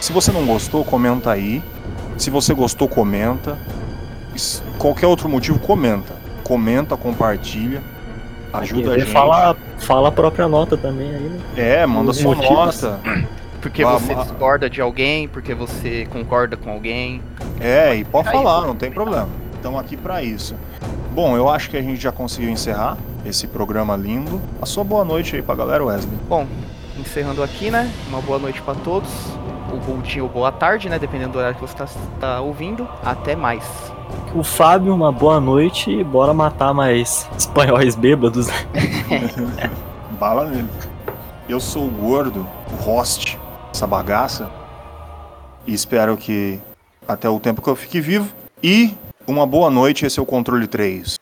Se 0.00 0.12
você 0.12 0.32
não 0.32 0.46
gostou, 0.46 0.84
comenta 0.84 1.30
aí. 1.30 1.62
Se 2.16 2.30
você 2.30 2.54
gostou, 2.54 2.88
comenta. 2.88 3.58
S- 4.34 4.62
Qualquer 4.78 5.06
outro 5.06 5.28
motivo, 5.28 5.58
comenta. 5.58 6.14
Comenta, 6.44 6.96
compartilha. 6.96 7.82
Ajuda 8.52 8.94
a 8.94 8.98
gente. 8.98 9.10
Fala, 9.12 9.56
fala 9.78 10.08
a 10.08 10.12
própria 10.12 10.48
nota 10.48 10.76
também 10.76 11.08
aí, 11.14 11.20
né? 11.22 11.38
É, 11.56 11.86
manda 11.86 12.10
Os 12.10 12.16
sua 12.16 12.34
motivos. 12.34 12.82
nota. 12.82 12.98
Porque 13.60 13.82
Ah, 13.82 13.90
você 13.92 14.14
discorda 14.14 14.70
de 14.70 14.80
alguém, 14.80 15.28
porque 15.28 15.54
você 15.54 16.06
concorda 16.10 16.56
com 16.56 16.70
alguém. 16.70 17.22
É, 17.60 17.94
e 17.96 18.04
pode 18.04 18.30
falar, 18.30 18.66
não 18.66 18.74
tem 18.74 18.90
problema. 18.90 19.28
Estamos 19.54 19.78
aqui 19.80 19.96
para 19.96 20.22
isso. 20.22 20.54
Bom, 21.12 21.36
eu 21.36 21.48
acho 21.48 21.68
que 21.68 21.76
a 21.76 21.82
gente 21.82 22.00
já 22.00 22.10
conseguiu 22.12 22.48
encerrar 22.50 22.96
esse 23.26 23.46
programa 23.46 23.96
lindo. 23.96 24.40
A 24.62 24.66
sua 24.66 24.82
boa 24.84 25.04
noite 25.04 25.36
aí 25.36 25.42
pra 25.42 25.54
galera, 25.54 25.84
Wesley. 25.84 26.16
Bom, 26.28 26.46
encerrando 26.98 27.42
aqui, 27.42 27.70
né? 27.70 27.90
Uma 28.08 28.22
boa 28.22 28.38
noite 28.38 28.62
pra 28.62 28.74
todos. 28.74 29.10
o 29.72 29.76
bom 29.76 29.98
dia 30.00 30.22
ou 30.22 30.28
boa 30.28 30.50
tarde, 30.50 30.88
né? 30.88 30.98
Dependendo 30.98 31.32
do 31.32 31.38
horário 31.38 31.54
que 31.56 31.60
você 31.60 31.74
tá, 31.76 31.86
tá 32.18 32.40
ouvindo. 32.40 32.88
Até 33.04 33.36
mais. 33.36 33.62
O 34.34 34.42
Fábio, 34.42 34.94
uma 34.94 35.12
boa 35.12 35.38
noite 35.40 35.90
e 35.90 36.02
bora 36.02 36.32
matar 36.32 36.72
mais 36.72 37.28
espanhóis 37.36 37.94
bêbados. 37.94 38.48
né? 39.56 39.70
Bala 40.18 40.46
nele. 40.46 40.68
Eu 41.48 41.60
sou 41.60 41.84
o 41.86 41.90
gordo, 41.90 42.46
o 42.72 42.82
host, 42.82 43.38
essa 43.80 43.86
bagaça. 43.86 44.50
E 45.66 45.72
espero 45.72 46.14
que 46.14 46.60
até 47.08 47.30
o 47.30 47.40
tempo 47.40 47.62
que 47.62 47.68
eu 47.68 47.76
fique 47.76 47.98
vivo. 47.98 48.30
E 48.62 48.94
uma 49.26 49.46
boa 49.46 49.70
noite, 49.70 50.04
esse 50.04 50.18
é 50.18 50.22
o 50.22 50.26
controle 50.26 50.66
3. 50.66 51.18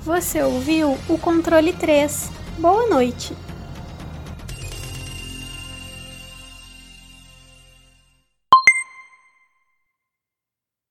Você 0.00 0.42
ouviu 0.42 0.96
o 1.06 1.18
controle 1.18 1.74
3. 1.74 2.30
Boa 2.58 2.86
noite. 2.86 3.36